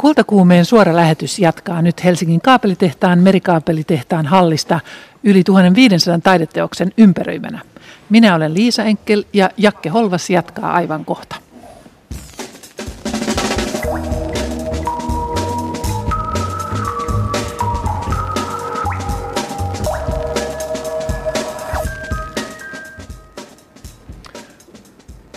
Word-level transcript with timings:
Kultakuumeen 0.00 0.64
suora 0.64 0.96
lähetys 0.96 1.38
jatkaa 1.38 1.82
nyt 1.82 2.04
Helsingin 2.04 2.40
kaapelitehtaan 2.40 3.18
merikaapelitehtaan 3.18 4.26
hallista 4.26 4.80
yli 5.24 5.44
1500 5.44 6.18
taideteoksen 6.18 6.92
ympäröimänä. 6.98 7.60
Minä 8.10 8.34
olen 8.34 8.54
Liisa 8.54 8.84
Enkel 8.84 9.24
ja 9.32 9.50
Jakke 9.56 9.88
Holvas 9.88 10.30
jatkaa 10.30 10.72
aivan 10.72 11.04
kohta. 11.04 11.36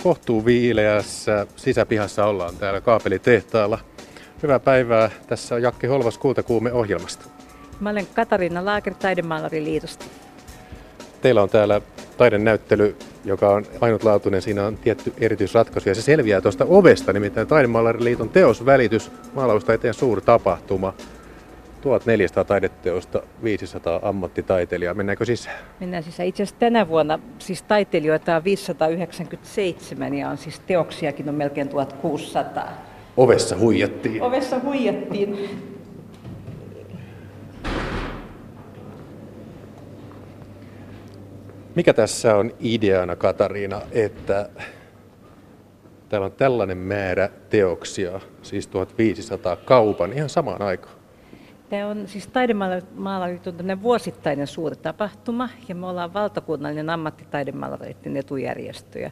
kohtuu 0.02 0.44
viileässä 0.44 1.46
sisäpihassa 1.56 2.24
ollaan 2.24 2.56
täällä 2.56 2.80
kaapelitehtaalla. 2.80 3.91
Hyvää 4.42 4.60
päivää. 4.60 5.10
Tässä 5.26 5.54
on 5.54 5.62
Jakke 5.62 5.86
Holvas 5.86 6.18
Kultakuume 6.18 6.72
ohjelmasta. 6.72 7.24
Mä 7.80 7.90
olen 7.90 8.06
Katariina 8.14 8.64
Laaker 8.64 8.94
Taidemaalariliitosta. 8.94 10.04
Teillä 11.20 11.42
on 11.42 11.48
täällä 11.48 11.80
taidenäyttely, 12.16 12.96
joka 13.24 13.48
on 13.48 13.66
ainutlaatuinen. 13.80 14.42
Siinä 14.42 14.66
on 14.66 14.76
tietty 14.76 15.12
erityisratkaisu 15.20 15.88
ja 15.88 15.94
se 15.94 16.02
selviää 16.02 16.40
tuosta 16.40 16.64
ovesta, 16.68 17.12
nimittäin 17.12 17.46
Taidemaalariliiton 17.46 18.28
teosvälitys, 18.28 19.10
maalausta 19.34 19.72
suuri 19.92 20.20
tapahtuma. 20.20 20.94
1400 21.80 22.44
taideteosta, 22.44 23.22
500 23.42 24.00
ammattitaiteilijaa. 24.02 24.94
Mennäänkö 24.94 25.24
sisään? 25.24 25.56
Mennään 25.80 26.02
sisään. 26.02 26.28
Itse 26.28 26.42
asiassa 26.42 26.60
tänä 26.60 26.88
vuonna 26.88 27.18
siis 27.38 27.62
taiteilijoita 27.62 28.36
on 28.36 28.44
597 28.44 30.14
ja 30.14 30.28
on 30.28 30.38
siis 30.38 30.60
teoksiakin 30.60 31.28
on 31.28 31.34
melkein 31.34 31.68
1600. 31.68 32.91
Ovessa 33.16 33.56
huijattiin. 33.56 34.22
Ovessa 34.22 34.60
huijattiin. 34.60 35.38
Mikä 41.74 41.92
tässä 41.92 42.36
on 42.36 42.50
ideana, 42.60 43.16
Katariina, 43.16 43.80
että 43.92 44.48
täällä 46.08 46.24
on 46.24 46.32
tällainen 46.32 46.78
määrä 46.78 47.28
teoksia, 47.50 48.20
siis 48.42 48.66
1500 48.66 49.56
kaupan 49.56 50.12
ihan 50.12 50.28
samaan 50.28 50.62
aikaan? 50.62 50.94
Tämä 51.70 51.86
on 51.86 52.08
siis 52.08 52.26
taidemaalariton 52.26 53.82
vuosittainen 53.82 54.46
suuri 54.46 54.76
tapahtuma 54.76 55.48
ja 55.68 55.74
me 55.74 55.86
ollaan 55.86 56.14
valtakunnallinen 56.14 56.90
ammattitaidemaalareiden 56.90 58.16
etujärjestö. 58.16 59.10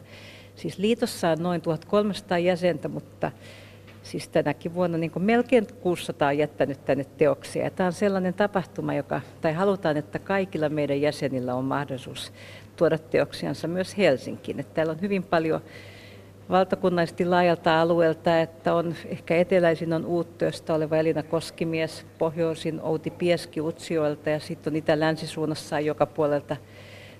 siis 0.55 0.77
liitossa 0.77 1.29
on 1.29 1.43
noin 1.43 1.61
1300 1.61 2.37
jäsentä, 2.37 2.87
mutta 2.87 3.31
siis 4.03 4.29
tänäkin 4.29 4.73
vuonna 4.73 4.97
niin 4.97 5.11
kuin 5.11 5.23
melkein 5.23 5.67
600 5.81 6.27
on 6.27 6.37
jättänyt 6.37 6.85
tänne 6.85 7.05
teoksia. 7.17 7.63
Ja 7.63 7.69
tämä 7.69 7.87
on 7.87 7.93
sellainen 7.93 8.33
tapahtuma, 8.33 8.93
joka, 8.93 9.21
tai 9.41 9.53
halutaan, 9.53 9.97
että 9.97 10.19
kaikilla 10.19 10.69
meidän 10.69 11.01
jäsenillä 11.01 11.55
on 11.55 11.65
mahdollisuus 11.65 12.33
tuoda 12.75 12.97
teoksiansa 12.97 13.67
myös 13.67 13.97
Helsinkiin. 13.97 14.59
Että 14.59 14.73
täällä 14.73 14.91
on 14.91 15.01
hyvin 15.01 15.23
paljon 15.23 15.61
valtakunnallisesti 16.49 17.25
laajalta 17.25 17.81
alueelta, 17.81 18.41
että 18.41 18.73
on 18.73 18.95
ehkä 19.05 19.35
eteläisin 19.35 19.93
on 19.93 20.05
Uuttööstä 20.05 20.73
oleva 20.73 20.97
Elina 20.97 21.23
Koskimies, 21.23 22.05
pohjoisin 22.17 22.81
Outi 22.81 23.09
Pieski 23.09 23.61
Utsioilta 23.61 24.29
ja 24.29 24.39
sitten 24.39 24.73
on 24.73 24.77
itä-länsisuunnassa 24.77 25.79
joka 25.79 26.05
puolelta 26.05 26.57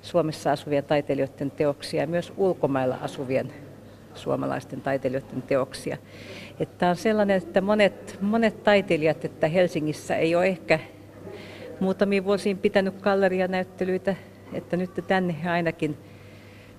Suomessa 0.02 0.52
asuvien 0.52 0.84
taiteilijoiden 0.84 1.52
teoksia 1.52 2.02
ja 2.02 2.08
myös 2.08 2.34
ulkomailla 2.38 2.98
asuvien 3.02 3.54
suomalaisten 4.18 4.82
taiteilijoiden 4.82 5.42
teoksia. 5.42 5.98
Että 6.60 6.90
on 6.90 6.96
sellainen, 6.96 7.38
että 7.38 7.62
monet, 7.62 8.18
monet 8.22 8.64
taiteilijat, 8.64 9.26
että 9.26 9.48
Helsingissä 9.48 10.16
ei 10.16 10.36
ole 10.36 10.48
ehkä 10.48 10.80
muutamiin 11.80 12.26
vuosiin 12.26 12.58
pitänyt 12.58 13.02
gallerianäyttelyitä, 13.02 14.16
että 14.54 14.78
nyt 14.78 14.92
tänne 15.08 15.36
ainakin 15.50 15.98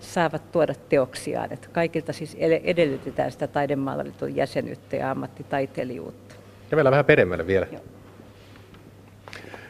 saavat 0.00 0.52
tuoda 0.52 0.74
teoksiaan. 0.88 1.52
Että 1.52 1.68
kaikilta 1.72 2.12
siis 2.12 2.36
edellytetään 2.64 3.32
sitä 3.32 3.46
taidemaalaliiton 3.46 4.36
jäsenyyttä 4.36 4.96
ja 4.96 5.10
ammattitaiteilijuutta. 5.10 6.34
Ja 6.70 6.76
vielä 6.76 6.90
vähän 6.90 7.04
peremmälle 7.04 7.46
vielä. 7.46 7.66
Joo. 7.72 7.82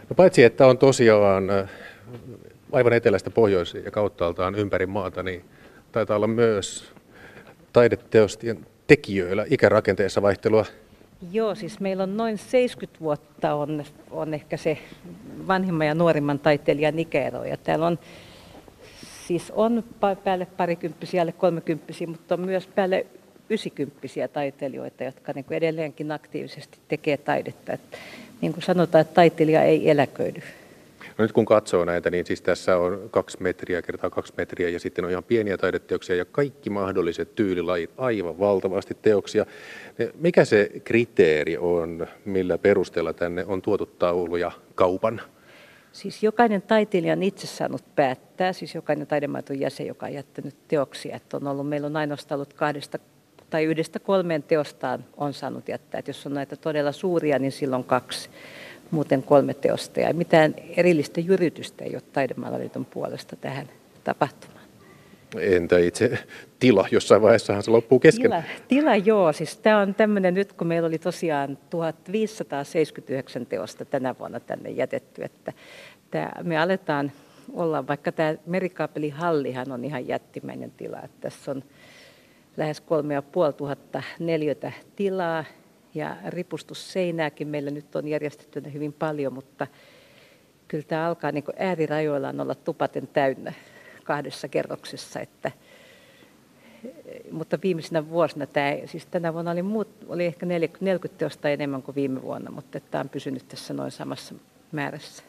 No 0.09 0.15
paitsi, 0.17 0.45
että 0.45 0.67
on 0.67 0.79
tosiaan 0.79 1.51
äh, 1.51 1.71
aivan 2.73 2.93
etelästä 2.93 3.31
pohjoisiin 3.31 3.85
ja 3.85 3.91
kauttaaltaan 3.91 4.55
ympäri 4.55 4.87
maata, 4.87 5.23
niin 5.23 5.45
taitaa 5.93 6.17
olla 6.17 6.27
myös 6.27 6.93
taideteostien 7.73 8.67
tekijöillä 8.87 9.45
ikärakenteessa 9.51 10.23
vaihtelua. 10.23 10.65
Joo, 11.33 11.55
siis 11.55 11.81
meillä 11.81 12.03
on 12.03 12.17
noin 12.17 12.39
70 12.39 13.01
vuotta 13.01 13.55
on, 13.55 13.85
on 14.11 14.35
ehkä 14.35 14.57
se 14.57 14.79
vanhimman 15.49 15.87
ja 15.87 15.95
nuorimman 15.95 16.39
taiteilijan 16.39 16.99
ikäero. 16.99 17.45
Ja 17.45 17.57
täällä 17.57 17.87
on 17.87 17.99
Siis 19.27 19.51
on 19.51 19.85
päälle 20.25 20.47
parikymppisiä, 20.47 21.23
alle 21.23 21.33
kolmekymppisiä, 21.33 22.07
mutta 22.07 22.35
on 22.35 22.41
myös 22.41 22.67
päälle 22.67 23.07
ysikymppisiä 23.51 24.29
taiteilijoita, 24.29 25.05
jotka 25.05 25.33
niin 25.33 25.45
kuin 25.45 25.57
edelleenkin 25.57 26.13
aktiivisesti 26.13 26.79
tekee 26.89 27.17
taidetta. 27.17 27.73
Että, 27.73 27.99
niin 28.41 28.53
kuin 28.53 28.63
sanotaan, 28.63 29.03
että 29.03 29.15
taiteilija 29.15 29.63
ei 29.63 29.91
eläköidy. 29.91 30.43
No 31.23 31.25
nyt 31.25 31.33
kun 31.33 31.45
katsoo 31.45 31.85
näitä, 31.85 32.11
niin 32.11 32.27
siis 32.27 32.43
tässä 32.43 32.77
on 32.77 33.09
kaksi 33.11 33.43
metriä 33.43 33.83
kertaa 33.83 34.11
kaksi 34.11 34.33
metriä 34.37 34.69
ja 34.69 34.81
sitten 34.81 35.05
on 35.05 35.11
ihan 35.11 35.25
pieniä 35.25 35.59
taideteoksia 35.59 36.17
ja 36.17 36.25
kaikki 36.25 36.71
mahdolliset 36.71 37.35
tyylilajit, 37.35 37.91
aivan 37.97 38.39
valtavasti 38.39 38.97
teoksia. 39.03 39.47
Mikä 40.15 40.45
se 40.45 40.71
kriteeri 40.85 41.57
on, 41.59 42.07
millä 42.25 42.59
perusteella 42.59 43.13
tänne 43.13 43.45
on 43.45 43.63
tuotu 43.63 43.87
tauluja 43.87 44.53
kaupan? 44.75 45.21
Siis 45.93 46.23
jokainen 46.23 46.63
taiteilija 46.63 47.13
on 47.13 47.23
itse 47.23 47.47
saanut 47.47 47.83
päättää, 47.95 48.53
siis 48.53 48.75
jokainen 48.75 49.07
taidemaaton 49.07 49.61
jäsen, 49.61 49.87
joka 49.87 50.07
on 50.07 50.13
jättänyt 50.13 50.55
teoksia. 50.69 51.17
Että 51.17 51.37
on 51.37 51.47
ollut, 51.47 51.69
meillä 51.69 51.87
on 51.87 51.97
ainoastaan 51.97 52.37
ollut 52.37 52.53
kahdesta 52.53 52.99
tai 53.51 53.65
yhdestä 53.65 53.99
kolmeen 53.99 54.43
teostaan 54.43 55.05
on 55.17 55.33
saanut 55.33 55.69
jättää. 55.69 55.99
Että 55.99 56.09
jos 56.09 56.27
on 56.27 56.35
näitä 56.35 56.57
todella 56.57 56.93
suuria, 56.93 57.39
niin 57.39 57.53
silloin 57.53 57.85
kaksi, 57.85 58.31
muuten 58.93 59.23
kolme 59.23 59.55
teosta. 59.55 60.01
Ja 60.01 60.15
mitään 60.15 60.55
erillistä 60.77 61.21
jyritystä 61.21 61.85
ei 61.85 61.95
ole 61.95 62.03
taidemaalaliiton 62.13 62.85
puolesta 62.85 63.37
tähän 63.37 63.69
tapahtumaan. 64.05 64.63
Entä 65.41 65.79
itse 65.79 66.19
tila? 66.59 66.89
Jossain 66.91 67.23
vaiheessahan 67.23 67.63
se 67.63 67.71
loppuu 67.71 67.99
kesken. 67.99 68.31
Tila, 68.31 68.43
tila 68.69 68.97
joo. 68.97 69.33
Siis 69.33 69.57
tämä 69.57 69.79
on 69.79 69.95
tämmöinen 69.95 70.35
nyt, 70.35 70.53
kun 70.53 70.67
meillä 70.67 70.87
oli 70.87 70.99
tosiaan 70.99 71.59
1579 71.71 73.47
teosta 73.47 73.85
tänä 73.85 74.15
vuonna 74.19 74.41
tänne 74.41 74.71
jätetty, 74.71 75.25
että 75.25 75.53
tämä, 76.11 76.33
me 76.43 76.59
aletaan 76.59 77.13
olla, 77.53 77.87
vaikka 77.87 78.13
tämä 78.13 78.35
merikaapelihallihan 78.47 79.73
on 79.73 79.85
ihan 79.85 80.09
jättimäinen 80.09 80.71
tila, 80.71 81.01
että 81.03 81.21
tässä 81.21 81.51
on 81.51 81.65
lähes 82.57 82.81
3500 82.81 84.03
neliötä 84.19 84.73
tilaa 84.97 85.45
ja 85.95 86.17
ripustusseinääkin 86.27 87.49
meillä 87.49 87.71
nyt 87.71 87.97
on 87.97 88.09
järjestettynä 88.09 88.69
hyvin 88.69 88.93
paljon, 88.93 89.33
mutta 89.33 89.67
kyllä 90.69 90.85
tämä 90.89 91.07
alkaa 91.07 91.33
niin 91.33 91.45
äärirajoillaan 91.57 92.41
olla 92.41 92.55
tupaten 92.55 93.09
täynnä 93.13 93.53
kahdessa 94.05 94.49
kerroksessa, 94.49 95.21
että 95.21 95.53
mutta 97.31 97.59
viimeisenä 97.63 98.09
vuosina 98.09 98.47
tämä, 98.47 98.77
siis 98.87 99.07
tänä 99.07 99.35
vuonna 99.35 99.51
oli, 99.51 99.63
muut, 99.63 99.89
oli 100.09 100.27
ehkä 100.27 100.47
40 100.47 101.19
teosta 101.19 101.49
enemmän 101.49 101.83
kuin 101.83 101.95
viime 101.95 102.23
vuonna, 102.23 102.51
mutta 102.51 102.81
tämä 102.81 103.01
on 103.01 103.09
pysynyt 103.09 103.49
tässä 103.49 103.75
noin 103.75 103.91
samassa 103.91 104.35
määrässä. 104.73 105.23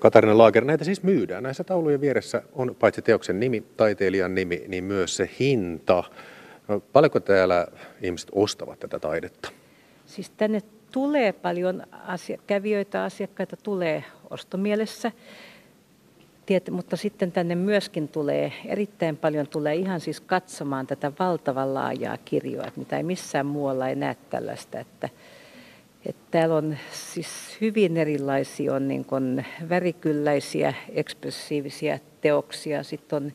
Katarina 0.00 0.38
Laager, 0.38 0.64
näitä 0.64 0.84
siis 0.84 1.02
myydään. 1.02 1.42
Näissä 1.42 1.64
taulujen 1.64 2.00
vieressä 2.00 2.42
on 2.52 2.76
paitsi 2.78 3.02
teoksen 3.02 3.40
nimi, 3.40 3.64
taiteilijan 3.76 4.34
nimi, 4.34 4.64
niin 4.68 4.84
myös 4.84 5.16
se 5.16 5.30
hinta. 5.40 6.04
No, 6.68 6.80
paljonko 6.80 7.20
täällä 7.20 7.66
ihmiset 8.00 8.30
ostavat 8.32 8.80
tätä 8.80 8.98
taidetta? 8.98 9.50
Siis 10.06 10.30
tänne 10.30 10.60
tulee 10.92 11.32
paljon 11.32 11.82
asia- 11.92 12.38
kävijöitä, 12.46 13.04
asiakkaita 13.04 13.56
tulee 13.56 14.04
ostomielessä. 14.30 15.12
Tiet, 16.46 16.70
mutta 16.70 16.96
sitten 16.96 17.32
tänne 17.32 17.54
myöskin 17.54 18.08
tulee, 18.08 18.52
erittäin 18.66 19.16
paljon 19.16 19.46
tulee 19.46 19.74
ihan 19.74 20.00
siis 20.00 20.20
katsomaan 20.20 20.86
tätä 20.86 21.12
valtavan 21.18 21.74
laajaa 21.74 22.16
kirjoa, 22.24 22.66
että 22.66 22.80
mitä 22.80 22.96
ei 22.96 23.02
missään 23.02 23.46
muualla 23.46 23.88
ei 23.88 23.94
näe 23.94 24.16
tällaista, 24.30 24.80
että, 24.80 25.08
että 26.06 26.22
täällä 26.30 26.54
on 26.54 26.76
siis 26.92 27.28
hyvin 27.60 27.96
erilaisia, 27.96 28.74
on 28.74 28.88
niin 28.88 29.04
kuin 29.04 29.46
värikylläisiä, 29.68 30.74
ekspressiivisia 30.88 31.98
teoksia, 32.20 32.82
sitten 32.82 33.16
on, 33.16 33.32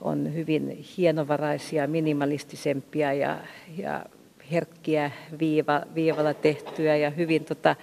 on 0.00 0.34
hyvin 0.34 0.84
hienovaraisia, 0.96 1.86
minimalistisempia 1.86 3.12
ja, 3.12 3.38
ja 3.78 4.04
herkkiä 4.52 5.10
viiva, 5.38 5.82
viivalla 5.94 6.34
tehtyä 6.34 6.96
ja 6.96 7.10
hyvin 7.10 7.44
tota, 7.44 7.76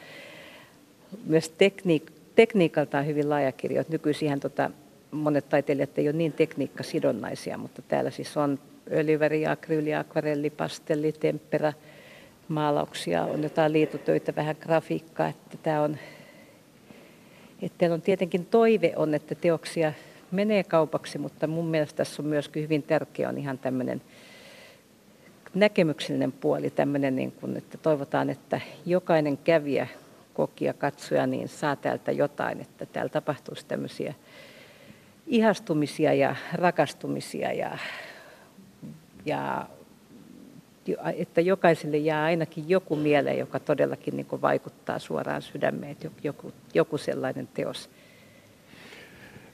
myös 1.25 1.49
tekniikkaa 1.49 2.23
tekniikaltaan 2.35 3.05
hyvin 3.05 3.29
laaja 3.29 3.51
kirjo. 3.51 3.83
Nykyisin 3.89 4.39
tota, 4.39 4.69
monet 5.11 5.49
taiteilijat 5.49 5.97
ei 5.97 6.07
ole 6.07 6.17
niin 6.17 6.33
tekniikkasidonnaisia, 6.33 7.57
mutta 7.57 7.81
täällä 7.81 8.11
siis 8.11 8.37
on 8.37 8.59
öljyväri, 8.91 9.47
akryyli, 9.47 9.95
akvarelli, 9.95 10.49
pastelli, 10.49 11.11
temppera, 11.11 11.73
maalauksia, 12.47 13.23
on 13.23 13.43
jotain 13.43 13.73
liitutöitä, 13.73 14.35
vähän 14.35 14.55
grafiikkaa, 14.61 15.27
että 15.27 15.57
tämä 15.63 15.81
on, 15.81 15.97
että 17.61 17.93
on 17.93 18.01
tietenkin 18.01 18.45
toive 18.45 18.93
on, 18.95 19.13
että 19.13 19.35
teoksia 19.35 19.93
menee 20.33 20.63
kaupaksi, 20.63 21.17
mutta 21.17 21.47
mun 21.47 21.67
mielestä 21.67 21.97
tässä 21.97 22.21
on 22.21 22.27
myöskin 22.27 22.63
hyvin 22.63 22.83
tärkeä 22.83 23.29
on 23.29 23.37
ihan 23.37 23.57
tämmöinen 23.57 24.01
näkemyksellinen 25.53 26.31
puoli, 26.31 26.69
tämmöinen, 26.69 27.15
niin 27.15 27.31
kuin, 27.31 27.57
että 27.57 27.77
toivotaan, 27.77 28.29
että 28.29 28.61
jokainen 28.85 29.37
kävijä, 29.37 29.87
kokija, 30.33 30.73
katsoja, 30.73 31.27
niin 31.27 31.47
saa 31.47 31.75
täältä 31.75 32.11
jotain, 32.11 32.61
että 32.61 32.85
täällä 32.85 33.09
tapahtuisi 33.09 33.65
tämmöisiä 33.65 34.13
ihastumisia 35.27 36.13
ja 36.13 36.35
rakastumisia 36.53 37.53
ja, 37.53 37.77
ja 39.25 39.67
että 41.15 41.41
jokaiselle 41.41 41.97
jää 41.97 42.23
ainakin 42.23 42.69
joku 42.69 42.95
mieleen, 42.95 43.39
joka 43.39 43.59
todellakin 43.59 44.17
niin 44.17 44.27
vaikuttaa 44.41 44.99
suoraan 44.99 45.41
sydämeen, 45.41 45.97
joku, 46.23 46.53
joku 46.73 46.97
sellainen 46.97 47.49
teos. 47.53 47.89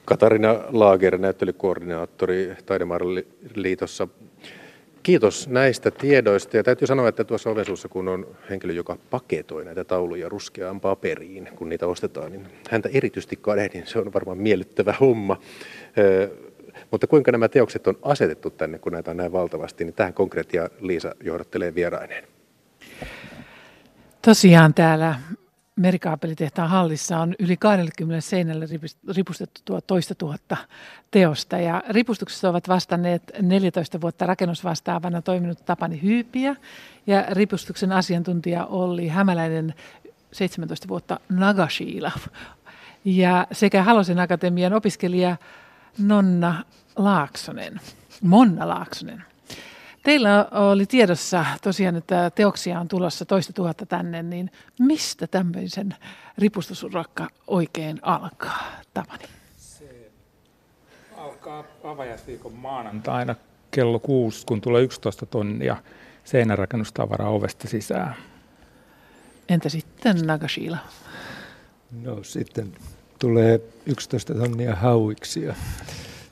Katarina 0.10 0.60
Laager, 0.72 1.18
näyttelykoordinaattori 1.18 2.56
Taidemaaraliitossa. 2.66 4.08
Kiitos 5.04 5.48
näistä 5.48 5.92
tiedoista. 5.92 6.58
Ja 6.58 6.64
täytyy 6.64 6.88
sanoa, 6.88 7.08
että 7.08 7.24
tuossa 7.24 7.50
ovensuussa, 7.50 7.88
kun 7.88 8.08
on 8.08 8.28
henkilö, 8.50 8.74
joka 8.74 8.98
paketoi 9.10 9.66
näitä 9.66 9.84
tauluja 9.84 10.30
ruskeaan 10.30 10.80
paperiin, 10.80 11.50
kun 11.56 11.70
niitä 11.70 11.88
ostetaan, 11.88 12.32
niin 12.32 12.48
häntä 12.70 12.90
erityisesti 12.94 13.36
kadehdin. 13.36 13.88
Se 13.88 14.00
on 14.00 14.14
varmaan 14.14 14.38
miellyttävä 14.38 14.94
homma. 15.00 15.38
Mutta 16.92 17.08
kuinka 17.08 17.32
nämä 17.32 17.48
teokset 17.48 17.88
on 17.88 17.98
asetettu 18.02 18.50
tänne, 18.50 18.80
kun 18.80 18.92
näitä 18.92 19.12
on 19.12 19.18
näin 19.18 19.32
valtavasti, 19.32 19.84
niin 19.86 19.94
tähän 19.94 20.14
konkreettia 20.14 20.70
Liisa 20.80 21.16
johdattelee 21.24 21.76
vieraineen. 21.76 22.24
Tosiaan 24.22 24.74
täällä 24.74 25.16
merikaapelitehtaan 25.80 26.70
hallissa 26.70 27.20
on 27.20 27.36
yli 27.40 27.58
20 27.58 28.22
seinälle 28.22 28.66
ripustettu 29.16 29.62
tuo 29.66 29.82
toista 29.82 30.16
tuhatta 30.16 30.58
teosta. 31.12 31.58
Ja 31.58 31.84
ripustuksessa 31.90 32.50
ovat 32.50 32.68
vastanneet 32.68 33.24
14 33.42 34.02
vuotta 34.02 34.26
rakennusvastaavana 34.26 35.22
toiminut 35.22 35.66
Tapani 35.66 36.02
Hyypiä 36.04 36.56
ja 37.08 37.26
ripustuksen 37.32 37.92
asiantuntija 37.92 38.66
oli 38.66 39.08
hämäläinen 39.08 39.74
17 40.32 40.88
vuotta 40.88 41.20
Nagashila. 41.30 42.12
Ja 43.06 43.48
sekä 43.52 43.84
Halosen 43.84 44.20
Akatemian 44.20 44.74
opiskelija 44.74 45.38
Nonna 45.98 46.64
Laaksonen, 46.96 47.80
Monna 48.22 48.68
Laaksonen. 48.68 49.24
Teillä 50.04 50.48
oli 50.52 50.86
tiedossa 50.86 51.46
tosiaan, 51.62 51.96
että 51.96 52.32
teoksia 52.36 52.80
on 52.80 52.88
tulossa 52.88 53.26
toista 53.26 53.54
tuhatta 53.54 53.86
tänne, 53.86 54.24
niin 54.24 54.52
mistä 54.80 55.28
tämmöisen 55.28 55.96
ripustusurakka 56.38 57.28
oikein 57.48 58.00
alkaa, 58.02 58.72
Tapani? 58.94 59.24
Se 59.58 60.12
alkaa 61.18 61.64
avajaisviikon 61.84 62.54
maanantaina 62.54 63.36
kello 63.72 64.00
kuusi, 64.00 64.46
kun 64.46 64.62
tulee 64.62 64.84
11 64.84 65.26
tonnia 65.26 65.78
seinärakennustavaraa 66.24 67.30
ovesta 67.30 67.68
sisään. 67.68 68.16
Entä 69.50 69.70
sitten 69.70 70.18
Nagashila? 70.18 70.78
No 72.04 72.24
sitten 72.24 72.74
tulee 73.20 73.62
11 73.86 74.34
tonnia 74.34 74.76
hauiksia 74.76 75.56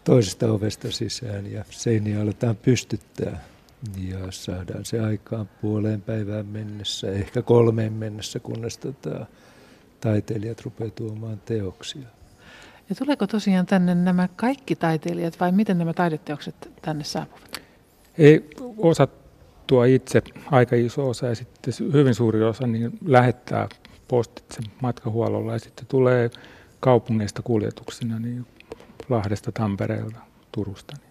toisesta 0.04 0.52
ovesta 0.52 0.92
sisään 0.92 1.52
ja 1.52 1.66
seiniä 1.70 2.22
aletaan 2.22 2.56
pystyttää 2.56 3.40
ja 3.98 4.32
saadaan 4.32 4.86
se 4.86 5.00
aikaan 5.00 5.50
puoleen 5.62 6.02
päivään 6.02 6.46
mennessä, 6.46 7.12
ehkä 7.12 7.42
kolmeen 7.42 7.94
mennessä, 7.94 8.40
kunnes 8.40 8.78
tota, 8.78 9.26
taiteilijat 10.02 10.62
rupeaa 10.62 10.90
tuomaan 10.90 11.42
teoksia. 11.46 12.08
Ja 12.90 12.96
tuleeko 12.96 13.28
tosiaan 13.28 13.66
tänne 13.66 13.96
nämä 13.96 14.30
kaikki 14.36 14.76
taiteilijat 14.76 15.40
vai 15.40 15.52
miten 15.52 15.78
nämä 15.78 15.94
taideteokset 15.94 16.72
tänne 16.82 17.04
saapuvat? 17.04 17.62
Ei 18.18 18.50
osa 18.78 19.08
tuo 19.68 19.84
itse, 19.84 20.22
aika 20.52 20.76
iso 20.76 21.10
osa 21.10 21.28
ja 21.28 21.36
sitten 21.36 21.74
hyvin 21.94 22.16
suuri 22.16 22.44
osa 22.44 22.68
niin 22.68 22.98
lähettää 23.06 23.70
postitse 24.08 24.62
matkahuollolla 24.82 25.54
ja 25.54 25.60
sitten 25.60 25.86
tulee 25.88 26.30
kaupungeista 26.80 27.42
kuljetuksina 27.42 28.20
niin 28.20 28.46
Lahdesta, 29.10 29.52
Tampereelta, 29.52 30.20
Turusta. 30.52 31.07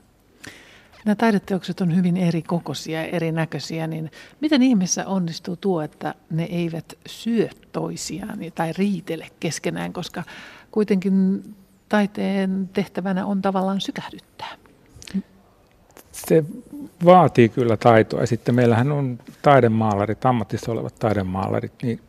Nämä 1.07 1.17
taideteokset 1.17 1.81
on 1.81 1.97
hyvin 1.97 2.17
eri 2.17 2.43
kokoisia 2.43 3.03
ja 3.03 3.09
erinäköisiä, 3.09 3.87
niin 3.87 4.11
miten 4.41 4.63
ihmeessä 4.63 5.07
onnistuu 5.07 5.57
tuo, 5.57 5.83
että 5.83 6.15
ne 6.31 6.45
eivät 6.45 6.99
syö 7.07 7.49
toisiaan 7.73 8.39
tai 8.55 8.73
riitele 8.79 9.27
keskenään, 9.41 9.93
koska 9.93 10.23
kuitenkin 10.71 11.45
taiteen 11.89 12.71
tehtävänä 12.73 13.27
on 13.27 13.43
tavallaan 13.43 13.81
sykähdyttää? 13.81 14.57
Se 16.13 16.45
vaatii 17.05 17.49
kyllä 17.49 17.77
taitoa. 17.77 18.21
Ja 18.21 18.27
sitten 18.27 18.55
meillähän 18.55 18.93
on 18.93 19.19
taidemaalarit, 19.43 20.25
ammatissa 20.25 20.73
olevat 20.73 20.95
taidemaalarit, 20.99 21.73
niin 21.83 22.01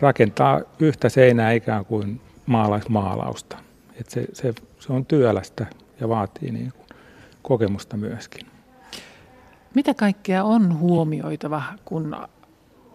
rakentaa 0.00 0.60
yhtä 0.78 1.08
seinää 1.08 1.52
ikään 1.52 1.84
kuin 1.84 2.20
maalaismaalausta. 2.46 3.56
Et 4.00 4.10
se, 4.10 4.26
se, 4.32 4.54
se 4.78 4.92
on 4.92 5.06
työlästä 5.06 5.66
ja 6.00 6.08
vaatii 6.08 6.50
niin 6.50 6.72
kuin 6.72 6.89
kokemusta 7.50 7.96
myöskin. 7.96 8.46
Mitä 9.74 9.94
kaikkea 9.94 10.44
on 10.44 10.78
huomioitava, 10.78 11.62
kun 11.84 12.16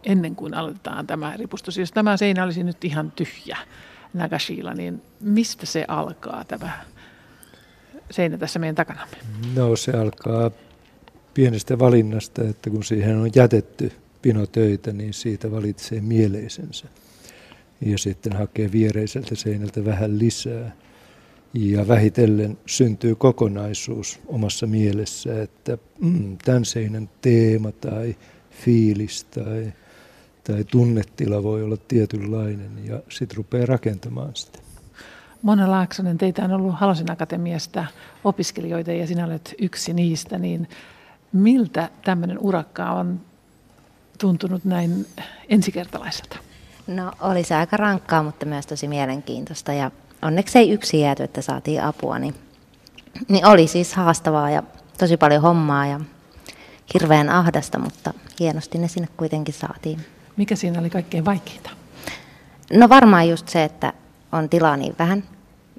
ennen 0.04 0.36
kuin 0.36 0.54
aloitetaan 0.54 1.08
tämä 1.08 1.34
ripustus? 1.38 1.78
Jos 1.78 1.92
tämä 1.92 2.18
seinä 2.18 2.44
olisi 2.44 2.64
nyt 2.64 2.86
ihan 2.86 3.12
tyhjä 3.12 3.58
Nagashila, 4.14 4.74
niin 4.74 5.02
mistä 5.20 5.66
se 5.66 5.86
alkaa 5.88 6.44
tämä 6.44 6.72
seinä 8.12 8.38
tässä 8.38 8.60
meidän 8.60 8.76
takanamme? 8.76 9.18
No 9.56 9.76
se 9.76 9.92
alkaa 9.92 10.52
pienestä 11.34 11.80
valinnasta, 11.80 12.42
että 12.44 12.70
kun 12.70 12.84
siihen 12.84 13.18
on 13.18 13.30
jätetty 13.36 13.92
pinotöitä, 14.22 14.94
niin 14.94 15.14
siitä 15.14 15.52
valitsee 15.52 16.02
mieleisensä. 16.02 16.88
Ja 17.82 17.98
sitten 17.98 18.34
hakee 18.34 18.72
viereiseltä 18.72 19.36
seinältä 19.36 19.86
vähän 19.86 20.20
lisää 20.20 20.72
ja 21.56 21.88
vähitellen 21.88 22.58
syntyy 22.66 23.16
kokonaisuus 23.16 24.20
omassa 24.28 24.68
mielessä, 24.68 25.42
että 25.42 25.78
mm, 26.02 26.38
tämän 26.46 26.66
seinän 26.66 27.10
teema 27.22 27.72
tai 27.72 28.16
fiilis 28.52 29.24
tai, 29.24 29.74
tai 30.44 30.64
tunnetila 30.64 31.44
voi 31.44 31.64
olla 31.64 31.78
tietynlainen 31.78 32.72
ja 32.86 33.02
sitten 33.10 33.38
rupeaa 33.38 33.66
rakentamaan 33.66 34.36
sitä. 34.36 34.60
Mona 35.42 35.72
Laaksonen, 35.72 36.18
teitä 36.18 36.44
on 36.44 36.52
ollut 36.52 36.76
Halosen 36.76 37.12
Akatemiasta 37.12 37.86
opiskelijoita 38.24 38.92
ja 38.92 39.08
sinä 39.08 39.26
olet 39.26 39.56
yksi 39.62 39.94
niistä, 39.94 40.38
niin 40.38 40.70
miltä 41.34 41.90
tämmöinen 42.04 42.40
urakka 42.40 42.92
on 42.92 43.22
tuntunut 44.20 44.66
näin 44.66 45.06
ensikertalaiselta? 45.50 46.38
No 46.88 47.12
oli 47.22 47.44
se 47.44 47.56
aika 47.56 47.78
rankkaa, 47.78 48.24
mutta 48.24 48.46
myös 48.46 48.68
tosi 48.68 48.88
mielenkiintoista 48.88 49.74
ja 49.74 49.92
onneksi 50.26 50.60
ei 50.60 50.72
yksi 50.72 51.00
jääty, 51.00 51.24
että 51.24 51.42
saatiin 51.42 51.84
apua, 51.84 52.20
niin, 52.20 52.36
niin 53.28 53.46
oli 53.46 53.68
siis 53.68 53.94
haastavaa 53.94 54.50
ja 54.50 54.64
tosi 54.98 55.18
paljon 55.18 55.42
hommaa 55.42 55.88
ja 55.88 56.00
hirveän 56.94 57.30
ahdasta, 57.30 57.80
mutta 57.80 58.14
hienosti 58.40 58.78
ne 58.78 58.88
sinne 58.88 59.08
kuitenkin 59.18 59.54
saatiin. 59.54 60.06
Mikä 60.38 60.56
siinä 60.56 60.80
oli 60.80 60.90
kaikkein 60.90 61.26
vaikeinta? 61.26 61.70
No 62.74 62.90
varmaan 62.90 63.30
just 63.30 63.50
se, 63.50 63.64
että 63.64 63.94
on 64.32 64.50
tilaa 64.50 64.78
niin 64.78 64.96
vähän 65.00 65.24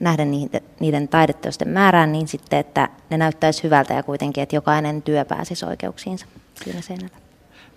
nähdä 0.01 0.25
niiden, 0.25 0.61
niiden 0.81 1.09
taideteosten 1.09 1.69
määrään, 1.69 2.13
niin 2.13 2.29
sitten, 2.29 2.59
että 2.59 2.89
ne 3.11 3.17
näyttäisi 3.17 3.63
hyvältä 3.63 3.95
ja 3.95 4.03
kuitenkin, 4.03 4.43
että 4.43 4.57
jokainen 4.57 5.03
työ 5.03 5.25
pääsisi 5.25 5.65
oikeuksiinsa 5.65 6.27
siinä 6.65 6.81
seinällä. 6.81 7.17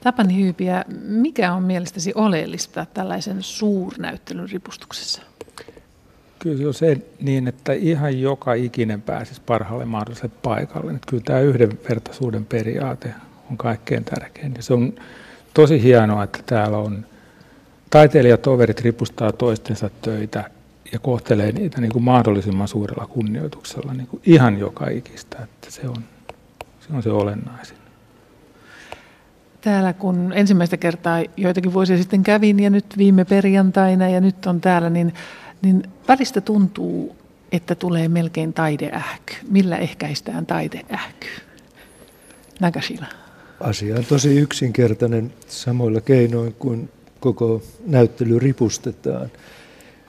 Tapani 0.04 0.36
Hyypiä, 0.36 0.86
mikä 1.04 1.54
on 1.54 1.64
mielestäsi 1.64 2.12
oleellista 2.16 2.86
tällaisen 2.94 3.44
suurnäyttelyn 3.44 4.50
ripustuksessa? 4.50 5.22
Kyllä 6.40 6.74
se 6.74 7.02
niin, 7.22 7.48
että 7.48 7.74
ihan 7.74 8.22
joka 8.22 8.54
ikinen 8.54 9.02
pääsisi 9.02 9.42
parhaalle 9.46 9.86
mahdolliselle 9.86 10.36
paikalle. 10.44 10.92
Että 10.92 11.08
kyllä 11.10 11.24
tämä 11.26 11.40
yhdenvertaisuuden 11.40 12.46
periaate 12.46 13.14
on 13.52 13.58
kaikkein 13.58 14.04
tärkein. 14.04 14.54
Ja 14.58 14.64
se 14.64 14.74
on 14.74 14.94
tosi 15.54 15.84
hienoa, 15.84 16.24
että 16.24 16.40
täällä 16.46 16.78
on 16.78 17.06
taiteilijatoverit 17.90 18.82
ripustaa 18.82 19.32
toistensa 19.32 19.90
töitä 20.02 20.52
ja 20.92 21.00
kohtelee 21.00 21.52
niitä 21.52 21.82
niin 21.82 21.92
kuin 21.92 22.04
mahdollisimman 22.04 22.68
suurella 22.68 23.08
kunnioituksella 23.08 23.94
niin 23.94 24.08
kuin 24.08 24.22
ihan 24.26 24.60
joka 24.60 24.90
ikistä. 24.90 25.38
Että 25.44 25.72
se, 25.72 25.88
on, 25.88 26.04
se 26.80 26.94
on 26.94 27.04
se 27.04 27.10
olennaisin. 27.10 27.78
Täällä 29.62 29.94
kun 29.94 30.34
ensimmäistä 30.36 30.78
kertaa 30.78 31.24
joitakin 31.38 31.74
vuosia 31.74 31.98
sitten 31.98 32.24
kävin 32.24 32.60
ja 32.60 32.70
nyt 32.70 32.86
viime 32.98 33.26
perjantaina 33.26 34.10
ja 34.10 34.22
nyt 34.22 34.46
on 34.46 34.62
täällä, 34.62 34.90
niin 34.90 35.14
niin 35.62 35.84
välistä 36.08 36.42
tuntuu, 36.42 37.16
että 37.52 37.76
tulee 37.76 38.08
melkein 38.08 38.54
taideähky. 38.54 39.34
Millä 39.50 39.78
ehkäistään 39.78 40.46
taideähky? 40.46 41.28
Nagashila. 42.60 43.06
asia 43.60 43.96
on 43.96 44.06
tosi 44.06 44.40
yksinkertainen 44.40 45.34
samoilla 45.48 46.02
keinoin 46.02 46.54
kuin 46.54 46.90
koko 47.20 47.64
näyttely 47.88 48.40
ripustetaan. 48.40 49.32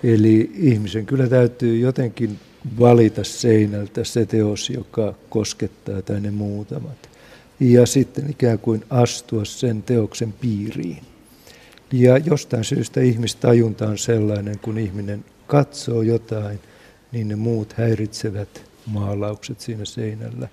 Eli 0.02 0.50
ihmisen 0.54 1.06
kyllä 1.06 1.28
täytyy 1.28 1.78
jotenkin 1.78 2.38
valita 2.78 3.24
seinältä 3.24 4.04
se 4.04 4.26
teos, 4.26 4.70
joka 4.70 5.14
koskettaa 5.28 6.02
tai 6.02 6.20
ne 6.20 6.30
muutamat. 6.30 7.10
Ja 7.60 7.86
sitten 7.86 8.30
ikään 8.30 8.58
kuin 8.58 8.84
astua 8.90 9.44
sen 9.44 9.82
teoksen 9.82 10.32
piiriin. 10.32 11.02
Ja 11.92 12.18
jostain 12.18 12.64
syystä 12.64 13.00
ihmistajunta 13.00 13.88
on 13.88 13.98
sellainen, 13.98 14.58
kun 14.58 14.78
ihminen 14.78 15.24
katsoo 15.50 16.02
jotain, 16.02 16.60
niin 17.12 17.28
ne 17.28 17.36
muut 17.36 17.72
häiritsevät 17.72 18.62
maalaukset 18.86 19.60
siinä 19.60 19.84
seinällä 19.84 20.48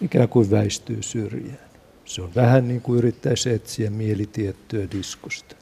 ikään 0.00 0.28
kuin 0.28 0.50
väistyy 0.50 1.02
syrjään. 1.02 1.70
Se 2.04 2.22
on 2.22 2.34
vähän 2.34 2.68
niin 2.68 2.80
kuin 2.80 2.98
yrittäisi 2.98 3.50
etsiä 3.50 3.90
mielitiettyä 3.90 4.86
diskosta. 4.90 5.56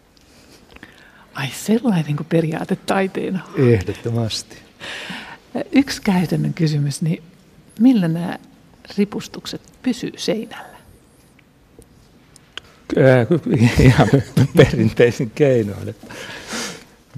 Ai 1.35 1.49
sellainen 1.49 2.17
kuin 2.17 2.27
periaate 2.27 2.77
taiteena. 2.77 3.49
Ehdottomasti. 3.57 4.57
Yksi 5.73 6.03
käytännön 6.03 6.55
kysymys, 6.55 7.03
niin 7.03 7.23
millä 7.81 8.09
nämä 8.09 8.39
ripustukset 8.99 9.61
pysyy 9.83 10.13
seinällä? 10.17 10.79
Ihan 13.79 14.09
perinteisin 14.57 15.31
keinoin. 15.31 15.95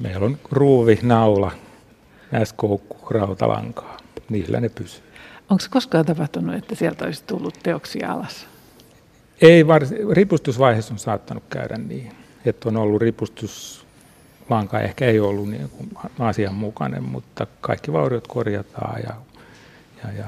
Meillä 0.00 0.26
on 0.26 0.38
ruuvi, 0.50 0.98
naula, 1.02 1.52
näskoukku, 2.30 2.96
rautalankaa. 3.10 3.96
Niillä 4.28 4.60
ne 4.60 4.68
pysyy. 4.68 5.02
Onko 5.50 5.64
koskaan 5.70 6.06
tapahtunut, 6.06 6.54
että 6.54 6.74
sieltä 6.74 7.04
olisi 7.04 7.24
tullut 7.26 7.58
teoksia 7.62 8.12
alas? 8.12 8.46
Ei, 9.40 9.66
vars, 9.66 9.90
ripustusvaiheessa 10.10 10.94
on 10.94 10.98
saattanut 10.98 11.42
käydä 11.50 11.78
niin, 11.78 12.12
että 12.44 12.68
on 12.68 12.76
ollut 12.76 13.02
ripustus, 13.02 13.86
lanka 14.50 14.80
ehkä 14.80 15.06
ei 15.06 15.20
ollut 15.20 15.48
niin 15.48 15.68
kuin 15.68 15.90
asianmukainen, 16.18 17.02
mutta 17.02 17.46
kaikki 17.60 17.92
vauriot 17.92 18.26
korjataan 18.26 19.02
ja, 19.02 19.14
ja, 20.04 20.12
ja 20.18 20.26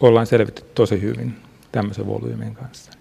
ollaan 0.00 0.26
selvitty 0.26 0.62
tosi 0.74 1.00
hyvin 1.00 1.36
tämmöisen 1.72 2.06
volyymin 2.06 2.54
kanssa. 2.54 2.92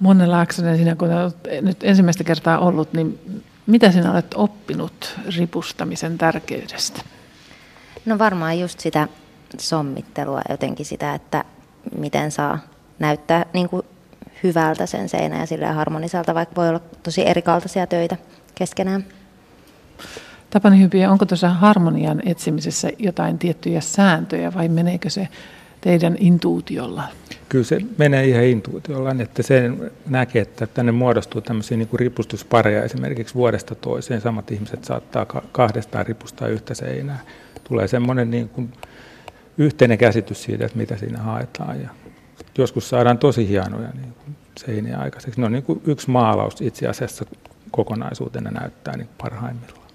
Monna 0.00 0.30
Laaksonen, 0.30 0.78
sinä 0.78 0.96
kun 0.96 1.12
olet 1.12 1.36
nyt 1.60 1.84
ensimmäistä 1.84 2.24
kertaa 2.24 2.58
ollut, 2.58 2.92
niin 2.92 3.18
mitä 3.66 3.92
sinä 3.92 4.12
olet 4.12 4.34
oppinut 4.34 5.18
ripustamisen 5.36 6.18
tärkeydestä? 6.18 7.02
No 8.06 8.18
varmaan 8.18 8.60
just 8.60 8.80
sitä 8.80 9.08
sommittelua, 9.58 10.40
jotenkin 10.48 10.86
sitä, 10.86 11.14
että 11.14 11.44
miten 11.98 12.30
saa 12.30 12.58
näyttää 12.98 13.46
niin 13.52 13.68
kuin 13.68 13.82
hyvältä 14.42 14.86
sen 14.86 15.08
seinä 15.08 15.38
ja 15.38 15.46
sillä 15.46 15.72
harmoniselta, 15.72 16.34
vaikka 16.34 16.56
voi 16.56 16.68
olla 16.68 16.80
tosi 17.02 17.26
erikaltaisia 17.26 17.86
töitä 17.86 18.16
keskenään. 18.54 19.04
Tapani 20.50 20.80
Hypiä, 20.80 21.10
onko 21.10 21.26
tuossa 21.26 21.48
harmonian 21.48 22.22
etsimisessä 22.26 22.90
jotain 22.98 23.38
tiettyjä 23.38 23.80
sääntöjä 23.80 24.54
vai 24.54 24.68
meneekö 24.68 25.10
se 25.10 25.28
teidän 25.86 26.16
intuutiolla? 26.20 27.02
Kyllä 27.48 27.64
se 27.64 27.80
menee 27.98 28.26
ihan 28.26 28.44
intuutiolla, 28.44 29.14
että 29.22 29.42
sen 29.42 29.90
näkee, 30.06 30.42
että 30.42 30.66
tänne 30.66 30.92
muodostuu 30.92 31.40
tämmöisiä 31.40 31.76
niin 31.76 31.88
ripustuspareja 31.94 32.82
esimerkiksi 32.82 33.34
vuodesta 33.34 33.74
toiseen. 33.74 34.20
Samat 34.20 34.50
ihmiset 34.50 34.84
saattaa 34.84 35.26
kahdestaan 35.52 36.06
ripustaa 36.06 36.48
yhtä 36.48 36.74
seinää. 36.74 37.18
Tulee 37.64 37.88
semmoinen 37.88 38.30
niin 38.30 38.48
kuin 38.48 38.72
yhteinen 39.58 39.98
käsitys 39.98 40.42
siitä, 40.42 40.66
että 40.66 40.78
mitä 40.78 40.96
siinä 40.96 41.18
haetaan. 41.18 41.80
Ja 41.80 41.88
joskus 42.58 42.88
saadaan 42.88 43.18
tosi 43.18 43.48
hienoja 43.48 43.88
niin 43.94 44.14
kuin 44.24 44.36
seiniä 44.58 44.98
aikaiseksi. 44.98 45.40
Ne 45.40 45.46
on 45.46 45.52
niin 45.52 45.64
kuin 45.64 45.82
yksi 45.84 46.10
maalaus 46.10 46.60
itse 46.60 46.88
asiassa 46.88 47.24
kokonaisuutena 47.70 48.50
näyttää 48.50 48.96
niin 48.96 49.08
parhaimmillaan. 49.18 49.85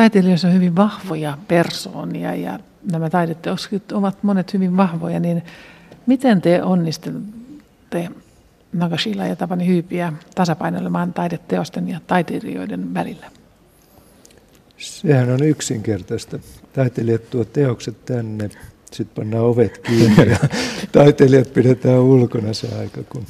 Taiteilijoissa 0.00 0.48
on 0.48 0.54
hyvin 0.54 0.76
vahvoja 0.76 1.38
persoonia 1.48 2.34
ja 2.34 2.58
nämä 2.92 3.10
taideteokset 3.10 3.92
ovat 3.92 4.22
monet 4.22 4.54
hyvin 4.54 4.76
vahvoja, 4.76 5.20
niin 5.20 5.42
miten 6.06 6.42
te 6.42 6.62
onnistutte 6.62 8.08
Nagashila 8.72 9.26
ja 9.26 9.36
Tapani 9.36 9.66
Hyypiä 9.66 10.12
tasapainoilemaan 10.34 11.12
taideteosten 11.12 11.88
ja 11.88 12.00
taiteilijoiden 12.06 12.94
välillä? 12.94 13.26
Sehän 14.76 15.30
on 15.30 15.42
yksinkertaista. 15.42 16.38
Taiteilijat 16.72 17.30
tuo 17.30 17.44
teokset 17.44 18.04
tänne, 18.04 18.50
sitten 18.92 19.14
pannaan 19.14 19.44
ovet 19.44 19.78
kiinni 19.78 20.30
ja 20.30 20.38
taiteilijat 20.92 21.52
pidetään 21.52 22.00
ulkona 22.00 22.52
se 22.52 22.68
aika, 22.78 23.02
kun 23.02 23.24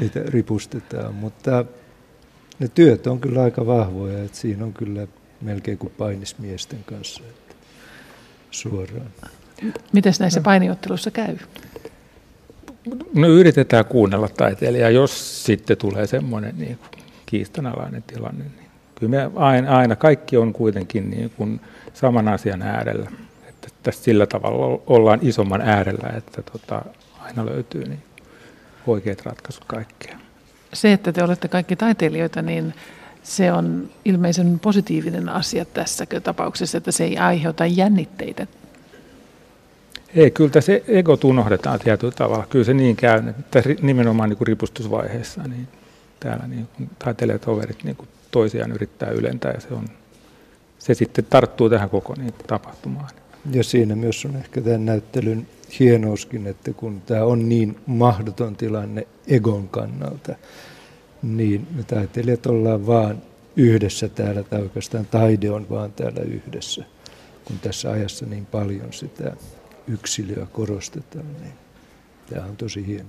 niitä 0.00 0.20
ripustetaan. 0.26 1.14
Mutta 1.14 1.64
ne 2.58 2.68
työt 2.68 3.06
on 3.06 3.20
kyllä 3.20 3.42
aika 3.42 3.66
vahvoja, 3.66 4.24
että 4.24 4.38
siinä 4.38 4.64
on 4.64 4.72
kyllä 4.72 5.06
melkein 5.44 5.78
kuin 5.78 5.92
painismiesten 5.98 6.84
kanssa 6.84 7.22
että 7.28 7.54
suoraan. 8.50 9.10
Miten 9.92 10.12
näissä 10.20 10.40
no. 10.40 10.44
painiotteluissa 10.44 11.10
käy? 11.10 11.36
No 13.14 13.28
yritetään 13.28 13.84
kuunnella 13.84 14.28
taiteilijaa, 14.28 14.90
jos 14.90 15.44
sitten 15.44 15.76
tulee 15.76 16.06
semmoinen 16.06 16.54
niin 16.58 16.78
kiistanalainen 17.26 18.02
tilanne. 18.02 18.44
Niin 18.44 18.70
kyllä 18.94 19.10
me 19.10 19.30
aina, 19.34 19.76
aina 19.76 19.96
kaikki 19.96 20.36
on 20.36 20.52
kuitenkin 20.52 21.10
niin 21.10 21.30
kuin 21.30 21.60
saman 21.94 22.28
asian 22.28 22.62
äärellä. 22.62 23.10
Että 23.48 23.68
tässä 23.82 24.04
sillä 24.04 24.26
tavalla 24.26 24.82
ollaan 24.86 25.18
isomman 25.22 25.60
äärellä, 25.60 26.08
että 26.16 26.42
tota, 26.42 26.82
aina 27.20 27.46
löytyy 27.46 27.84
niin 27.84 28.02
oikeat 28.86 29.22
ratkaisut 29.22 29.64
kaikkea. 29.64 30.18
Se, 30.72 30.92
että 30.92 31.12
te 31.12 31.24
olette 31.24 31.48
kaikki 31.48 31.76
taiteilijoita, 31.76 32.42
niin 32.42 32.74
se 33.24 33.52
on 33.52 33.88
ilmeisen 34.04 34.58
positiivinen 34.58 35.28
asia 35.28 35.64
tässäkö 35.64 36.20
tapauksessa, 36.20 36.78
että 36.78 36.92
se 36.92 37.04
ei 37.04 37.18
aiheuta 37.18 37.66
jännitteitä. 37.66 38.46
Ei, 40.14 40.30
kyllä 40.30 40.60
se 40.60 40.84
ego 40.88 41.18
unohdetaan 41.24 41.78
tietyllä 41.78 42.12
tavalla. 42.16 42.46
Kyllä 42.50 42.64
se 42.64 42.74
niin 42.74 42.96
käy, 42.96 43.22
että 43.28 43.62
nimenomaan 43.82 44.28
niin 44.28 44.36
kuin 44.36 44.46
ripustusvaiheessa 44.46 45.42
niin 45.42 45.68
täällä 46.20 46.46
niin 46.46 46.68
kuin 46.76 46.90
taiteilijatoverit 46.98 47.84
niin 47.84 47.96
kuin 47.96 48.08
toisiaan 48.30 48.72
yrittää 48.72 49.10
ylentää 49.10 49.52
ja 49.52 49.60
se, 49.60 49.68
on, 49.74 49.88
se 50.78 50.94
sitten 50.94 51.26
tarttuu 51.30 51.70
tähän 51.70 51.90
koko 51.90 52.14
niin 52.14 52.34
tapahtumaan. 52.46 53.10
Ja 53.50 53.64
siinä 53.64 53.96
myös 53.96 54.24
on 54.24 54.36
ehkä 54.36 54.60
tämän 54.60 54.86
näyttelyn 54.86 55.46
hienouskin, 55.78 56.46
että 56.46 56.72
kun 56.72 57.02
tämä 57.06 57.24
on 57.24 57.48
niin 57.48 57.78
mahdoton 57.86 58.56
tilanne 58.56 59.06
egon 59.26 59.68
kannalta, 59.68 60.34
niin 61.24 61.66
me 61.70 61.82
taiteilijat 61.82 62.46
ollaan 62.46 62.86
vaan 62.86 63.22
yhdessä 63.56 64.08
täällä, 64.08 64.42
tai 64.42 64.62
oikeastaan 64.62 65.06
taide 65.06 65.50
on 65.50 65.66
vaan 65.70 65.92
täällä 65.92 66.20
yhdessä. 66.20 66.84
Kun 67.44 67.58
tässä 67.58 67.90
ajassa 67.90 68.26
niin 68.26 68.46
paljon 68.46 68.92
sitä 68.92 69.36
yksilöä 69.86 70.46
korostetaan, 70.52 71.26
niin 71.42 71.52
tämä 72.30 72.46
on 72.46 72.56
tosi 72.56 72.86
hieno. 72.86 73.08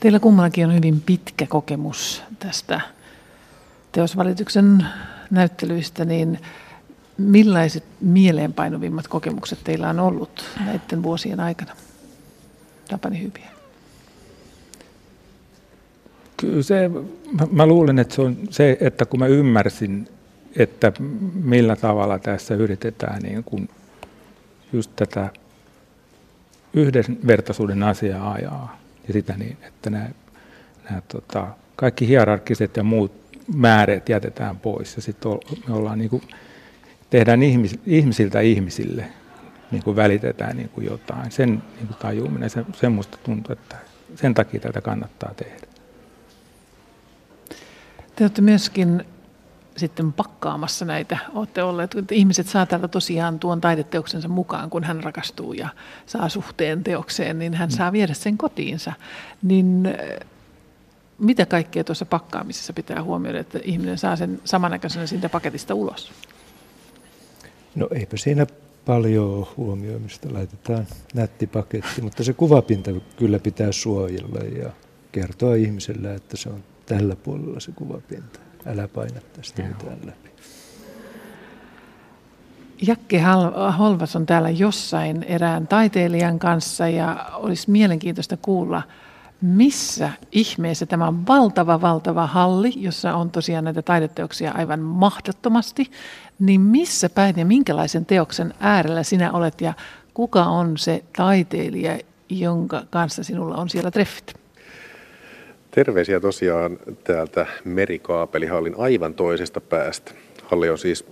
Teillä 0.00 0.20
kummallakin 0.20 0.66
on 0.66 0.74
hyvin 0.74 1.00
pitkä 1.00 1.46
kokemus 1.46 2.22
tästä 2.38 2.80
teosvalityksen 3.92 4.86
näyttelyistä, 5.30 6.04
niin 6.04 6.38
millaiset 7.18 7.84
mieleenpainuvimmat 8.00 9.08
kokemukset 9.08 9.58
teillä 9.64 9.88
on 9.88 10.00
ollut 10.00 10.44
näiden 10.66 11.02
vuosien 11.02 11.40
aikana? 11.40 11.76
Tapani 12.88 13.22
Hyviä. 13.22 13.55
Kyllä 16.36 16.62
se, 16.62 16.90
mä, 17.50 17.66
luulen, 17.66 17.98
että 17.98 18.14
se 18.14 18.22
on 18.22 18.36
se, 18.50 18.76
että 18.80 19.06
kun 19.06 19.20
mä 19.20 19.26
ymmärsin, 19.26 20.08
että 20.56 20.92
millä 21.34 21.76
tavalla 21.76 22.18
tässä 22.18 22.54
yritetään 22.54 23.22
niin 23.22 23.44
kuin 23.44 23.68
just 24.72 24.90
tätä 24.96 25.30
yhdenvertaisuuden 26.74 27.82
asiaa 27.82 28.32
ajaa 28.32 28.78
ja 29.06 29.12
sitä 29.12 29.34
niin, 29.36 29.56
että 29.66 29.90
nämä, 29.90 30.08
nämä 30.90 31.02
tota, 31.08 31.46
kaikki 31.76 32.08
hierarkkiset 32.08 32.76
ja 32.76 32.82
muut 32.82 33.12
määreet 33.54 34.08
jätetään 34.08 34.56
pois 34.56 34.96
ja 34.96 35.02
sitten 35.02 35.32
me 35.68 35.74
ollaan 35.74 35.98
niin 35.98 36.10
kuin, 36.10 36.22
tehdään 37.10 37.42
ihmis, 37.42 37.78
ihmisiltä 37.86 38.40
ihmisille, 38.40 39.04
niin 39.70 39.82
kuin 39.82 39.96
välitetään 39.96 40.56
niin 40.56 40.68
kuin 40.68 40.86
jotain. 40.86 41.30
Sen 41.30 41.48
niin 41.48 41.86
kuin 41.86 41.96
tajuminen, 41.98 42.50
se, 42.50 42.64
semmoista 42.72 43.18
tuntuu, 43.22 43.52
että 43.52 43.76
sen 44.14 44.34
takia 44.34 44.60
tätä 44.60 44.80
kannattaa 44.80 45.34
tehdä. 45.36 45.65
Te 48.16 48.24
olette 48.24 48.42
myöskin 48.42 49.04
sitten 49.76 50.12
pakkaamassa 50.12 50.84
näitä, 50.84 51.18
olette 51.34 51.62
olleet, 51.62 51.94
että 51.94 52.14
ihmiset 52.14 52.46
saa 52.46 52.66
täältä 52.66 52.88
tosiaan 52.88 53.38
tuon 53.38 53.60
taideteoksensa 53.60 54.28
mukaan, 54.28 54.70
kun 54.70 54.84
hän 54.84 55.04
rakastuu 55.04 55.52
ja 55.52 55.68
saa 56.06 56.28
suhteen 56.28 56.84
teokseen, 56.84 57.38
niin 57.38 57.54
hän 57.54 57.68
mm. 57.68 57.76
saa 57.76 57.92
viedä 57.92 58.14
sen 58.14 58.38
kotiinsa. 58.38 58.92
Niin 59.42 59.88
mitä 61.18 61.46
kaikkea 61.46 61.84
tuossa 61.84 62.04
pakkaamisessa 62.04 62.72
pitää 62.72 63.02
huomioida, 63.02 63.40
että 63.40 63.58
ihminen 63.64 63.98
saa 63.98 64.16
sen 64.16 64.40
samannäköisenä 64.44 65.06
siitä 65.06 65.28
paketista 65.28 65.74
ulos? 65.74 66.12
No 67.74 67.88
eipä 67.94 68.16
siinä 68.16 68.46
paljon 68.86 69.46
huomioimista, 69.56 70.28
laitetaan 70.32 70.86
nätti 71.14 71.46
paketti, 71.46 72.02
mutta 72.02 72.24
se 72.24 72.32
kuvapinta 72.32 72.90
kyllä 73.16 73.38
pitää 73.38 73.72
suojella 73.72 74.40
ja 74.40 74.70
kertoa 75.12 75.54
ihmiselle, 75.54 76.14
että 76.14 76.36
se 76.36 76.48
on 76.48 76.64
tällä 76.86 77.16
puolella 77.16 77.60
se 77.60 77.72
kuvapinta. 77.72 78.40
Älä 78.66 78.88
paina 78.88 79.20
tästä 79.32 79.62
mitään 79.62 79.98
läpi. 80.04 80.30
Jakke 82.86 83.22
Holvas 83.78 84.16
on 84.16 84.26
täällä 84.26 84.50
jossain 84.50 85.22
erään 85.22 85.68
taiteilijan 85.68 86.38
kanssa 86.38 86.88
ja 86.88 87.30
olisi 87.34 87.70
mielenkiintoista 87.70 88.36
kuulla, 88.36 88.82
missä 89.40 90.10
ihmeessä 90.32 90.86
tämä 90.86 91.08
on 91.08 91.26
valtava, 91.26 91.80
valtava 91.80 92.26
halli, 92.26 92.72
jossa 92.76 93.14
on 93.14 93.30
tosiaan 93.30 93.64
näitä 93.64 93.82
taideteoksia 93.82 94.52
aivan 94.52 94.80
mahdottomasti, 94.80 95.90
niin 96.38 96.60
missä 96.60 97.08
päin 97.08 97.38
ja 97.38 97.46
minkälaisen 97.46 98.06
teoksen 98.06 98.54
äärellä 98.60 99.02
sinä 99.02 99.32
olet 99.32 99.60
ja 99.60 99.74
kuka 100.14 100.44
on 100.44 100.78
se 100.78 101.04
taiteilija, 101.16 101.98
jonka 102.28 102.82
kanssa 102.90 103.24
sinulla 103.24 103.56
on 103.56 103.68
siellä 103.68 103.90
treffit? 103.90 104.45
Terveisiä 105.76 106.20
tosiaan 106.20 106.78
täältä 107.04 107.46
merikaapelihallin 107.64 108.74
aivan 108.78 109.14
toisesta 109.14 109.60
päästä. 109.60 110.12
Halli 110.42 110.70
on 110.70 110.78
siis 110.78 111.04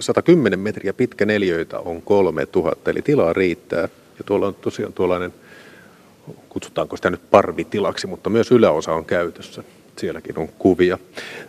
110 0.00 0.58
metriä 0.58 0.92
pitkä 0.92 1.26
neljöitä 1.26 1.78
on 1.78 2.02
3000, 2.02 2.90
eli 2.90 3.02
tilaa 3.02 3.32
riittää. 3.32 3.80
Ja 4.18 4.24
tuolla 4.26 4.46
on 4.46 4.54
tosiaan 4.54 4.92
tuollainen, 4.92 5.34
kutsutaanko 6.48 6.96
sitä 6.96 7.10
nyt 7.10 7.30
parvitilaksi, 7.30 8.06
mutta 8.06 8.30
myös 8.30 8.50
yläosa 8.50 8.92
on 8.92 9.04
käytössä. 9.04 9.64
Sielläkin 9.96 10.38
on 10.38 10.48
kuvia. 10.48 10.98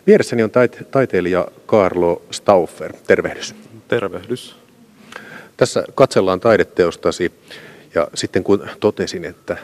Vieressäni 0.06 0.42
on 0.42 0.50
taite- 0.50 0.84
taiteilija 0.84 1.48
Carlo 1.66 2.22
Stauffer. 2.30 2.92
Tervehdys. 3.06 3.54
Tervehdys. 3.88 4.56
Tässä 5.56 5.84
katsellaan 5.94 6.40
taideteostasi 6.40 7.32
ja 7.94 8.08
sitten 8.14 8.44
kun 8.44 8.68
totesin, 8.80 9.24
että 9.24 9.56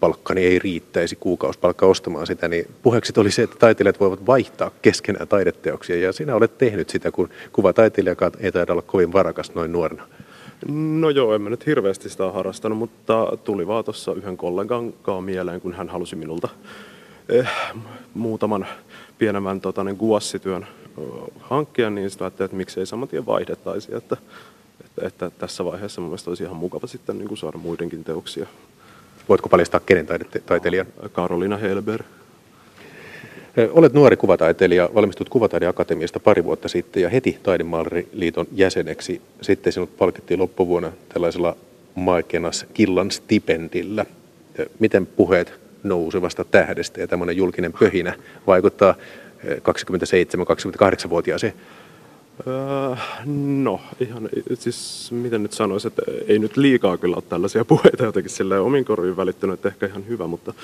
palkkani 0.00 0.44
ei 0.44 0.58
riittäisi 0.58 1.16
kuukausipalkka 1.16 1.86
ostamaan 1.86 2.26
sitä, 2.26 2.48
niin 2.48 2.66
puheeksi 2.82 3.12
oli 3.16 3.30
se, 3.30 3.42
että 3.42 3.56
taiteilijat 3.58 4.00
voivat 4.00 4.26
vaihtaa 4.26 4.70
keskenään 4.82 5.28
taideteoksia, 5.28 5.96
ja 5.96 6.12
sinä 6.12 6.34
olet 6.34 6.58
tehnyt 6.58 6.88
sitä, 6.88 7.10
kun 7.10 7.28
kuvataiteilijakaan 7.52 8.32
ei 8.40 8.52
taida 8.52 8.72
olla 8.72 8.82
kovin 8.82 9.12
varakas 9.12 9.54
noin 9.54 9.72
nuorena. 9.72 10.02
No 10.68 11.10
joo, 11.10 11.34
en 11.34 11.42
mä 11.42 11.50
nyt 11.50 11.66
hirveästi 11.66 12.08
sitä 12.08 12.30
harrastanut, 12.30 12.78
mutta 12.78 13.38
tuli 13.44 13.66
vaan 13.66 13.84
tuossa 13.84 14.12
yhden 14.12 14.36
kollegan 14.36 14.92
kanssa 14.92 15.20
mieleen, 15.20 15.60
kun 15.60 15.72
hän 15.72 15.88
halusi 15.88 16.16
minulta 16.16 16.48
eh, 17.28 17.48
muutaman 18.14 18.66
pienemmän 19.18 19.60
tota, 19.60 19.84
niin 19.84 19.96
guassityön 19.96 20.66
hankkia, 21.40 21.90
niin 21.90 22.10
sitten 22.10 22.24
ajattelin, 22.24 22.46
että 22.46 22.56
miksei 22.56 22.86
saman 22.86 23.08
tien 23.08 23.26
vaihdettaisi, 23.26 23.94
että, 23.94 24.16
että, 24.84 25.06
että, 25.06 25.30
tässä 25.30 25.64
vaiheessa 25.64 26.00
mun 26.00 26.10
mielestä 26.10 26.30
olisi 26.30 26.44
ihan 26.44 26.56
mukava 26.56 26.86
sitten 26.86 27.18
niin 27.18 27.28
kuin 27.28 27.38
saada 27.38 27.58
muidenkin 27.58 28.04
teoksia 28.04 28.46
Voitko 29.28 29.48
paljastaa 29.48 29.80
kenen 29.80 30.06
taiteilijan? 30.46 30.86
Karolina 31.12 31.56
Helber. 31.56 32.02
Olet 33.72 33.92
nuori 33.92 34.16
kuvataiteilija, 34.16 34.88
valmistut 34.94 35.28
Kuvataideakatemiasta 35.28 36.20
pari 36.20 36.44
vuotta 36.44 36.68
sitten 36.68 37.02
ja 37.02 37.08
heti 37.08 37.38
Taidemaalariliiton 37.42 38.46
jäseneksi. 38.52 39.20
Sitten 39.40 39.72
sinut 39.72 39.96
palkittiin 39.96 40.40
loppuvuonna 40.40 40.92
tällaisella 41.08 41.56
Maikenas 41.94 42.66
Killan 42.74 43.10
stipendillä. 43.10 44.06
Miten 44.78 45.06
puheet 45.06 45.52
nousevasta 45.82 46.44
tähdestä 46.44 47.00
ja 47.00 47.06
tämmöinen 47.06 47.36
julkinen 47.36 47.72
pöhinä 47.72 48.14
vaikuttaa 48.46 48.94
27-28-vuotiaaseen 49.46 51.52
Öö, 52.46 52.96
no, 53.62 53.80
ihan 54.00 54.28
siis 54.54 55.08
miten 55.12 55.42
nyt 55.42 55.52
sanoisin, 55.52 55.88
että 55.88 56.02
ei 56.28 56.38
nyt 56.38 56.56
liikaa 56.56 56.96
kyllä 56.96 57.16
ole 57.16 57.24
tällaisia 57.28 57.64
puheita 57.74 58.04
jotenkin 58.04 58.30
silleen 58.30 58.60
omin 58.60 58.84
korviin 58.84 59.16
välittynyt, 59.16 59.54
että 59.54 59.68
ehkä 59.68 59.86
ihan 59.86 60.08
hyvä, 60.08 60.26
mutta 60.26 60.54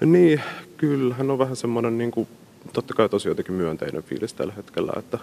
niin, 0.00 0.40
kyllähän 0.76 1.30
on 1.30 1.38
vähän 1.38 1.56
semmoinen 1.56 1.98
niin 1.98 2.10
kuin, 2.10 2.28
totta 2.72 2.94
kai 2.94 3.08
tosi 3.08 3.28
jotenkin 3.28 3.54
myönteinen 3.54 4.02
fiilis 4.02 4.34
tällä 4.34 4.52
hetkellä, 4.56 4.92
että 4.98 5.18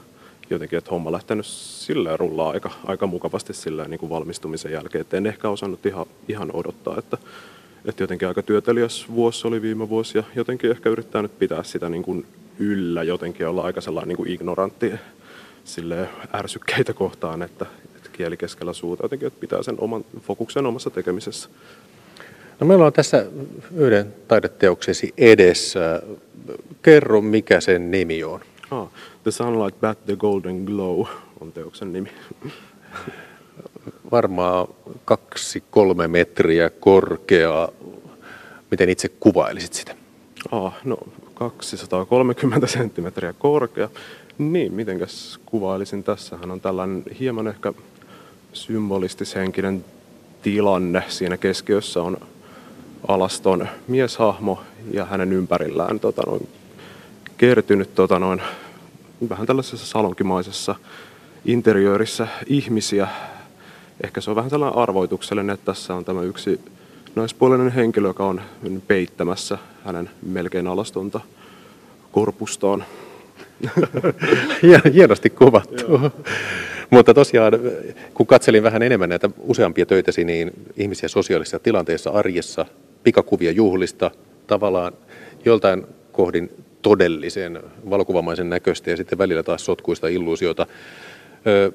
jotenkin, 0.49 0.77
että 0.77 0.91
homma 0.91 1.11
lähtenyt 1.11 1.45
silleen 1.45 2.19
rullaa 2.19 2.49
aika, 2.49 2.71
aika 2.85 3.07
mukavasti 3.07 3.53
silleen 3.53 3.89
niin 3.89 3.99
kuin 3.99 4.09
valmistumisen 4.09 4.71
jälkeen, 4.71 5.01
että 5.01 5.17
en 5.17 5.25
ehkä 5.25 5.49
osannut 5.49 5.85
ihan, 5.85 6.05
ihan 6.27 6.49
odottaa, 6.53 6.97
että, 6.99 7.17
että 7.85 8.03
jotenkin 8.03 8.27
aika 8.27 8.43
työtelijäs 8.43 9.05
vuosi 9.11 9.47
oli 9.47 9.61
viime 9.61 9.89
vuosi 9.89 10.17
ja 10.17 10.23
jotenkin 10.35 10.71
ehkä 10.71 10.89
yrittää 10.89 11.21
nyt 11.21 11.39
pitää 11.39 11.63
sitä 11.63 11.89
niin 11.89 12.03
kuin 12.03 12.25
yllä 12.59 13.03
jotenkin 13.03 13.47
olla 13.47 13.61
aika 13.61 13.81
sellainen 13.81 14.07
niin 14.07 14.17
kuin 14.17 14.29
ignorantti 14.29 14.91
sille 15.63 16.09
ärsykkeitä 16.33 16.93
kohtaan, 16.93 17.41
että, 17.41 17.65
että 17.95 18.09
kieli 18.13 18.37
keskellä 18.37 18.73
suuta 18.73 19.03
jotenkin, 19.03 19.27
että 19.27 19.39
pitää 19.39 19.63
sen 19.63 19.75
oman 19.77 20.05
fokuksen 20.21 20.65
omassa 20.65 20.89
tekemisessä. 20.89 21.49
No 22.59 22.67
meillä 22.67 22.85
on 22.85 22.93
tässä 22.93 23.25
yhden 23.75 24.13
taideteoksesi 24.27 25.13
edessä. 25.17 26.01
Kerro, 26.81 27.21
mikä 27.21 27.61
sen 27.61 27.91
nimi 27.91 28.23
on. 28.23 28.39
Ah, 28.71 28.87
the 29.23 29.31
Sunlight 29.31 29.81
Bat 29.81 30.05
the 30.05 30.15
Golden 30.15 30.63
Glow 30.63 31.05
on 31.41 31.51
teoksen 31.51 31.93
nimi. 31.93 32.09
Varmaan 34.11 34.67
kaksi, 35.05 35.63
kolme 35.71 36.07
metriä 36.07 36.69
korkea. 36.69 37.69
Miten 38.71 38.89
itse 38.89 39.09
kuvailisit 39.09 39.73
sitä? 39.73 39.95
Ah, 40.51 40.73
no 40.83 40.97
230 41.33 42.67
senttimetriä 42.67 43.33
korkea. 43.33 43.89
Niin, 44.37 44.73
mitenkäs 44.73 45.39
kuvailisin 45.45 46.03
tässä? 46.03 46.37
Hän 46.37 46.51
on 46.51 46.61
tällainen 46.61 47.03
hieman 47.19 47.47
ehkä 47.47 47.73
symbolistishenkinen 48.53 49.85
tilanne. 50.41 51.03
Siinä 51.07 51.37
keskiössä 51.37 52.01
on 52.01 52.17
alaston 53.07 53.67
mieshahmo 53.87 54.59
ja 54.91 55.05
hänen 55.05 55.33
ympärillään 55.33 55.99
tota 55.99 56.21
noin, 56.27 56.47
kertynyt 57.37 57.95
tota 57.95 58.19
noin, 58.19 58.41
vähän 59.29 59.47
tällaisessa 59.47 59.85
salonkimaisessa 59.85 60.75
interiöörissä 61.45 62.27
ihmisiä. 62.47 63.07
Ehkä 64.03 64.21
se 64.21 64.29
on 64.29 64.35
vähän 64.35 64.51
tällainen 64.51 64.79
arvoituksellinen, 64.79 65.53
että 65.53 65.65
tässä 65.65 65.95
on 65.95 66.05
tämä 66.05 66.21
yksi 66.21 66.59
naispuolinen 67.15 67.71
henkilö, 67.71 68.07
joka 68.07 68.25
on 68.25 68.41
peittämässä 68.87 69.57
hänen 69.85 70.09
melkein 70.25 70.67
alastonta 70.67 71.19
korpustoon. 72.11 72.83
Hienosti 74.93 75.29
kuvattu. 75.29 76.11
Mutta 76.89 77.13
tosiaan, 77.13 77.53
kun 78.13 78.27
katselin 78.27 78.63
vähän 78.63 78.83
enemmän 78.83 79.09
näitä 79.09 79.29
useampia 79.39 79.85
töitäsi, 79.85 80.23
niin 80.23 80.51
ihmisiä 80.77 81.09
sosiaalisissa 81.09 81.59
tilanteissa, 81.59 82.09
arjessa, 82.09 82.65
pikakuvia 83.03 83.51
juhlista, 83.51 84.11
tavallaan 84.47 84.93
joltain 85.45 85.85
kohdin 86.11 86.49
todellisen 86.81 87.59
valokuvamaisen 87.89 88.49
näköistä 88.49 88.89
ja 88.89 88.97
sitten 88.97 89.17
välillä 89.17 89.43
taas 89.43 89.65
sotkuista 89.65 90.07
illuusiota. 90.07 90.67
Ö, 91.47 91.71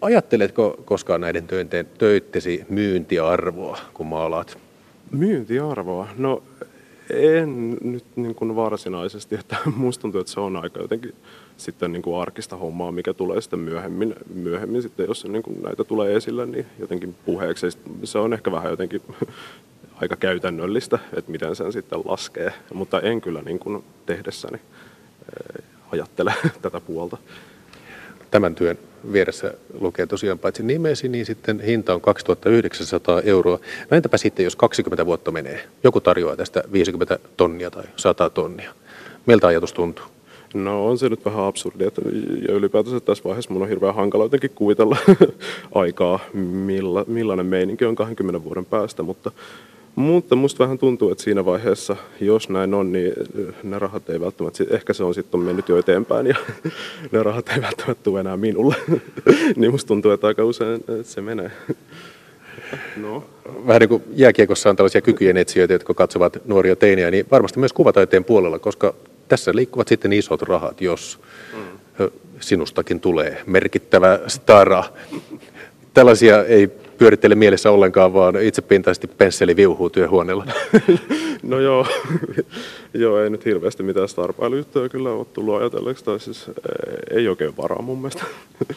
ajatteletko 0.00 0.82
koskaan 0.84 1.20
näiden 1.20 1.46
töiden, 1.46 1.86
töittesi 1.98 2.64
myyntiarvoa, 2.68 3.78
kun 3.94 4.06
maalaat? 4.06 4.58
Myyntiarvoa? 5.10 6.08
No 6.18 6.42
en 7.10 7.78
nyt 7.82 8.04
niin 8.16 8.34
kuin 8.34 8.56
varsinaisesti, 8.56 9.34
että 9.34 9.56
musta 9.76 10.02
tuntuu, 10.02 10.20
että 10.20 10.32
se 10.32 10.40
on 10.40 10.56
aika 10.56 10.80
jotenkin 10.80 11.14
sitten 11.56 11.92
niin 11.92 12.02
kuin 12.02 12.20
arkista 12.20 12.56
hommaa, 12.56 12.92
mikä 12.92 13.14
tulee 13.14 13.40
sitten 13.40 13.58
myöhemmin, 13.58 14.14
myöhemmin 14.34 14.82
sitten, 14.82 15.06
jos 15.08 15.24
niin 15.24 15.42
kuin 15.42 15.62
näitä 15.62 15.84
tulee 15.84 16.16
esille, 16.16 16.46
niin 16.46 16.66
jotenkin 16.78 17.14
puheeksi. 17.24 17.66
Se 18.04 18.18
on 18.18 18.32
ehkä 18.32 18.52
vähän 18.52 18.70
jotenkin 18.70 19.02
aika 20.02 20.16
käytännöllistä, 20.16 20.98
että 21.16 21.30
miten 21.30 21.56
sen 21.56 21.72
sitten 21.72 22.00
laskee, 22.04 22.52
mutta 22.74 23.00
en 23.00 23.20
kyllä 23.20 23.42
niin 23.42 23.58
kuin 23.58 23.84
tehdessäni 24.06 24.58
eh, 24.58 25.64
ajattele 25.92 26.34
tätä 26.62 26.80
puolta. 26.80 27.16
Tämän 28.30 28.54
työn 28.54 28.78
vieressä 29.12 29.54
lukee 29.80 30.06
tosiaan 30.06 30.38
paitsi 30.38 30.62
nimesi, 30.62 31.08
niin 31.08 31.26
sitten 31.26 31.60
hinta 31.60 31.94
on 31.94 32.00
2900 32.00 33.20
euroa. 33.20 33.58
No 33.90 33.96
entäpä 33.96 34.16
sitten, 34.16 34.44
jos 34.44 34.56
20 34.56 35.06
vuotta 35.06 35.30
menee? 35.30 35.64
Joku 35.84 36.00
tarjoaa 36.00 36.36
tästä 36.36 36.64
50 36.72 37.18
tonnia 37.36 37.70
tai 37.70 37.84
100 37.96 38.30
tonnia. 38.30 38.74
Miltä 39.26 39.46
ajatus 39.46 39.72
tuntuu? 39.72 40.04
No 40.54 40.86
on 40.86 40.98
se 40.98 41.08
nyt 41.08 41.24
vähän 41.24 41.44
absurdi, 41.44 41.84
että 41.84 42.02
ja 42.48 42.54
ylipäätänsä 42.54 43.00
tässä 43.00 43.24
vaiheessa 43.24 43.52
mun 43.52 43.62
on 43.62 43.68
hirveän 43.68 43.94
hankala 43.94 44.24
jotenkin 44.24 44.50
kuvitella 44.54 44.96
aikaa, 45.74 46.20
milla, 46.32 47.04
millainen 47.08 47.46
meininki 47.46 47.84
on 47.84 47.96
20 47.96 48.44
vuoden 48.44 48.64
päästä, 48.64 49.02
mutta 49.02 49.30
mutta 49.98 50.36
musta 50.36 50.64
vähän 50.64 50.78
tuntuu, 50.78 51.10
että 51.10 51.24
siinä 51.24 51.44
vaiheessa, 51.44 51.96
jos 52.20 52.48
näin 52.48 52.74
on, 52.74 52.92
niin 52.92 53.12
ne 53.62 53.78
rahat 53.78 54.10
ei 54.10 54.20
välttämättä, 54.20 54.64
ehkä 54.70 54.92
se 54.92 55.04
on 55.04 55.14
sitten 55.14 55.40
mennyt 55.40 55.68
jo 55.68 55.78
eteenpäin 55.78 56.26
ja 56.26 56.36
ne 57.12 57.22
rahat 57.22 57.48
ei 57.48 57.62
välttämättä 57.62 58.02
tule 58.02 58.20
enää 58.20 58.36
minulle. 58.36 58.74
niin 59.56 59.70
musta 59.70 59.88
tuntuu, 59.88 60.10
että 60.10 60.26
aika 60.26 60.44
usein 60.44 60.74
että 60.74 61.02
se 61.02 61.20
menee. 61.20 61.50
No. 62.96 63.24
Vähän 63.66 63.80
niin 63.80 63.88
kuin 63.88 64.02
jääkiekossa 64.14 64.70
on 64.70 64.76
tällaisia 64.76 65.00
kykyjen 65.00 65.36
etsijöitä, 65.36 65.74
jotka 65.74 65.94
katsovat 65.94 66.38
nuoria 66.44 66.76
teinejä, 66.76 67.10
niin 67.10 67.26
varmasti 67.30 67.58
myös 67.58 67.72
kuvataiteen 67.72 68.24
puolella, 68.24 68.58
koska 68.58 68.94
tässä 69.28 69.52
liikkuvat 69.54 69.88
sitten 69.88 70.12
isot 70.12 70.42
rahat, 70.42 70.80
jos 70.80 71.20
mm. 71.52 72.10
sinustakin 72.40 73.00
tulee 73.00 73.42
merkittävä 73.46 74.18
stara. 74.26 74.84
Tällaisia 75.94 76.44
ei 76.44 76.70
pyörittele 76.98 77.34
mielessä 77.34 77.70
ollenkaan, 77.70 78.12
vaan 78.12 78.42
itsepintaisesti 78.42 79.06
pensseli 79.06 79.56
viuhuu 79.56 79.90
työhuoneella. 79.90 80.46
no 81.42 81.60
joo, 81.60 81.86
joo, 82.94 83.22
ei 83.22 83.30
nyt 83.30 83.44
hirveästi 83.44 83.82
mitään 83.82 84.08
starpailujuttuja 84.08 84.88
kyllä 84.88 85.10
ole 85.10 85.26
tullut 85.32 85.60
ajatelleeksi, 85.60 86.04
tai 86.04 86.20
siis 86.20 86.50
ei 87.10 87.28
oikein 87.28 87.56
varaa 87.56 87.82
mun 87.82 87.98
mielestä. 87.98 88.24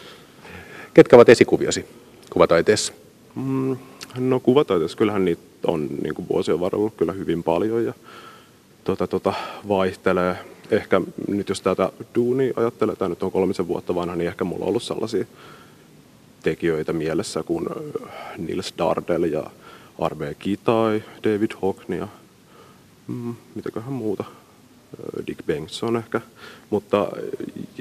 Ketkä 0.93 1.15
ovat 1.15 1.29
esikuviasi 1.29 1.85
kuvataiteessa? 2.29 2.93
Mm, 3.35 3.77
no 4.17 4.39
kuvataiteessa 4.39 4.97
kyllähän 4.97 5.25
niitä 5.25 5.41
on 5.67 5.87
niin 6.03 6.15
kuin 6.15 6.29
vuosien 6.29 6.59
varrella 6.59 6.91
kyllä 6.97 7.13
hyvin 7.13 7.43
paljon 7.43 7.85
ja 7.85 7.93
tota, 8.83 9.07
tota, 9.07 9.33
vaihtelee. 9.67 10.35
Ehkä 10.71 11.01
nyt 11.27 11.49
jos 11.49 11.61
tätä 11.61 11.91
duuni 12.15 12.53
ajattelee, 12.55 12.95
tämä 12.95 13.09
nyt 13.09 13.23
on 13.23 13.31
kolmisen 13.31 13.67
vuotta 13.67 13.95
vanha, 13.95 14.15
niin 14.15 14.27
ehkä 14.27 14.43
mulla 14.43 14.65
on 14.65 14.69
ollut 14.69 14.83
sellaisia 14.83 15.25
tekijöitä 16.43 16.93
mielessä 16.93 17.43
kuin 17.43 17.65
Nils 18.37 18.73
Dardel 18.77 19.23
ja 19.23 19.43
Arve 19.99 20.33
Kitai, 20.39 21.03
David 21.23 21.51
Hockney 21.61 21.99
ja 21.99 22.07
mm, 23.07 23.35
mitäköhän 23.55 23.93
muuta, 23.93 24.23
Dick 25.27 25.45
Bengtsson 25.45 25.97
ehkä, 25.97 26.21
mutta 26.69 27.07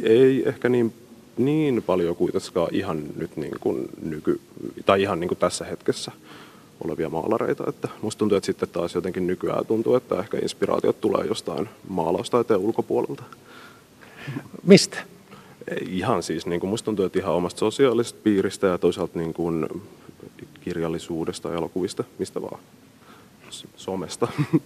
ei 0.02 0.48
ehkä 0.48 0.68
niin, 0.68 0.94
niin 1.36 1.82
paljon 1.82 2.16
kuitenkaan 2.16 2.74
ihan 2.74 3.02
nyt 3.16 3.36
niin 3.36 3.56
kuin 3.60 3.88
nyky, 4.02 4.40
tai 4.86 5.02
ihan 5.02 5.20
niin 5.20 5.28
kuin 5.28 5.38
tässä 5.38 5.64
hetkessä 5.64 6.12
olevia 6.84 7.08
maalareita. 7.08 7.64
Että 7.68 7.88
musta 8.02 8.18
tuntuu, 8.18 8.38
että 8.38 8.46
sitten 8.46 8.68
taas 8.68 8.94
jotenkin 8.94 9.26
nykyään 9.26 9.66
tuntuu, 9.66 9.94
että 9.94 10.18
ehkä 10.18 10.38
inspiraatiot 10.38 11.00
tulee 11.00 11.26
jostain 11.26 11.68
maalaustaiteen 11.88 12.60
ulkopuolelta. 12.60 13.22
Mistä? 14.62 14.98
Ihan 15.88 16.22
siis, 16.22 16.46
niin 16.46 16.60
kuin 16.60 16.70
musta 16.70 16.84
tuntuu, 16.84 17.04
että 17.04 17.18
ihan 17.18 17.34
omasta 17.34 17.58
sosiaalisesta 17.58 18.20
piiristä 18.22 18.66
ja 18.66 18.78
toisaalta 18.78 19.18
niin 19.18 19.34
kuin 19.34 19.68
kirjallisuudesta, 20.60 21.54
elokuvista, 21.54 22.04
mistä 22.18 22.42
vaan. 22.42 22.60
Somesta. 23.76 24.28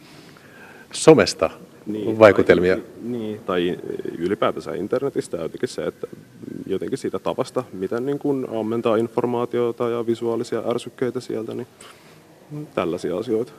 Somesta? 0.92 1.50
Niin, 1.86 2.18
vaikutelmia. 2.18 2.76
Tai, 2.76 2.84
niin, 3.02 3.40
tai 3.46 3.78
ylipäätänsä 4.18 4.74
internetistä 4.74 5.36
jotenkin 5.36 5.68
se, 5.68 5.86
että 5.86 6.06
jotenkin 6.66 6.98
siitä 6.98 7.18
tavasta, 7.18 7.64
miten 7.72 8.06
niin 8.06 8.18
kuin 8.18 8.46
ammentaa 8.60 8.96
informaatiota 8.96 9.88
ja 9.88 10.06
visuaalisia 10.06 10.62
ärsykkeitä 10.70 11.20
sieltä, 11.20 11.54
niin 11.54 11.66
tällaisia 12.74 13.16
asioita. 13.16 13.52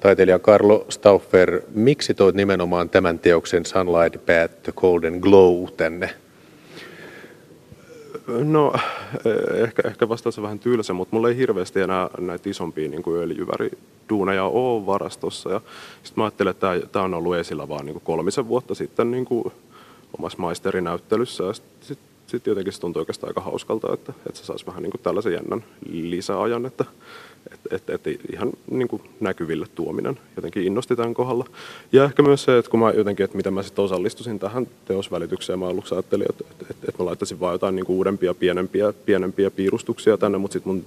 Taiteilija 0.00 0.38
Carlo 0.38 0.86
Stauffer, 0.88 1.60
miksi 1.74 2.14
toit 2.14 2.34
nimenomaan 2.34 2.90
tämän 2.90 3.18
teoksen 3.18 3.66
Sunlight 3.66 4.26
Path 4.26 4.54
to 4.62 4.72
Golden 4.72 5.18
Glow 5.18 5.64
tänne? 5.76 6.10
No, 8.28 8.72
ehkä, 9.54 9.82
ehkä 9.88 10.08
vastaus 10.08 10.38
on 10.38 10.42
vähän 10.42 10.58
tylsä, 10.58 10.92
mutta 10.92 11.16
mulla 11.16 11.28
ei 11.28 11.36
hirveästi 11.36 11.80
enää 11.80 12.10
näitä 12.18 12.50
isompia 12.50 12.88
niin 12.88 13.02
kuin 13.02 13.20
öljyväriduuneja 13.20 14.44
ole 14.44 14.86
varastossa. 14.86 15.50
Ja 15.50 15.60
sitten 16.02 16.20
mä 16.20 16.24
ajattelin, 16.24 16.50
että 16.50 16.80
tämä 16.92 17.04
on 17.04 17.14
ollut 17.14 17.36
esillä 17.36 17.68
vaan 17.68 17.86
niin 17.86 17.94
kuin 17.94 18.04
kolmisen 18.04 18.48
vuotta 18.48 18.74
sitten 18.74 19.10
niin 19.10 19.24
kuin 19.24 19.52
omassa 20.18 20.38
maisterinäyttelyssä. 20.38 21.52
Sitten 21.52 21.86
sit, 21.86 21.98
sit 22.26 22.46
jotenkin 22.46 22.72
se 22.72 22.80
tuntui 22.80 23.00
oikeastaan 23.00 23.30
aika 23.30 23.40
hauskalta, 23.40 23.94
että, 23.94 24.12
että 24.26 24.40
se 24.40 24.44
saisi 24.44 24.66
vähän 24.66 24.82
niin 24.82 24.90
kuin 24.90 25.02
tällaisen 25.02 25.32
jännän 25.32 25.64
lisäajan, 25.90 26.66
että 26.66 26.84
että 27.70 27.94
et, 27.94 28.06
et 28.06 28.20
ihan 28.32 28.52
niin 28.70 28.88
kuin 28.88 29.02
näkyville 29.20 29.66
tuominen 29.74 30.18
jotenkin 30.36 30.62
innosti 30.62 30.96
tämän 30.96 31.14
kohdalla. 31.14 31.44
Ja 31.92 32.04
ehkä 32.04 32.22
myös 32.22 32.44
se, 32.44 32.58
että 32.58 32.70
kun 32.70 32.80
mä 32.80 32.90
jotenkin, 32.90 33.24
että 33.24 33.36
miten 33.36 33.52
mä 33.52 33.62
sitten 33.62 33.84
osallistusin 33.84 34.38
tähän 34.38 34.66
teosvälitykseen, 34.84 35.58
mä 35.58 35.68
aluksi 35.68 35.94
ajattelin, 35.94 36.26
että, 36.30 36.44
että, 36.50 36.64
että, 36.70 36.86
että 36.88 37.02
mä 37.02 37.06
laittaisin 37.06 37.40
vaan 37.40 37.54
jotain 37.54 37.76
niin 37.76 37.86
kuin 37.86 37.96
uudempia, 37.96 38.34
pienempiä, 38.34 38.92
pienempiä 38.92 39.50
piirustuksia 39.50 40.16
tänne, 40.16 40.38
mutta 40.38 40.52
sitten 40.52 40.72
mun 40.72 40.84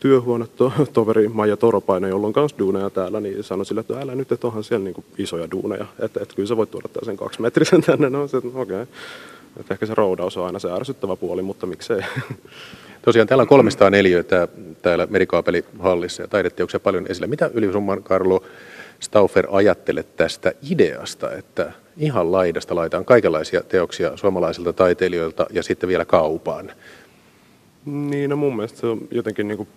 työhuone 0.00 0.46
to, 0.56 0.72
toveri 0.92 1.28
Maija 1.28 1.56
Toropainen, 1.56 2.10
jolla 2.10 2.26
on 2.26 2.32
myös 2.36 2.54
duuneja 2.58 2.90
täällä, 2.90 3.20
niin 3.20 3.44
sanoi 3.44 3.66
sille, 3.66 3.80
että 3.80 4.00
älä 4.00 4.14
nyt, 4.14 4.32
että 4.32 4.46
onhan 4.46 4.64
siellä 4.64 4.84
niin 4.84 4.94
kuin 4.94 5.04
isoja 5.18 5.50
duuneja, 5.50 5.86
että, 6.00 6.20
että 6.22 6.34
kyllä 6.34 6.48
sä 6.48 6.56
voit 6.56 6.70
tuoda 6.70 6.88
sen 7.02 7.16
kaksi 7.16 7.42
metrisen 7.42 7.82
tänne, 7.82 8.10
no 8.10 8.28
se, 8.28 8.36
okei. 8.36 8.52
Okay. 8.54 8.86
Että 9.60 9.74
ehkä 9.74 9.86
se 9.86 9.94
roudaus 9.94 10.36
on 10.36 10.46
aina 10.46 10.58
se 10.58 10.72
ärsyttävä 10.72 11.16
puoli, 11.16 11.42
mutta 11.42 11.66
miksei. 11.66 12.00
Tosiaan 13.06 13.28
täällä 13.28 13.42
on 13.42 13.48
304 13.48 14.24
täällä 14.82 15.06
merikaapelihallissa 15.10 16.22
ja 16.22 16.28
taideteoksia 16.28 16.80
paljon 16.80 17.06
esillä. 17.08 17.26
Mitä 17.26 17.50
ylisumman 17.54 18.02
Karlo 18.02 18.42
Stauffer 19.00 19.46
ajattelet 19.50 20.16
tästä 20.16 20.52
ideasta, 20.70 21.32
että 21.32 21.72
ihan 21.96 22.32
laidasta 22.32 22.74
laitaan 22.74 23.04
kaikenlaisia 23.04 23.62
teoksia 23.62 24.16
suomalaisilta 24.16 24.72
taiteilijoilta 24.72 25.46
ja 25.50 25.62
sitten 25.62 25.88
vielä 25.88 26.04
kaupaan? 26.04 26.72
Niin, 27.84 28.30
no 28.30 28.36
mun 28.36 28.56
mielestä 28.56 28.80
se 28.80 28.86
on 28.86 29.00
jotenkin 29.10 29.48
niin 29.48 29.56
kuin 29.56 29.68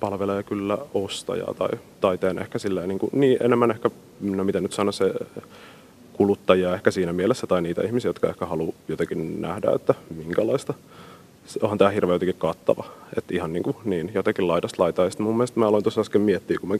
palvelee 0.00 0.42
kyllä 0.42 0.78
ostajaa 0.94 1.54
tai 1.54 1.70
taiteen 2.00 2.38
ehkä 2.38 2.58
silleen, 2.58 2.88
niin, 2.88 2.98
kuin, 2.98 3.10
niin 3.12 3.36
enemmän 3.40 3.70
ehkä, 3.70 3.90
no 4.20 4.44
miten 4.44 4.62
nyt 4.62 4.72
sanoa 4.72 4.92
se 4.92 5.14
kuluttajia 6.12 6.74
ehkä 6.74 6.90
siinä 6.90 7.12
mielessä 7.12 7.46
tai 7.46 7.62
niitä 7.62 7.82
ihmisiä, 7.82 8.08
jotka 8.08 8.28
ehkä 8.28 8.46
haluaa 8.46 8.76
jotenkin 8.88 9.40
nähdä, 9.40 9.72
että 9.74 9.94
minkälaista 10.16 10.74
onhan 11.62 11.78
tämä 11.78 11.90
hirveän 11.90 12.14
jotenkin 12.14 12.36
kattava. 12.38 12.84
Että 13.16 13.34
ihan 13.34 13.52
niin, 13.52 13.62
kuin, 13.62 13.76
niin 13.84 14.10
jotenkin 14.14 14.48
laidasta 14.48 14.82
laitaa. 14.82 15.04
Ja 15.04 15.10
mun 15.18 15.36
mielestä 15.36 15.60
mä 15.60 15.66
aloin 15.66 15.82
tuossa 15.82 16.00
äsken 16.00 16.20
miettiä, 16.20 16.58
kun 16.58 16.68
mä 16.68 16.76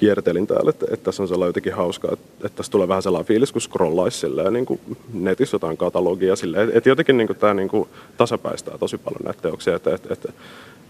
kiertelin 0.00 0.46
täällä, 0.46 0.70
että, 0.70 0.86
että 0.90 1.04
tässä 1.04 1.22
on 1.22 1.28
sellainen 1.28 1.48
jotenkin 1.48 1.74
hauskaa, 1.74 2.12
että, 2.12 2.46
että 2.46 2.56
tässä 2.56 2.72
tulee 2.72 2.88
vähän 2.88 3.02
sellainen 3.02 3.26
fiilis, 3.26 3.52
kun 3.52 3.60
scrollaisi 3.60 4.18
silleen, 4.18 4.52
niin 4.52 4.66
kuin 4.66 4.80
netissä 5.12 5.54
jotain 5.54 5.76
katalogia 5.76 6.36
silleen, 6.36 6.62
että, 6.64 6.78
että 6.78 6.88
jotenkin 6.88 7.16
niin 7.16 7.26
kuin, 7.26 7.38
tämä 7.38 7.54
niin 7.54 7.68
kuin 7.68 7.88
tasapäistää 8.16 8.78
tosi 8.78 8.98
paljon 8.98 9.20
näitä 9.24 9.42
teoksia, 9.42 9.76
että, 9.76 9.94
että, 9.94 10.12
että, 10.12 10.32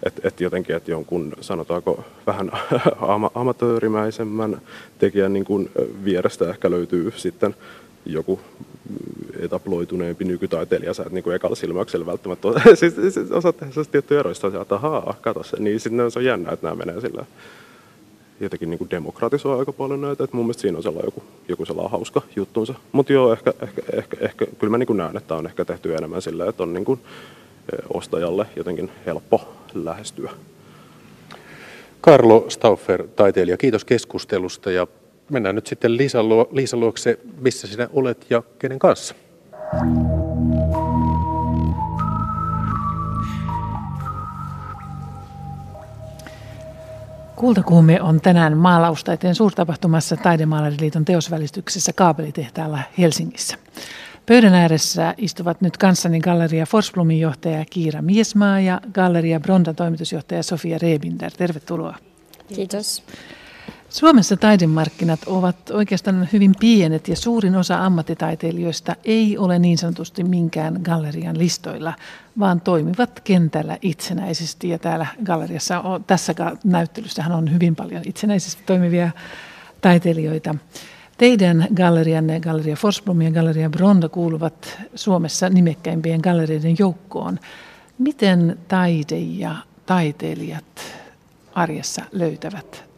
että, 0.02 0.20
että 0.28 0.44
jotenkin, 0.44 0.76
että 0.76 0.90
jonkun 0.90 1.32
sanotaanko 1.40 2.04
vähän 2.26 2.50
ama, 3.00 3.30
amatöörimäisemmän 3.34 4.60
tekijän 4.98 5.32
niin 5.32 5.44
kuin 5.44 5.70
vierestä 6.04 6.50
ehkä 6.50 6.70
löytyy 6.70 7.12
sitten 7.16 7.54
joku 8.06 8.40
etaploituneempi 9.40 10.24
nykytaiteilija, 10.24 10.94
sä 10.94 11.02
et 11.02 11.12
niin 11.12 11.24
kuin 11.24 11.36
ekalla 11.36 11.56
silmäyksellä 11.56 12.06
välttämättä 12.06 12.48
siis, 12.74 12.94
siis, 12.94 13.14
siis 13.14 13.30
osaat 13.30 13.56
tehdä 13.56 13.72
sellaista 13.72 13.92
tiettyjä 13.92 14.20
eroista, 14.20 14.46
että 14.62 14.74
ahaa, 14.74 15.14
kato 15.20 15.42
se, 15.42 15.56
niin 15.60 15.80
sitten 15.80 16.10
se 16.10 16.18
on 16.18 16.24
jännä, 16.24 16.52
että 16.52 16.66
nämä 16.66 16.84
menee 16.84 17.00
sillä 17.00 17.24
jotenkin 18.40 18.70
niin 18.70 18.78
kuin 18.78 18.90
demokratisoi 18.90 19.58
aika 19.58 19.72
paljon 19.72 20.00
näitä, 20.00 20.24
että 20.24 20.36
mun 20.36 20.46
mielestä 20.46 20.60
siinä 20.60 20.76
on 20.76 20.82
sellainen 20.82 21.06
joku, 21.06 21.22
joku 21.48 21.64
sellainen 21.64 21.90
hauska 21.90 22.22
juttunsa. 22.36 22.74
Mutta 22.92 23.12
joo, 23.12 23.32
ehkä, 23.32 23.54
ehkä, 23.62 23.82
ehkä, 23.92 24.16
ehkä, 24.20 24.46
kyllä 24.58 24.70
mä 24.70 24.78
niin 24.78 24.96
näen, 24.96 25.16
että 25.16 25.34
on 25.34 25.46
ehkä 25.46 25.64
tehty 25.64 25.94
enemmän 25.94 26.22
sillä, 26.22 26.48
että 26.48 26.62
on 26.62 26.72
niin 26.72 26.84
kuin 26.84 27.00
ostajalle 27.94 28.46
jotenkin 28.56 28.90
helppo 29.06 29.40
lähestyä. 29.74 30.30
Karlo 32.00 32.46
Stauffer, 32.48 33.08
taiteilija, 33.16 33.56
kiitos 33.56 33.84
keskustelusta 33.84 34.70
ja 34.70 34.86
mennään 35.30 35.54
nyt 35.54 35.66
sitten 35.66 35.96
Liisan, 35.96 36.28
luo, 36.28 36.48
Liisan 36.52 36.80
luokse, 36.80 37.18
missä 37.40 37.66
sinä 37.66 37.88
olet 37.92 38.26
ja 38.30 38.42
kenen 38.58 38.78
kanssa. 38.78 39.14
Kultakuume 47.36 48.02
on 48.02 48.20
tänään 48.20 48.56
maalaustaiteen 48.56 49.34
suurtapahtumassa 49.34 50.16
Taidemaalariliiton 50.16 51.04
teosvälistyksessä 51.04 51.92
kaapelitehtaalla 51.92 52.78
Helsingissä. 52.98 53.56
Pöydän 54.26 54.54
ääressä 54.54 55.14
istuvat 55.16 55.60
nyt 55.60 55.76
kanssani 55.76 56.20
Galleria 56.20 56.66
Forsblumin 56.66 57.20
johtaja 57.20 57.64
Kiira 57.70 58.02
Miesmaa 58.02 58.60
ja 58.60 58.80
Galleria 58.92 59.40
Bronda 59.40 59.74
toimitusjohtaja 59.74 60.42
Sofia 60.42 60.78
Rebinder. 60.82 61.32
Tervetuloa. 61.32 61.96
Kiitos. 62.54 63.02
Suomessa 63.90 64.36
taidemarkkinat 64.36 65.20
ovat 65.26 65.70
oikeastaan 65.70 66.28
hyvin 66.32 66.54
pienet 66.60 67.08
ja 67.08 67.16
suurin 67.16 67.56
osa 67.56 67.84
ammattitaiteilijoista 67.84 68.96
ei 69.04 69.38
ole 69.38 69.58
niin 69.58 69.78
sanotusti 69.78 70.24
minkään 70.24 70.80
gallerian 70.82 71.38
listoilla, 71.38 71.94
vaan 72.38 72.60
toimivat 72.60 73.20
kentällä 73.20 73.78
itsenäisesti. 73.82 74.68
Ja 74.68 74.78
täällä 74.78 75.06
galleriassa, 75.24 75.82
tässä 76.06 76.34
näyttelyssähän 76.64 77.32
on 77.32 77.52
hyvin 77.52 77.76
paljon 77.76 78.02
itsenäisesti 78.06 78.62
toimivia 78.66 79.10
taiteilijoita. 79.80 80.54
Teidän 81.18 81.66
gallerianne, 81.74 82.40
Galleria 82.40 82.76
Forsblom 82.76 83.22
ja 83.22 83.30
Galleria 83.30 83.70
Bronda 83.70 84.08
kuuluvat 84.08 84.78
Suomessa 84.94 85.48
nimekkäimpien 85.48 86.20
gallerioiden 86.20 86.76
joukkoon. 86.78 87.38
Miten 87.98 88.58
taide 88.68 89.18
ja 89.18 89.56
taiteilijat 89.86 90.80
arjessa 91.54 92.02
löytävät 92.12 92.89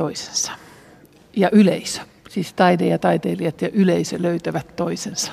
toisensa. 0.00 0.52
Ja 1.36 1.48
yleisö, 1.52 2.00
siis 2.28 2.52
taide 2.52 2.86
ja 2.86 2.98
taiteilijat 2.98 3.62
ja 3.62 3.68
yleisö 3.72 4.16
löytävät 4.22 4.76
toisensa. 4.76 5.32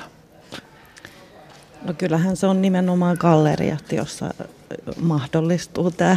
No 1.82 1.94
kyllähän 1.98 2.36
se 2.36 2.46
on 2.46 2.62
nimenomaan 2.62 3.16
galleriat, 3.20 3.92
jossa 3.92 4.34
mahdollistuu 5.00 5.90
tämä 5.90 6.16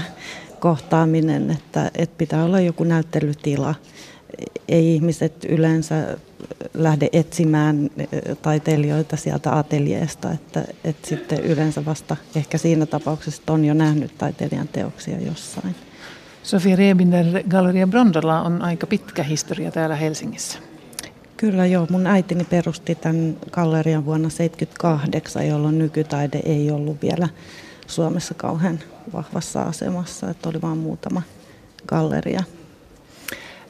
kohtaaminen, 0.59 1.51
että, 1.51 1.91
että 1.95 2.17
pitää 2.17 2.43
olla 2.43 2.59
joku 2.59 2.83
näyttelytila. 2.83 3.75
Ei 4.67 4.95
ihmiset 4.95 5.45
yleensä 5.49 6.17
lähde 6.73 7.09
etsimään 7.13 7.89
taiteilijoita 8.41 9.17
sieltä 9.17 9.57
ateljeesta, 9.57 10.31
että, 10.31 10.65
että 10.83 11.07
sitten 11.07 11.39
yleensä 11.39 11.85
vasta 11.85 12.15
ehkä 12.35 12.57
siinä 12.57 12.85
tapauksessa 12.85 13.43
on 13.49 13.65
jo 13.65 13.73
nähnyt 13.73 14.17
taiteilijan 14.17 14.67
teoksia 14.67 15.17
jossain. 15.21 15.75
Sofia 16.51 16.75
Rebiner, 16.75 17.43
Galleria 17.49 17.87
Brondalla 17.87 18.41
on 18.41 18.61
aika 18.61 18.87
pitkä 18.87 19.23
historia 19.23 19.71
täällä 19.71 19.95
Helsingissä. 19.95 20.59
Kyllä 21.37 21.65
joo, 21.65 21.87
mun 21.89 22.07
äitini 22.07 22.43
perusti 22.43 22.95
tämän 22.95 23.37
gallerian 23.51 24.05
vuonna 24.05 24.29
1978, 24.29 25.47
jolloin 25.47 25.79
nykytaide 25.79 26.41
ei 26.45 26.71
ollut 26.71 27.01
vielä 27.01 27.29
Suomessa 27.87 28.33
kauhean 28.33 28.79
vahvassa 29.13 29.61
asemassa, 29.61 30.29
että 30.29 30.49
oli 30.49 30.61
vain 30.61 30.77
muutama 30.77 31.21
galleria. 31.87 32.43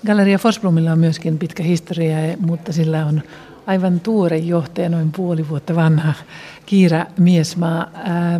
Galleria 0.07 0.37
Forsblomilla 0.37 0.91
on 0.91 0.99
myöskin 0.99 1.37
pitkä 1.37 1.63
historia, 1.63 2.17
mutta 2.39 2.73
sillä 2.73 3.05
on 3.05 3.21
aivan 3.67 3.99
tuore 3.99 4.37
johtaja, 4.37 4.89
noin 4.89 5.11
puoli 5.11 5.49
vuotta 5.49 5.75
vanha, 5.75 6.13
Kiira 6.65 7.05
Miesmaa. 7.17 7.91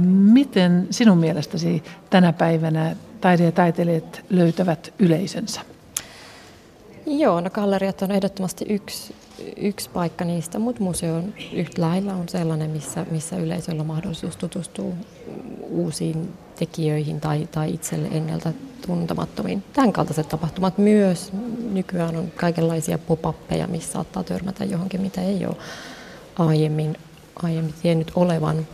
Miten 0.10 0.88
sinun 0.90 1.18
mielestäsi 1.18 1.84
tänä 2.10 2.34
päivänä 2.34 2.96
taide- 3.22 3.44
ja 3.44 3.52
taiteilijat 3.52 4.22
löytävät 4.30 4.94
yleisönsä? 5.00 5.62
Joo, 7.06 7.42
no 7.42 7.50
galleriat 7.50 8.02
on 8.02 8.12
ehdottomasti 8.12 8.66
yksi, 8.70 9.16
yksi 9.58 9.90
paikka 9.90 10.26
niistä, 10.26 10.60
mutta 10.60 10.84
museon 10.84 11.34
yhtä 11.54 11.82
lailla 11.82 12.14
on 12.14 12.30
sellainen, 12.30 12.70
missä, 12.70 13.06
missä 13.12 13.38
yleisöllä 13.38 13.82
on 13.82 13.88
mahdollisuus 13.88 14.38
tutustua 14.38 14.94
uusiin 15.62 16.34
tekijöihin 16.56 17.22
tai, 17.22 17.48
tai 17.52 17.74
itselle 17.74 18.08
enneltä 18.12 18.54
tuntemattomiin. 18.88 19.64
Tämän 19.74 19.94
kaltaiset 19.94 20.30
tapahtumat 20.30 20.78
myös. 20.78 21.32
Nykyään 21.72 22.16
on 22.16 22.32
kaikenlaisia 22.36 22.98
pop-appeja, 22.98 23.68
missä 23.68 23.92
saattaa 23.92 24.24
törmätä 24.24 24.66
johonkin, 24.66 25.02
mitä 25.02 25.22
ei 25.22 25.46
ole 25.46 25.56
aiemmin, 26.40 26.98
aiemmin 27.44 27.74
tiennyt 27.82 28.12
olevan. 28.16 28.68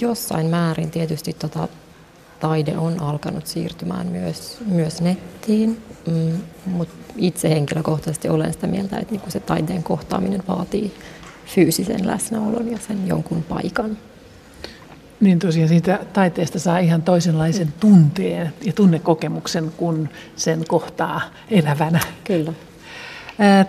Jossain 0.00 0.46
määrin 0.46 0.90
tietysti 0.90 1.32
tota, 1.32 1.68
taide 2.40 2.78
on 2.78 3.02
alkanut 3.02 3.46
siirtymään 3.46 4.06
myös, 4.06 4.58
myös 4.66 5.00
nettiin, 5.00 5.82
mm, 6.06 6.32
mutta 6.66 6.94
itse 7.16 7.50
henkilökohtaisesti 7.50 8.28
olen 8.28 8.52
sitä 8.52 8.66
mieltä, 8.66 8.98
että 8.98 9.14
niin 9.14 9.30
se 9.30 9.40
taiteen 9.40 9.82
kohtaaminen 9.82 10.42
vaatii 10.48 10.94
fyysisen 11.46 12.06
läsnäolon 12.06 12.70
ja 12.72 12.78
sen 12.78 13.08
jonkun 13.08 13.42
paikan. 13.42 13.98
Niin 15.20 15.38
tosiaan 15.38 15.68
siitä 15.68 15.98
taiteesta 16.12 16.58
saa 16.58 16.78
ihan 16.78 17.02
toisenlaisen 17.02 17.72
tunteen 17.80 18.52
ja 18.62 18.72
tunnekokemuksen, 18.72 19.72
kun 19.76 20.08
sen 20.36 20.64
kohtaa 20.68 21.20
elävänä. 21.50 22.00
Kyllä. 22.24 22.52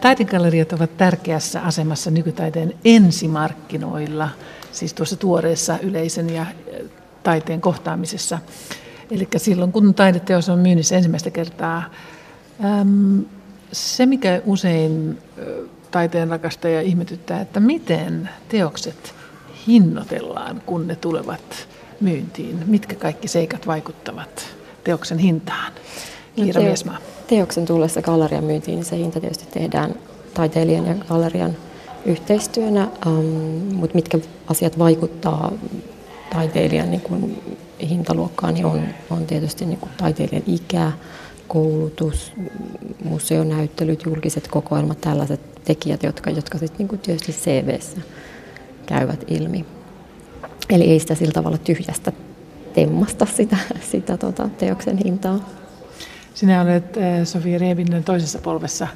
Taidegalleriat 0.01 0.73
ovat 0.73 0.97
tärkeässä 0.97 1.61
asemassa 1.61 2.11
nykytaiteen 2.11 2.73
ensimarkkinoilla, 2.85 4.29
siis 4.71 4.93
tuossa 4.93 5.15
tuoreessa 5.15 5.79
yleisen 5.81 6.29
ja 6.29 6.45
taiteen 7.23 7.61
kohtaamisessa. 7.61 8.39
Eli 9.11 9.27
silloin, 9.37 9.71
kun 9.71 9.93
taideteos 9.93 10.49
on 10.49 10.59
myynnissä 10.59 10.95
ensimmäistä 10.95 11.29
kertaa. 11.29 11.83
Se, 13.71 14.05
mikä 14.05 14.41
usein 14.45 15.17
taiteen 15.91 16.29
rakastaja 16.29 16.81
ihmetyttää, 16.81 17.41
että 17.41 17.59
miten 17.59 18.29
teokset 18.49 19.15
hinnoitellaan, 19.67 20.61
kun 20.65 20.87
ne 20.87 20.95
tulevat 20.95 21.67
myyntiin? 22.01 22.63
Mitkä 22.65 22.95
kaikki 22.95 23.27
seikat 23.27 23.67
vaikuttavat 23.67 24.47
teoksen 24.83 25.17
hintaan? 25.17 25.71
No 26.37 26.43
Kiira 26.43 26.61
no, 26.61 26.67
teo, 26.67 26.93
Teoksen 27.27 27.65
tullessa 27.65 28.01
gallerian 28.01 28.43
myyntiin, 28.43 28.75
niin 28.75 28.85
se 28.85 28.97
hinta 28.97 29.19
tietysti 29.19 29.45
tehdään 29.51 29.95
taiteilijan 30.33 30.85
ja 30.85 30.95
gallerian 30.95 31.57
yhteistyönä, 32.05 32.87
um, 33.05 33.25
mutta 33.75 33.95
mitkä 33.95 34.19
asiat 34.47 34.79
vaikuttaa 34.79 35.51
taiteilijan 36.33 36.91
niin 36.91 37.01
kuin 37.01 37.43
hintaluokkaan, 37.89 38.53
niin 38.53 38.65
on, 38.65 38.81
on 39.09 39.25
tietysti 39.25 39.65
niin 39.65 39.79
kuin 39.79 39.91
taiteilijan 39.97 40.43
ikä, 40.47 40.91
koulutus, 41.47 42.33
museonäyttelyt, 43.03 44.05
julkiset 44.05 44.47
kokoelmat, 44.47 45.01
tällaiset 45.01 45.63
tekijät, 45.63 46.03
jotka, 46.03 46.29
jotka 46.29 46.57
sitten 46.57 46.77
niin 46.77 46.87
kuin 46.87 46.99
tietysti 46.99 47.31
CVssä 47.31 47.97
käyvät 48.85 49.23
ilmi. 49.27 49.65
Eli 50.69 50.83
ei 50.83 50.99
sitä 50.99 51.15
sillä 51.15 51.31
tavalla 51.31 51.57
tyhjästä 51.57 52.11
temmasta 52.73 53.25
sitä, 53.25 53.57
sitä 53.91 54.17
tota, 54.17 54.49
teoksen 54.57 54.97
hintaa. 54.97 55.49
Sinä 56.33 56.61
olet 56.61 56.97
eh, 56.97 57.27
Sofia 57.27 57.59
Reebinen 57.59 58.03
toisessa 58.03 58.39
polvessa 58.39 58.87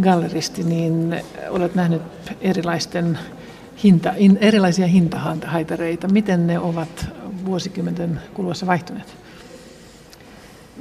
galleristi, 0.00 0.64
niin 0.64 1.16
olet 1.50 1.74
nähnyt 1.74 2.02
erilaisten 2.40 3.18
hinta, 3.84 4.12
in, 4.16 4.38
erilaisia 4.40 4.86
hintahaitareita. 4.86 6.08
Miten 6.08 6.46
ne 6.46 6.58
ovat 6.58 7.06
vuosikymmenten 7.44 8.20
kuluessa 8.34 8.66
vaihtuneet? 8.66 9.16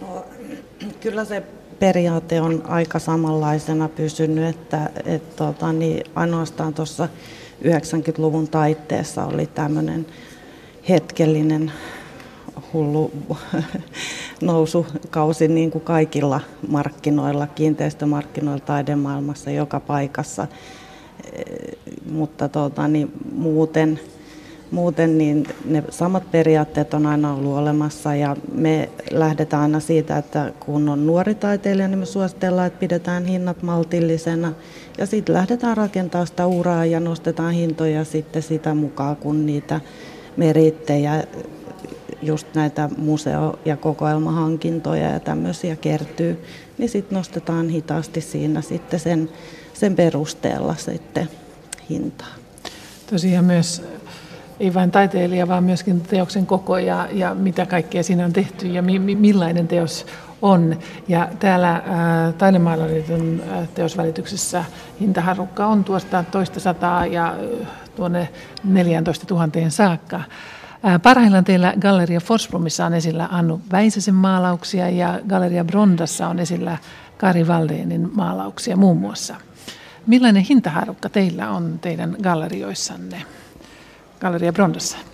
No, 0.02 0.26
kyllä 1.02 1.26
se 1.26 1.44
periaate 1.80 2.42
on 2.42 2.64
aika 2.68 3.00
samanlaisena 3.00 3.90
pysynyt, 3.90 4.56
että 4.56 4.90
et, 5.06 5.36
tota, 5.36 5.74
niin 5.74 6.04
ainoastaan 6.16 6.74
tuossa 6.74 7.10
90-luvun 7.64 8.48
taitteessa 8.48 9.26
oli 9.26 9.46
tämmöinen 9.46 10.06
hetkellinen 10.90 11.72
hullu 12.74 13.12
nousukausi 14.42 15.48
niin 15.48 15.72
kuin 15.72 15.84
kaikilla 15.84 16.42
markkinoilla, 16.68 17.48
kiinteistömarkkinoilla, 17.48 18.66
taidemaailmassa, 18.66 19.52
joka 19.52 19.80
paikassa. 19.80 20.48
Mutta 22.12 22.50
tuota, 22.50 22.88
niin 22.88 23.12
muuten, 23.32 24.00
muuten 24.72 25.18
niin 25.18 25.48
ne 25.66 25.84
samat 25.90 26.32
periaatteet 26.32 26.94
on 26.94 27.06
aina 27.06 27.34
ollut 27.34 27.58
olemassa 27.58 28.16
ja 28.16 28.36
me 28.54 28.90
lähdetään 29.12 29.64
aina 29.64 29.80
siitä, 29.80 30.18
että 30.18 30.54
kun 30.60 30.90
on 30.90 31.08
nuori 31.08 31.36
taiteilija, 31.36 31.88
niin 31.88 32.00
me 32.00 32.06
suositellaan, 32.06 32.68
että 32.68 32.80
pidetään 32.80 33.26
hinnat 33.26 33.64
maltillisena. 33.64 34.54
Ja 34.98 35.06
sitten 35.06 35.36
lähdetään 35.36 35.78
rakentamaan 35.78 36.28
sitä 36.28 36.46
uraa 36.46 36.86
ja 36.86 37.00
nostetaan 37.00 37.54
hintoja 37.54 38.04
sitten 38.04 38.42
sitä 38.42 38.74
mukaan, 38.74 39.16
kun 39.16 39.46
niitä 39.46 39.82
merittejä, 40.38 41.24
just 42.22 42.48
näitä 42.56 42.90
museo- 42.98 43.60
ja 43.66 43.78
kokoelmahankintoja 43.78 45.10
ja 45.10 45.20
tämmöisiä 45.20 45.76
kertyy, 45.76 46.44
niin 46.78 46.90
sitten 46.90 47.16
nostetaan 47.16 47.70
hitaasti 47.70 48.22
siinä 48.22 48.62
sitten 48.62 49.00
sen, 49.00 49.30
sen 49.80 49.96
perusteella 49.96 50.76
sitten 50.76 51.30
hintaa. 51.90 52.28
Tosiaan 53.10 53.46
myös 53.46 53.84
ei 54.60 54.74
vain 54.74 54.92
taiteilija, 54.92 55.48
vaan 55.48 55.64
myöskin 55.64 56.02
teoksen 56.02 56.46
koko 56.46 56.78
ja, 56.78 57.08
ja 57.12 57.36
mitä 57.36 57.66
kaikkea 57.66 58.04
siinä 58.04 58.26
on 58.26 58.34
tehty 58.34 58.68
ja 58.68 58.82
mi, 58.82 59.00
millainen 59.00 59.68
teos 59.68 60.06
on. 60.42 60.80
Ja 61.08 61.30
täällä 61.40 61.72
äh, 61.76 61.84
Taidemaailmaliiton 62.38 63.42
äh, 63.52 63.70
teosvälityksessä 63.70 64.66
hintaharukka 65.00 65.68
on 65.68 65.84
tuosta 65.84 66.24
toista 66.32 66.60
sataa 66.60 67.06
ja 67.06 67.28
äh, 67.62 67.68
tuonne 67.96 68.30
14 68.64 69.36
000 69.36 69.70
saakka. 69.70 70.16
Äh, 70.16 71.02
parhaillaan 71.04 71.44
teillä 71.44 71.74
Galleria 71.80 72.20
Forsblomissa 72.20 72.86
on 72.86 72.94
esillä 72.94 73.28
Annu 73.32 73.62
Väisäsen 73.72 74.16
maalauksia 74.16 74.90
ja 74.90 75.20
Galleria 75.28 75.66
Brondassa 75.66 76.28
on 76.28 76.40
esillä 76.40 76.78
Kari 77.18 77.48
Valdeenin 77.48 78.10
maalauksia 78.16 78.78
muun 78.78 78.98
muassa. 78.98 79.36
Millainen 80.08 80.44
hintaharukka 80.44 81.10
teillä 81.10 81.50
on 81.50 81.80
teidän 81.80 82.18
gallerioissanne? 82.24 83.24
Galleria 84.20 84.54
Brondassa. 84.54 84.98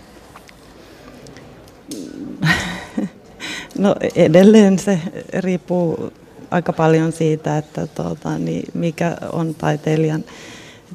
No 3.77 3.95
edelleen 4.15 4.79
se 4.79 4.99
riippuu 5.39 6.13
aika 6.51 6.73
paljon 6.73 7.11
siitä, 7.11 7.57
että 7.57 7.87
tuota, 7.87 8.37
niin 8.37 8.63
mikä 8.73 9.17
on 9.31 9.55
taiteilijan 9.55 10.23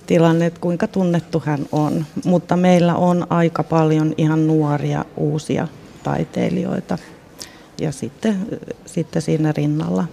tilanne, 0.07 0.47
että 0.47 0.61
kuinka 0.61 0.87
tunnettu 0.87 1.43
hän 1.47 1.67
on. 1.73 2.07
Mutta 2.25 2.57
meillä 2.57 2.95
on 2.95 3.27
aika 3.31 3.63
paljon 3.63 4.15
ihan 4.17 4.47
nuoria 4.47 5.05
uusia 5.17 5.69
taiteilijoita 6.03 6.99
ja 7.81 7.93
sitten, 7.93 8.47
sitten 8.87 9.23
siinä 9.23 9.53
rinnalla 9.53 10.05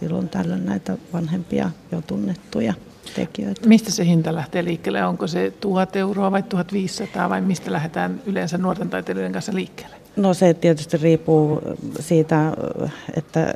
silloin 0.00 0.28
tällöin 0.28 0.66
näitä 0.66 0.96
vanhempia 1.12 1.70
jo 1.92 2.02
tunnettuja 2.06 2.74
tekijöitä. 3.14 3.68
Mistä 3.68 3.90
se 3.90 4.04
hinta 4.04 4.34
lähtee 4.34 4.64
liikkeelle? 4.64 5.06
Onko 5.06 5.26
se 5.26 5.52
1000 5.60 5.96
euroa 5.96 6.30
vai 6.32 6.42
1500 6.42 7.30
vai 7.30 7.40
mistä 7.40 7.72
lähdetään 7.72 8.20
yleensä 8.26 8.58
nuorten 8.58 8.90
taiteilijoiden 8.90 9.32
kanssa 9.32 9.54
liikkeelle? 9.54 9.96
No 10.16 10.34
se 10.34 10.54
tietysti 10.54 10.96
riippuu 10.96 11.60
siitä, 12.00 12.52
että 13.16 13.54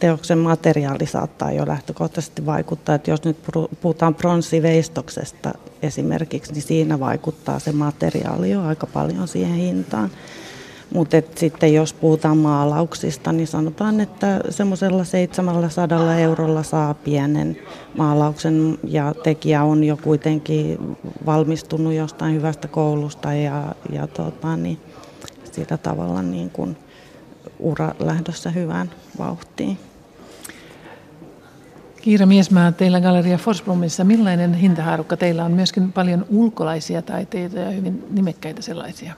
teoksen 0.00 0.38
materiaali 0.38 1.06
saattaa 1.06 1.52
jo 1.52 1.66
lähtökohtaisesti 1.66 2.46
vaikuttaa. 2.46 2.94
Että 2.94 3.10
jos 3.10 3.24
nyt 3.24 3.36
puhutaan 3.80 4.14
pronssiveistoksesta 4.14 5.52
esimerkiksi, 5.82 6.52
niin 6.52 6.62
siinä 6.62 7.00
vaikuttaa 7.00 7.58
se 7.58 7.72
materiaali 7.72 8.50
jo 8.50 8.62
aika 8.62 8.86
paljon 8.86 9.28
siihen 9.28 9.54
hintaan. 9.54 10.10
Mutta 10.94 11.16
sitten 11.34 11.74
jos 11.74 11.92
puhutaan 11.92 12.38
maalauksista, 12.38 13.32
niin 13.32 13.46
sanotaan, 13.46 14.00
että 14.00 14.40
semmoisella 14.50 15.04
700 15.04 16.18
eurolla 16.18 16.62
saa 16.62 16.94
pienen 16.94 17.56
maalauksen 17.96 18.78
ja 18.84 19.14
tekijä 19.22 19.62
on 19.62 19.84
jo 19.84 19.96
kuitenkin 19.96 20.78
valmistunut 21.26 21.92
jostain 21.92 22.34
hyvästä 22.34 22.68
koulusta 22.68 23.32
ja, 23.32 23.74
ja 23.92 24.06
tota, 24.06 24.56
niin 24.56 24.78
sitä 25.52 25.76
tavalla 25.76 26.22
niin 26.22 26.50
kuin 26.50 26.76
ura 27.58 27.94
lähdössä 27.98 28.50
hyvään 28.50 28.90
vauhtiin. 29.18 29.78
Kiira 32.02 32.26
Miesmaa, 32.26 32.72
teillä 32.72 33.00
Galleria 33.00 33.38
Forsblomissa, 33.38 34.04
millainen 34.04 34.54
hintahaarukka 34.54 35.16
teillä 35.16 35.44
on? 35.44 35.52
Myöskin 35.52 35.92
paljon 35.92 36.26
ulkolaisia 36.28 37.02
taiteita 37.02 37.58
ja 37.58 37.70
hyvin 37.70 38.04
nimekkäitä 38.10 38.62
sellaisia. 38.62 39.14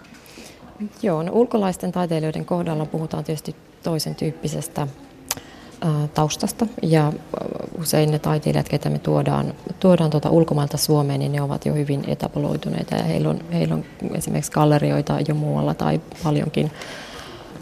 Joo, 1.02 1.22
no 1.22 1.32
ulkolaisten 1.32 1.92
taiteilijoiden 1.92 2.44
kohdalla 2.44 2.86
puhutaan 2.86 3.24
tietysti 3.24 3.56
toisen 3.82 4.14
tyyppisestä 4.14 4.86
taustasta 6.14 6.66
ja 6.82 7.12
usein 7.80 8.10
ne 8.10 8.18
taiteilijat, 8.18 8.68
ketä 8.68 8.90
me 8.90 8.98
tuodaan, 8.98 9.54
tuodaan 9.80 10.10
tuota 10.10 10.30
ulkomailta 10.30 10.76
Suomeen, 10.76 11.20
niin 11.20 11.32
ne 11.32 11.42
ovat 11.42 11.66
jo 11.66 11.74
hyvin 11.74 12.04
etaboloituneita 12.06 12.94
ja 12.94 13.02
heillä 13.02 13.30
on, 13.30 13.40
heillä 13.52 13.74
on 13.74 13.84
esimerkiksi 14.14 14.52
gallerioita 14.52 15.18
jo 15.28 15.34
muualla 15.34 15.74
tai 15.74 16.00
paljonkin 16.24 16.70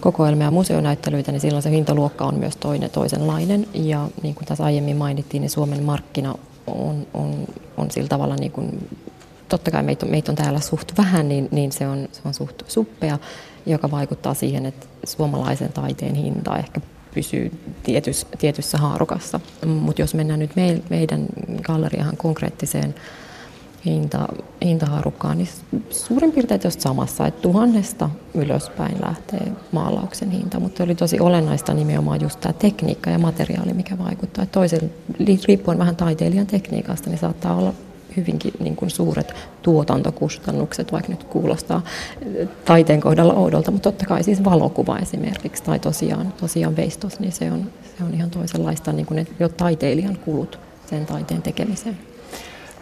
kokoelmia 0.01 0.47
ja 0.47 0.51
museonäyttelyitä, 0.51 1.33
niin 1.33 1.41
silloin 1.41 1.63
se 1.63 1.71
hintaluokka 1.71 2.25
on 2.25 2.35
myös 2.35 2.57
toinen, 2.57 2.91
toisenlainen. 2.91 3.67
Ja 3.75 4.09
niin 4.23 4.35
kuin 4.35 4.47
tässä 4.47 4.65
aiemmin 4.65 4.97
mainittiin, 4.97 5.41
niin 5.41 5.51
Suomen 5.51 5.83
markkina 5.83 6.35
on, 6.67 7.07
on, 7.15 7.35
on 7.77 7.91
sillä 7.91 8.09
tavalla, 8.09 8.37
niin 8.37 8.53
kuin, 8.53 8.89
totta 9.49 9.71
kai 9.71 9.83
meitä 9.83 10.07
on, 10.07 10.11
meitä 10.13 10.33
on 10.33 10.37
täällä 10.37 10.61
suht 10.61 10.93
vähän, 10.99 11.29
niin, 11.29 11.49
niin 11.51 11.73
se, 11.73 11.89
on, 11.89 12.09
se 12.13 12.21
on 12.25 12.35
suht 12.35 12.63
suppea, 12.69 13.19
joka 13.67 13.91
vaikuttaa 13.91 14.35
siihen, 14.35 14.67
että 14.67 14.87
suomalaisen 15.05 15.73
taiteen 15.73 16.15
hinta 16.15 16.59
ehkä 16.59 16.81
pysyy 17.15 17.53
tietyssä, 17.83 18.27
tietyssä 18.39 18.79
haarukassa. 18.79 19.41
Mutta 19.67 20.03
jos 20.03 20.15
mennään 20.15 20.41
nyt 20.41 20.57
me, 20.57 20.83
meidän 20.91 21.27
galleriahan 21.63 22.17
konkreettiseen 22.17 22.95
hinta, 23.87 24.29
hintaharukkaan, 24.65 25.39
niin 25.39 25.49
suurin 25.91 26.33
piirtein 26.33 26.61
just 26.65 26.81
samassa, 26.81 27.27
että 27.27 27.43
tuhannesta 27.43 28.11
ylöspäin 28.35 28.97
lähtee 29.07 29.53
maalauksen 29.73 30.31
hinta, 30.31 30.61
mutta 30.61 30.85
oli 30.85 30.95
tosi 30.95 31.21
olennaista 31.21 31.75
nimenomaan 31.75 32.21
just 32.21 32.41
tämä 32.41 32.53
tekniikka 32.53 33.11
ja 33.11 33.19
materiaali, 33.19 33.75
mikä 33.75 33.99
vaikuttaa. 33.99 34.47
Toisen, 34.47 34.93
riippuen 35.49 35.79
vähän 35.79 35.97
taiteilijan 35.97 36.47
tekniikasta, 36.47 37.11
niin 37.11 37.19
saattaa 37.19 37.57
olla 37.57 37.73
hyvinkin 38.17 38.53
niin 38.61 38.77
kuin 38.77 38.91
suuret 38.91 39.35
tuotantokustannukset, 39.63 40.93
vaikka 40.93 41.13
nyt 41.13 41.25
kuulostaa 41.25 41.83
taiteen 42.65 43.01
kohdalla 43.01 43.33
oudolta, 43.35 43.71
mutta 43.71 43.93
totta 43.93 44.07
kai 44.07 44.25
siis 44.25 44.45
valokuva 44.45 44.99
esimerkiksi 44.99 45.63
tai 45.63 45.79
tosiaan, 45.79 46.33
tosiaan 46.33 46.77
veistos, 46.77 47.21
niin 47.21 47.33
se 47.33 47.53
on, 47.53 47.71
se 47.99 48.05
on 48.05 48.15
ihan 48.15 48.31
toisenlaista 48.31 48.93
niin 48.93 49.07
kuin 49.07 49.17
ne 49.17 49.27
jo 49.41 49.49
taiteilijan 49.49 50.19
kulut 50.19 50.59
sen 50.91 51.07
taiteen 51.07 51.43
tekemiseen. 51.43 51.99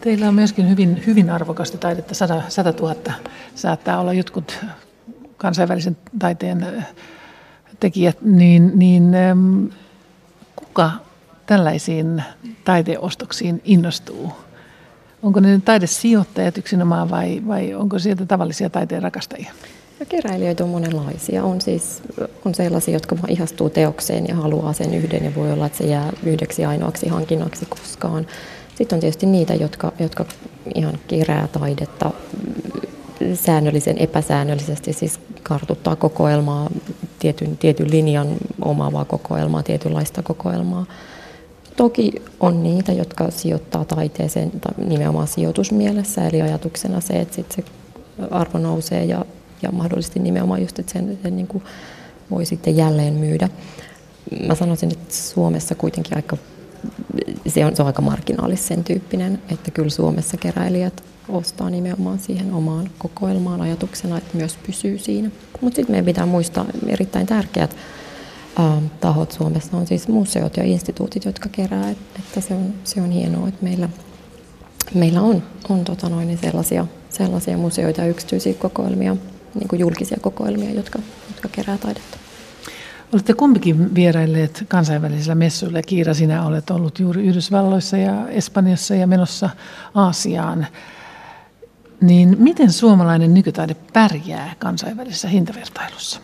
Teillä 0.01 0.27
on 0.27 0.35
myöskin 0.35 0.69
hyvin, 0.69 1.03
hyvin 1.07 1.29
arvokasta 1.29 1.77
taidetta, 1.77 2.13
100, 2.13 2.41
100 2.49 2.73
000 2.81 2.95
saattaa 3.55 3.99
olla 3.99 4.13
jotkut 4.13 4.65
kansainvälisen 5.37 5.97
taiteen 6.19 6.85
tekijät, 7.79 8.21
niin, 8.21 8.71
niin 8.75 9.15
kuka 10.55 10.91
tällaisiin 11.45 12.23
taiteostoksiin 12.63 13.61
innostuu? 13.63 14.44
Onko 15.25 15.39
ne 15.39 15.61
taidesijoittajat 15.65 16.57
yksinomaan 16.57 17.09
vai, 17.09 17.41
vai 17.47 17.73
onko 17.73 17.99
sieltä 17.99 18.25
tavallisia 18.25 18.69
taiteen 18.69 19.03
rakastajia? 19.03 19.51
Ja 19.99 20.05
keräilijöitä 20.05 20.63
on 20.63 20.69
monenlaisia. 20.69 21.43
On 21.43 21.61
siis 21.61 22.01
on 22.45 22.55
sellaisia, 22.55 22.93
jotka 22.93 23.15
ihastuu 23.27 23.69
teokseen 23.69 24.27
ja 24.27 24.35
haluaa 24.35 24.73
sen 24.73 24.93
yhden 24.93 25.25
ja 25.25 25.35
voi 25.35 25.51
olla, 25.51 25.65
että 25.65 25.77
se 25.77 25.83
jää 25.83 26.13
yhdeksi 26.23 26.65
ainoaksi 26.65 27.07
hankinnaksi 27.07 27.65
koskaan. 27.65 28.27
Sitten 28.75 28.95
on 28.95 28.99
tietysti 28.99 29.25
niitä, 29.25 29.53
jotka, 29.53 29.91
jotka 29.99 30.25
ihan 30.75 30.99
kerää 31.07 31.47
taidetta 31.47 32.11
säännöllisen, 33.33 33.97
epäsäännöllisesti, 33.97 34.93
siis 34.93 35.19
kartuttaa 35.43 35.95
kokoelmaa, 35.95 36.69
tietyn, 37.19 37.57
tietyn 37.57 37.91
linjan 37.91 38.27
omaavaa 38.61 39.05
kokoelmaa, 39.05 39.63
tietynlaista 39.63 40.23
kokoelmaa. 40.23 40.85
Toki 41.75 42.11
on 42.39 42.63
niitä, 42.63 42.91
jotka 42.91 43.31
sijoittaa 43.31 43.85
taiteeseen 43.85 44.51
nimenomaan 44.87 45.27
sijoitusmielessä, 45.27 46.27
eli 46.27 46.41
ajatuksena 46.41 47.01
se, 47.01 47.13
että 47.13 47.35
sit 47.35 47.51
se 47.51 47.63
arvo 48.31 48.59
nousee 48.59 49.05
ja, 49.05 49.25
ja 49.61 49.71
mahdollisesti 49.71 50.19
nimenomaan 50.19 50.61
just, 50.61 50.79
että 50.79 50.93
sen, 50.93 51.19
sen 51.23 51.35
niin 51.35 51.47
kuin 51.47 51.63
voi 52.31 52.45
sitten 52.45 52.77
jälleen 52.77 53.13
myydä. 53.13 53.49
Mä 54.47 54.55
sanoisin, 54.55 54.91
että 54.91 55.13
Suomessa 55.13 55.75
kuitenkin 55.75 56.15
aika 56.15 56.37
se 57.47 57.65
on, 57.65 57.75
se 57.75 57.81
on 57.81 57.87
aika 57.87 58.01
marginaalisen 58.01 58.83
tyyppinen, 58.83 59.41
että 59.49 59.71
kyllä 59.71 59.89
Suomessa 59.89 60.37
keräilijät 60.37 61.03
ostaa 61.29 61.69
nimenomaan 61.69 62.19
siihen 62.19 62.53
omaan 62.53 62.89
kokoelmaan 62.97 63.61
ajatuksena, 63.61 64.17
että 64.17 64.37
myös 64.37 64.57
pysyy 64.65 64.97
siinä. 64.97 65.31
Mutta 65.61 65.75
sitten 65.75 65.93
meidän 65.93 66.05
pitää 66.05 66.25
muistaa 66.25 66.65
erittäin 66.87 67.27
tärkeät 67.27 67.75
ä, 68.59 68.81
tahot 69.01 69.31
Suomessa 69.31 69.77
on 69.77 69.87
siis 69.87 70.07
museot 70.07 70.57
ja 70.57 70.63
instituutit, 70.63 71.25
jotka 71.25 71.49
kerää, 71.49 71.89
että 71.89 72.41
se 72.41 72.53
on, 72.53 72.73
se 72.83 73.01
on 73.01 73.11
hienoa, 73.11 73.47
että 73.47 73.63
meillä, 73.63 73.89
meillä 74.93 75.21
on, 75.21 75.43
on 75.69 75.85
tota 75.85 76.09
noin, 76.09 76.37
sellaisia, 76.37 76.85
sellaisia 77.09 77.57
museoita 77.57 78.01
ja 78.01 78.07
yksityisiä 78.07 78.53
kokoelmia, 78.53 79.15
niin 79.55 79.67
kuin 79.67 79.79
julkisia 79.79 80.17
kokoelmia, 80.21 80.71
jotka, 80.71 80.99
jotka 81.29 81.47
kerää 81.51 81.77
taidetta. 81.77 82.17
Olette 83.13 83.33
kumpikin 83.33 83.95
vierailleet 83.95 84.63
kansainvälisillä 84.67 85.35
messuilla. 85.35 85.81
Kiira, 85.81 86.13
sinä 86.13 86.45
olet 86.45 86.69
ollut 86.69 86.99
juuri 86.99 87.23
Yhdysvalloissa 87.23 87.97
ja 87.97 88.27
Espanjassa 88.29 88.95
ja 88.95 89.07
menossa 89.07 89.49
Aasiaan. 89.93 90.67
Niin 92.01 92.35
miten 92.39 92.71
suomalainen 92.71 93.33
nykytaide 93.33 93.75
pärjää 93.93 94.53
kansainvälisessä 94.59 95.27
hintavertailussa? 95.27 96.19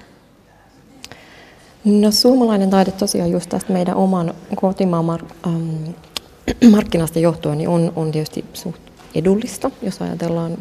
No 1.85 2.11
suomalainen 2.11 2.69
taide 2.69 2.91
tosiaan 2.91 3.31
just 3.31 3.49
tästä 3.49 3.73
meidän 3.73 3.95
oman 3.95 4.33
kotimaan 4.55 5.05
mar- 5.05 5.47
ähm, 5.47 5.89
markkinasta 6.75 7.19
johtuen 7.19 7.57
niin 7.57 7.69
on, 7.69 7.93
on 7.95 8.11
tietysti 8.11 8.45
suht 8.53 8.81
edullista, 9.15 9.71
jos 9.81 10.01
ajatellaan 10.01 10.57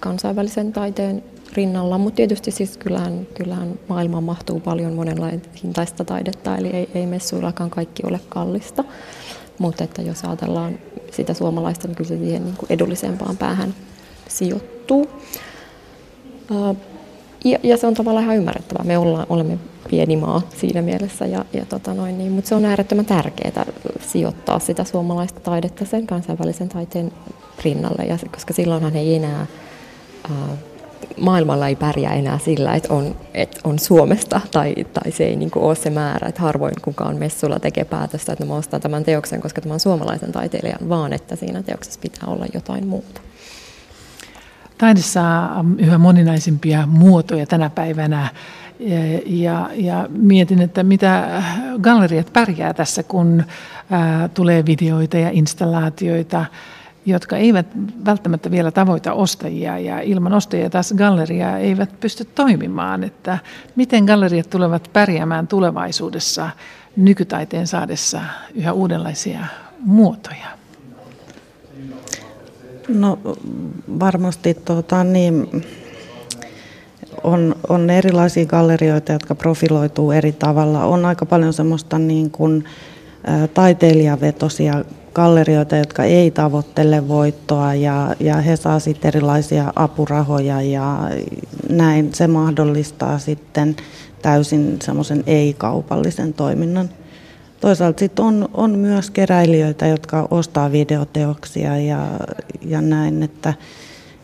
kansainvälisen 0.00 0.72
taiteen 0.72 1.22
rinnalla, 1.52 1.98
mutta 1.98 2.16
tietysti 2.16 2.50
siis 2.50 2.76
kyllähän, 2.76 3.26
kyllähän 3.34 3.78
maailmaan 3.88 4.24
mahtuu 4.24 4.60
paljon 4.60 4.92
monenlaista 4.92 5.48
hintaista 5.62 6.04
taidetta, 6.04 6.56
eli 6.56 6.68
ei, 6.68 6.88
ei 6.94 7.06
messuillakaan 7.06 7.70
kaikki 7.70 8.02
ole 8.06 8.20
kallista. 8.28 8.84
Mutta 9.58 9.84
että 9.84 10.02
jos 10.02 10.24
ajatellaan 10.24 10.78
sitä 11.10 11.34
suomalaista, 11.34 11.88
niin 11.88 11.96
kyllä 11.96 12.08
se 12.08 12.18
siihen 12.18 12.44
niin 12.44 12.56
kuin 12.56 12.72
edullisempaan 12.72 13.36
päähän 13.36 13.74
sijoittuu. 14.28 15.08
Ja, 17.44 17.58
ja 17.62 17.76
se 17.76 17.86
on 17.86 17.94
tavallaan 17.94 18.24
ihan 18.24 18.36
ymmärrettävää. 18.36 18.84
Me 18.84 18.98
ollaan, 18.98 19.26
olemme 19.28 19.58
pieni 19.90 20.16
maa 20.16 20.42
siinä 20.56 20.82
mielessä, 20.82 21.26
ja, 21.26 21.44
ja 21.52 21.66
tota 21.66 21.94
noin, 21.94 22.18
niin, 22.18 22.32
mutta 22.32 22.48
se 22.48 22.54
on 22.54 22.64
äärettömän 22.64 23.06
tärkeää 23.06 23.66
sijoittaa 24.00 24.58
sitä 24.58 24.84
suomalaista 24.84 25.40
taidetta 25.40 25.84
sen 25.84 26.06
kansainvälisen 26.06 26.68
taiteen 26.68 27.12
rinnalle, 27.64 28.04
ja, 28.04 28.18
koska 28.30 28.54
silloinhan 28.54 28.96
ei 28.96 29.14
enää 29.14 29.46
maailmalla 31.20 31.68
ei 31.68 31.76
pärjää 31.76 32.14
enää 32.14 32.38
sillä, 32.38 32.74
että 32.74 32.94
on, 32.94 33.16
että 33.34 33.60
on 33.64 33.78
Suomesta 33.78 34.40
tai, 34.50 34.74
tai 34.92 35.12
se 35.12 35.24
ei 35.24 35.36
niin 35.36 35.50
ole 35.56 35.74
se 35.74 35.90
määrä, 35.90 36.28
että 36.28 36.42
harvoin 36.42 36.74
kukaan 36.82 37.16
messulla 37.16 37.58
tekee 37.58 37.84
päätöstä, 37.84 38.32
että 38.32 38.44
mä 38.44 38.56
ostan 38.56 38.80
tämän 38.80 39.04
teoksen, 39.04 39.40
koska 39.40 39.60
tämä 39.60 39.74
on 39.74 39.80
suomalaisen 39.80 40.32
taiteilijan, 40.32 40.88
vaan 40.88 41.12
että 41.12 41.36
siinä 41.36 41.62
teoksessa 41.62 42.00
pitää 42.00 42.28
olla 42.28 42.46
jotain 42.54 42.86
muuta. 42.86 43.20
Taide 44.82 45.00
saa 45.00 45.64
yhä 45.78 45.98
moninaisimpia 45.98 46.86
muotoja 46.86 47.46
tänä 47.46 47.70
päivänä 47.70 48.28
ja, 49.26 49.70
ja 49.74 50.08
mietin, 50.10 50.60
että 50.60 50.82
mitä 50.82 51.42
galleriat 51.80 52.32
pärjää 52.32 52.74
tässä, 52.74 53.02
kun 53.02 53.44
ää, 53.90 54.28
tulee 54.28 54.66
videoita 54.66 55.18
ja 55.18 55.30
installaatioita 55.30 56.44
jotka 57.06 57.36
eivät 57.36 57.66
välttämättä 58.04 58.50
vielä 58.50 58.70
tavoita 58.70 59.12
ostajia 59.12 59.78
ja 59.78 60.00
ilman 60.00 60.32
ostajia 60.32 60.70
taas 60.70 60.94
galleria 60.96 61.58
eivät 61.58 62.00
pysty 62.00 62.24
toimimaan. 62.24 63.04
Että 63.04 63.38
miten 63.76 64.04
galleriat 64.04 64.50
tulevat 64.50 64.90
pärjäämään 64.92 65.46
tulevaisuudessa 65.46 66.50
nykytaiteen 66.96 67.66
saadessa 67.66 68.20
yhä 68.54 68.72
uudenlaisia 68.72 69.40
muotoja? 69.80 70.61
No 72.88 73.18
varmasti 74.00 74.54
tuota, 74.54 75.04
niin, 75.04 75.64
on, 77.22 77.56
on 77.68 77.90
erilaisia 77.90 78.46
gallerioita, 78.46 79.12
jotka 79.12 79.34
profiloituu 79.34 80.12
eri 80.12 80.32
tavalla. 80.32 80.84
On 80.84 81.04
aika 81.04 81.26
paljon 81.26 81.52
semmoista 81.52 81.98
niin 81.98 82.30
kuin, 82.30 82.64
taiteilijavetosia 83.54 84.84
gallerioita, 85.14 85.76
jotka 85.76 86.04
ei 86.04 86.30
tavoittele 86.30 87.08
voittoa 87.08 87.74
ja, 87.74 88.16
ja 88.20 88.36
he 88.36 88.56
saa 88.56 88.78
sitten 88.78 89.08
erilaisia 89.08 89.72
apurahoja 89.76 90.62
ja 90.62 90.98
näin 91.68 92.14
se 92.14 92.26
mahdollistaa 92.26 93.18
sitten 93.18 93.76
täysin 94.22 94.78
semmoisen 94.82 95.22
ei-kaupallisen 95.26 96.34
toiminnan. 96.34 96.90
Toisaalta 97.62 97.98
sitten 97.98 98.24
on, 98.24 98.48
on 98.54 98.78
myös 98.78 99.10
keräilijöitä, 99.10 99.86
jotka 99.86 100.28
ostaa 100.30 100.72
videoteoksia 100.72 101.78
ja, 101.78 102.06
ja 102.62 102.80
näin, 102.80 103.22
että, 103.22 103.54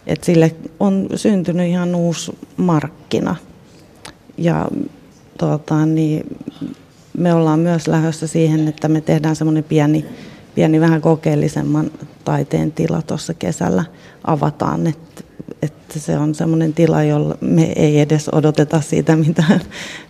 että 0.06 0.26
sille 0.26 0.54
on 0.80 1.06
syntynyt 1.14 1.66
ihan 1.66 1.94
uusi 1.94 2.38
markkina. 2.56 3.36
Ja 4.38 4.68
tuota, 5.38 5.86
niin 5.86 6.36
me 7.18 7.34
ollaan 7.34 7.58
myös 7.58 7.88
lähdössä 7.88 8.26
siihen, 8.26 8.68
että 8.68 8.88
me 8.88 9.00
tehdään 9.00 9.36
semmoinen 9.36 9.64
pieni, 9.64 10.04
pieni 10.54 10.80
vähän 10.80 11.00
kokeellisemman 11.00 11.90
taiteen 12.24 12.72
tila 12.72 13.02
tuossa 13.02 13.34
kesällä. 13.34 13.84
Avataan, 14.24 14.86
että, 14.86 15.24
että 15.62 15.98
se 15.98 16.18
on 16.18 16.34
semmoinen 16.34 16.74
tila, 16.74 17.02
jolla 17.02 17.36
me 17.40 17.72
ei 17.76 18.00
edes 18.00 18.28
odoteta 18.32 18.80
siitä 18.80 19.16
mitään 19.16 19.60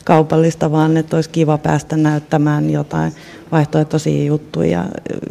kaupallista, 0.04 0.72
vaan 0.72 0.96
että 0.96 1.16
olisi 1.16 1.30
kiva 1.30 1.58
päästä 1.58 1.96
näyttämään 1.96 2.70
jotain 2.70 3.12
vaihtoehtoisia 3.52 4.24
juttuja 4.24 4.84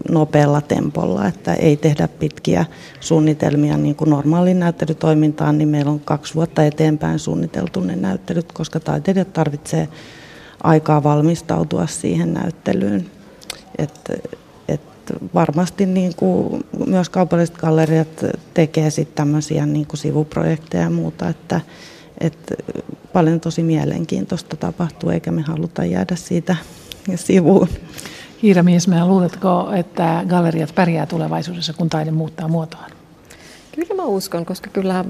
nopealla 0.10 0.62
tempolla, 0.62 1.28
että 1.28 1.54
ei 1.54 1.78
tehdä 1.78 2.08
pitkiä 2.08 2.66
suunnitelmia 3.00 3.78
niin 3.78 3.96
kuin 3.96 4.10
normaaliin 4.10 4.60
näyttelytoimintaan, 4.60 5.58
niin 5.58 5.70
meillä 5.70 5.92
on 5.92 6.00
kaksi 6.00 6.36
vuotta 6.36 6.64
eteenpäin 6.64 7.20
suunniteltu 7.20 7.80
ne 7.80 7.96
näyttelyt, 7.96 8.52
koska 8.52 8.80
taiteilijat 8.80 9.34
tarvitsee 9.34 9.88
aikaa 10.64 11.04
valmistautua 11.04 11.88
siihen 11.88 12.34
näyttelyyn. 12.34 13.06
Et, 13.78 14.12
et 15.10 15.34
varmasti 15.34 15.86
niin 15.86 16.16
kuin 16.16 16.66
myös 16.88 17.10
kaupalliset 17.10 17.58
galleriat 17.58 18.26
tekee 18.54 18.90
sitten 18.90 19.16
tämmöisiä 19.16 19.66
niin 19.66 19.88
kuin 19.88 19.98
sivuprojekteja 19.98 20.84
ja 20.84 20.90
muuta, 20.90 21.30
että 21.30 21.62
et 22.22 22.54
paljon 23.14 23.40
tosi 23.40 23.64
mielenkiintoista 23.64 24.58
tapahtuu, 24.58 25.10
eikä 25.10 25.32
me 25.32 25.42
haluta 25.42 25.86
jäädä 25.86 26.16
siitä 26.16 26.56
sivuun. 27.16 27.68
Hiira 28.44 28.64
Miesmä, 28.64 29.08
luuletko, 29.08 29.72
että 29.76 30.24
galleriat 30.28 30.76
pärjää 30.76 31.06
tulevaisuudessa, 31.06 31.74
kun 31.74 31.90
taide 31.90 32.12
muuttaa 32.12 32.48
muotoaan? 32.48 32.92
Kyllä 33.76 33.96
mä 33.96 34.06
uskon, 34.06 34.46
koska 34.46 34.70
kyllä 34.70 35.06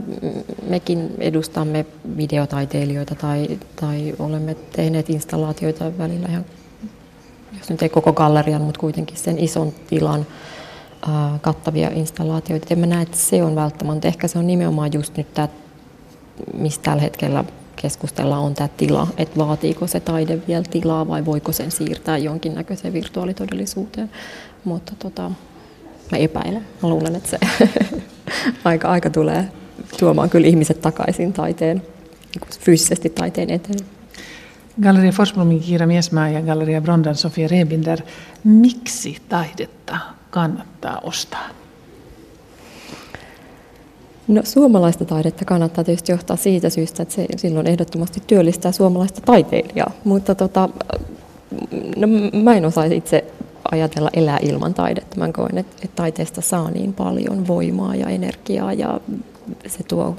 mekin 0.70 1.10
edustamme 1.20 1.86
videotaiteilijoita 2.18 3.16
tai, 3.16 3.60
tai 3.82 4.14
olemme 4.20 4.56
tehneet 4.56 5.10
installaatioita 5.10 5.98
välillä 5.98 6.28
ihan, 6.30 6.46
jos 7.58 7.70
nyt 7.70 7.82
ei 7.82 7.90
koko 7.90 8.14
gallerian, 8.14 8.62
mutta 8.62 8.80
kuitenkin 8.80 9.18
sen 9.18 9.40
ison 9.40 9.74
tilan 9.90 10.26
kattavia 11.42 11.90
installaatioita. 11.90 12.68
En 12.70 12.80
mä 12.80 12.86
näe, 12.86 13.02
että 13.02 13.18
se 13.18 13.44
on 13.44 13.56
välttämättä. 13.56 14.08
Ehkä 14.08 14.28
se 14.28 14.40
on 14.40 14.48
nimenomaan 14.48 14.94
just 14.94 15.18
nyt 15.18 15.34
tämä, 15.34 15.48
mistä 16.54 16.84
tällä 16.84 17.02
hetkellä 17.02 17.44
keskustellaan, 17.76 18.44
on 18.44 18.54
tämä 18.54 18.68
tila, 18.78 19.08
että 19.18 19.38
vaatiiko 19.38 19.88
se 19.88 20.00
taide 20.00 20.40
vielä 20.48 20.64
tilaa 20.70 21.08
vai 21.08 21.26
voiko 21.26 21.52
sen 21.52 21.72
siirtää 21.72 22.18
jonkinnäköiseen 22.18 22.94
virtuaalitodellisuuteen. 22.94 24.12
Mutta 24.64 24.94
tota, 25.00 25.32
mä 26.12 26.18
epäilen. 26.18 26.68
Mä 26.84 26.90
luulen, 26.90 27.16
että 27.16 27.30
se 27.30 27.38
aika, 28.64 28.88
aika 28.88 29.10
tulee 29.10 29.48
tuomaan 30.00 30.30
kyllä 30.30 30.48
ihmiset 30.48 30.82
takaisin 30.82 31.34
taiteen, 31.34 31.78
niin 31.78 32.60
fyysisesti 32.60 33.10
taiteen 33.10 33.50
eteen. 33.50 33.97
Galleria 34.82 35.12
Forsblomin 35.12 35.60
Kiira 35.60 35.88
Miesmaa 35.88 36.30
ja 36.30 36.42
Galleria 36.42 36.82
Brondan 36.82 37.16
Sofia 37.16 37.48
Rebinder. 37.48 38.02
Miksi 38.44 39.18
taidetta 39.30 39.98
kannattaa 40.30 41.00
ostaa? 41.04 41.50
No, 44.28 44.42
suomalaista 44.44 45.06
taidetta 45.06 45.46
kannattaa 45.46 45.84
tietysti 45.84 46.12
johtaa 46.12 46.38
siitä 46.38 46.70
syystä, 46.70 47.04
että 47.04 47.16
se 47.16 47.28
silloin 47.38 47.68
ehdottomasti 47.68 48.24
työllistää 48.28 48.72
suomalaista 48.72 49.22
taiteilijaa. 49.22 49.92
Mutta 50.04 50.36
tota, 50.36 50.70
no, 51.96 52.08
mä 52.44 52.56
en 52.56 52.66
osaa 52.66 52.84
itse 52.84 53.26
ajatella 53.72 54.10
elää 54.14 54.40
ilman 54.42 54.74
taidetta. 54.74 55.18
Mä 55.18 55.32
koen, 55.32 55.58
että, 55.58 55.76
että 55.84 55.96
taiteesta 55.96 56.42
saa 56.42 56.72
niin 56.72 56.94
paljon 56.94 57.48
voimaa 57.48 57.96
ja 57.96 58.10
energiaa 58.10 58.74
ja 58.74 59.00
se 59.68 59.84
tuo 59.84 60.16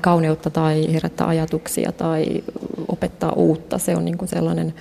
kauneutta 0.00 0.50
tai 0.50 0.92
herättää 0.92 1.26
ajatuksia 1.26 1.92
tai 1.92 2.44
opettaa 2.88 3.32
uutta. 3.32 3.78
Se 3.78 3.96
on 3.96 4.04
niin 4.04 4.18
kuin 4.18 4.28
sellainen 4.28 4.74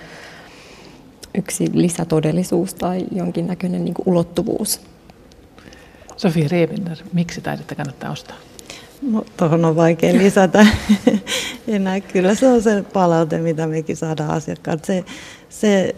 yksi 1.35 1.69
lisätodellisuus 1.73 2.73
tai 2.73 3.05
jonkinnäköinen 3.11 3.85
niin 3.85 3.93
kuin 3.93 4.09
ulottuvuus. 4.09 4.81
Sofia 6.17 6.47
Rebinder, 6.51 6.97
miksi 7.13 7.41
taidetta 7.41 7.75
kannattaa 7.75 8.11
ostaa? 8.11 8.35
No, 9.01 9.25
tuohon 9.37 9.65
on 9.65 9.75
vaikea 9.75 10.13
lisätä 10.13 10.67
enää. 11.67 11.99
Kyllä 11.99 12.35
se 12.35 12.47
on 12.47 12.61
se 12.61 12.83
palaute, 12.93 13.37
mitä 13.37 13.67
mekin 13.67 13.97
saadaan 13.97 14.31
asiakkaat. 14.31 14.85
Se, 14.85 15.05
se 15.49 15.95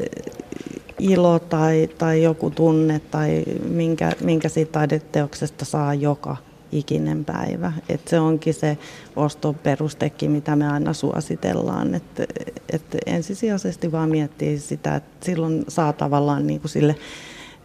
ilo 0.99 1.39
tai, 1.39 1.89
tai 1.97 2.23
joku 2.23 2.49
tunne 2.49 2.99
tai 2.99 3.43
minkä, 3.69 4.11
minkä 4.21 4.49
siitä 4.49 4.71
taideteoksesta 4.71 5.65
saa 5.65 5.93
joka 5.93 6.37
ikinen 6.77 7.25
päivä. 7.25 7.73
Et 7.89 8.07
se 8.07 8.19
onkin 8.19 8.53
se 8.53 8.77
ostoperustekin, 9.15 10.31
mitä 10.31 10.55
me 10.55 10.67
aina 10.67 10.93
suositellaan. 10.93 11.95
Että 11.95 12.23
et 12.69 12.83
ensisijaisesti 13.05 13.91
vaan 13.91 14.09
miettii 14.09 14.59
sitä, 14.59 14.95
että 14.95 15.25
silloin 15.25 15.65
saa 15.67 15.93
tavallaan 15.93 16.47
niin 16.47 16.59
kuin 16.61 16.71
sille 16.71 16.95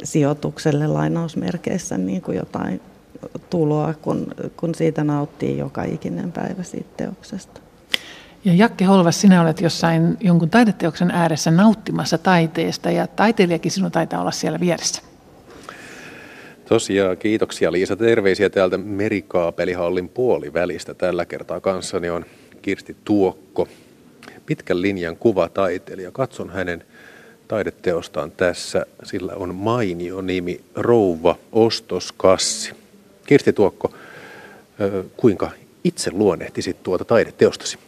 sijoitukselle 0.05 0.87
lainausmerkeissä 0.87 1.99
niin 1.99 2.23
kuin 2.23 2.37
jotain 2.37 2.81
tuloa, 3.51 3.95
kun, 3.95 4.35
kun 4.57 4.75
siitä 4.75 5.05
nauttii 5.05 5.59
joka 5.59 5.83
ikinen 5.83 6.33
päivä 6.33 6.63
siitä 6.63 6.91
teoksesta. 6.97 7.61
Ja 8.45 8.55
Jakke 8.55 8.85
Holvas, 8.85 9.21
sinä 9.21 9.43
olet 9.43 9.61
jossain 9.61 10.17
jonkun 10.21 10.51
taideteoksen 10.51 11.11
ääressä 11.11 11.51
nauttimassa 11.51 12.19
taiteesta 12.19 12.91
ja 12.91 13.07
taiteilijakin 13.07 13.71
sinun 13.71 13.91
taitaa 13.93 14.21
olla 14.21 14.31
siellä 14.31 14.61
vieressä. 14.61 15.03
Tosiaan, 16.69 17.17
kiitoksia 17.17 17.73
Liisa. 17.73 17.97
Terveisiä 17.97 18.51
täältä 18.51 18.79
Merikaapelihallin 18.79 20.09
puolivälistä. 20.09 20.95
Tällä 20.95 21.25
kertaa 21.25 21.61
kanssani 21.61 22.11
on 22.11 22.25
Kirsti 22.63 22.97
Tuokko, 23.05 23.69
pitkän 24.47 24.83
linjan 24.83 25.17
kuvataiteilija. 25.17 26.11
Katson 26.11 26.51
hänen 26.51 26.85
taideteostaan 27.49 28.31
tässä. 28.31 28.87
Sillä 29.03 29.33
on 29.33 29.55
mainio 29.55 30.21
nimi 30.21 30.61
Rouva 30.75 31.39
Ostoskassi. 31.53 32.73
Kirsti 33.27 33.53
Tuokko, 33.53 33.95
kuinka 35.17 35.51
itse 35.85 36.11
luonnehtisit 36.11 36.83
tuota 36.83 37.05
taideteostasi? 37.05 37.79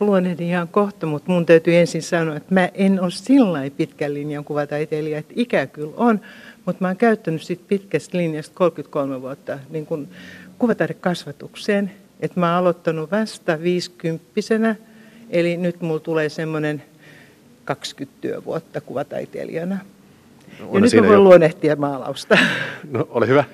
luonnehdin 0.00 0.46
ihan 0.46 0.68
kohta, 0.68 1.06
mutta 1.06 1.32
mun 1.32 1.46
täytyy 1.46 1.76
ensin 1.76 2.02
sanoa, 2.02 2.36
että 2.36 2.54
mä 2.54 2.68
en 2.74 3.00
ole 3.00 3.10
sillä 3.10 3.70
pitkän 3.76 4.14
linjan 4.14 4.44
kuvataiteilija, 4.44 5.18
että 5.18 5.34
ikä 5.36 5.66
kyllä 5.66 5.92
on, 5.96 6.20
mutta 6.68 6.84
mä 6.84 6.88
oon 6.88 6.96
käyttänyt 6.96 7.42
sit 7.42 7.68
pitkästä 7.68 8.18
linjasta 8.18 8.54
33 8.54 9.22
vuotta 9.22 9.58
niin 9.70 9.86
kun 9.86 10.08
kuvataidekasvatukseen. 10.58 11.90
Että 12.20 12.40
mä 12.40 12.46
oon 12.46 12.58
aloittanut 12.58 13.10
vasta 13.10 13.62
50 13.62 14.24
eli 15.30 15.56
nyt 15.56 15.80
mulla 15.80 16.00
tulee 16.00 16.28
semmoinen 16.28 16.82
20 17.64 18.18
työvuotta 18.20 18.80
kuvataiteilijana. 18.80 19.78
No, 20.60 20.74
ja 20.74 20.80
nyt 20.80 20.94
mä 20.94 21.00
voin 21.00 21.12
jo... 21.12 21.20
luonnehtia 21.20 21.76
maalausta. 21.76 22.38
No, 22.90 23.08
ole 23.10 23.26
hyvä. 23.26 23.44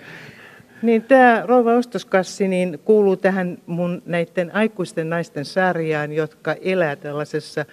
Niin 0.83 1.03
tämä 1.03 1.43
Rouva 1.47 1.75
Ostoskassi 1.75 2.49
niin 2.49 2.81
kuuluu 2.85 3.17
tähän 3.17 3.59
mun 3.67 4.03
näiden 4.07 4.55
aikuisten 4.55 5.11
naisten 5.11 5.45
sarjaan, 5.45 6.12
jotka 6.12 6.55
elää 6.61 6.97
tällaisessa 6.97 7.65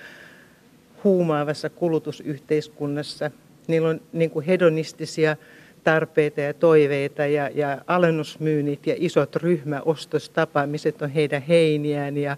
huumaavassa 1.04 1.70
kulutusyhteiskunnassa. 1.70 3.32
Niillä 3.72 3.90
on 3.90 4.02
niin 4.14 4.30
kuin 4.30 4.46
hedonistisia 4.46 5.36
tarpeita 5.84 6.42
ja 6.42 6.54
toiveita 6.54 7.26
ja, 7.26 7.50
ja 7.54 7.82
alennusmyynnit 7.88 8.88
ja 8.88 8.96
isot 8.98 9.36
ryhmäostostapaamiset 9.36 11.02
on 11.02 11.10
heidän 11.10 11.42
heiniään. 11.42 12.18
Ja, 12.18 12.38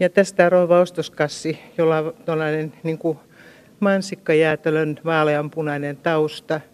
ja 0.00 0.08
tästä 0.08 0.48
Rouva 0.48 0.80
Ostoskassi, 0.80 1.58
jolla 1.78 1.98
on 1.98 2.14
tällainen 2.24 2.72
niin 2.82 2.98
kuin 2.98 3.18
mansikkajäätelön 3.80 5.00
vaaleanpunainen 5.04 5.96
tausta– 5.96 6.60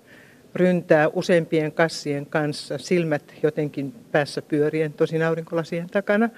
ryntää 0.55 1.09
useampien 1.09 1.73
kassien 1.73 2.27
kanssa, 2.27 2.79
silmät 2.79 3.35
jotenkin 3.43 3.95
päässä 4.13 4.43
pyörien, 4.43 4.93
tosin 4.93 5.23
aurinkolasien 5.23 5.91
takana. 5.91 6.29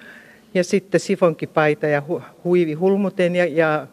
Ja 0.54 0.64
sitten 0.64 1.00
sifonkipaita 1.00 1.86
ja 1.86 2.02
hu- 2.08 2.22
huivi 2.44 2.72
hulmuten 2.72 3.36
ja, 3.36 3.44
ja 3.44 3.86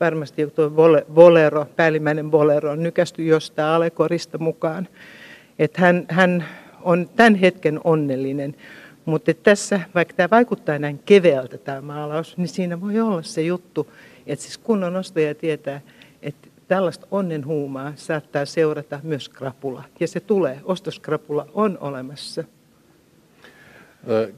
varmasti 0.00 0.46
tuo 0.46 0.70
bolero, 1.14 1.66
päällimmäinen 1.76 2.30
bolero 2.30 2.74
nykästy 2.74 3.24
jostain 3.24 3.68
alekorista 3.68 4.38
mukaan. 4.38 4.88
Että 5.58 5.80
hän, 5.80 6.06
hän 6.08 6.44
on 6.82 7.08
tämän 7.16 7.34
hetken 7.34 7.80
onnellinen. 7.84 8.54
Mutta 9.04 9.34
tässä, 9.34 9.80
vaikka 9.94 10.14
tämä 10.14 10.30
vaikuttaa 10.30 10.78
näin 10.78 11.00
keveältä 11.04 11.58
tämä 11.58 11.80
maalaus, 11.80 12.36
niin 12.36 12.48
siinä 12.48 12.80
voi 12.80 13.00
olla 13.00 13.22
se 13.22 13.42
juttu, 13.42 13.92
että 14.26 14.42
siis 14.42 14.58
kunnon 14.58 14.96
ostaja 14.96 15.34
tietää, 15.34 15.80
että 16.22 16.48
tällaista 16.68 17.06
onnenhuumaa 17.10 17.92
saattaa 17.96 18.46
seurata 18.46 19.00
myös 19.02 19.28
krapula. 19.28 19.84
Ja 20.00 20.08
se 20.08 20.20
tulee, 20.20 20.60
ostoskrapula 20.64 21.46
on 21.54 21.78
olemassa. 21.80 22.44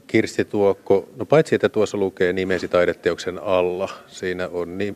Kirsti 0.07 0.45
Tuokko, 0.45 1.09
no 1.15 1.25
paitsi 1.25 1.55
että 1.55 1.69
tuossa 1.69 1.97
lukee 1.97 2.33
nimesi 2.33 2.67
taideteoksen 2.67 3.43
alla, 3.43 3.89
siinä 4.07 4.47
on 4.47 4.77
ni, 4.77 4.95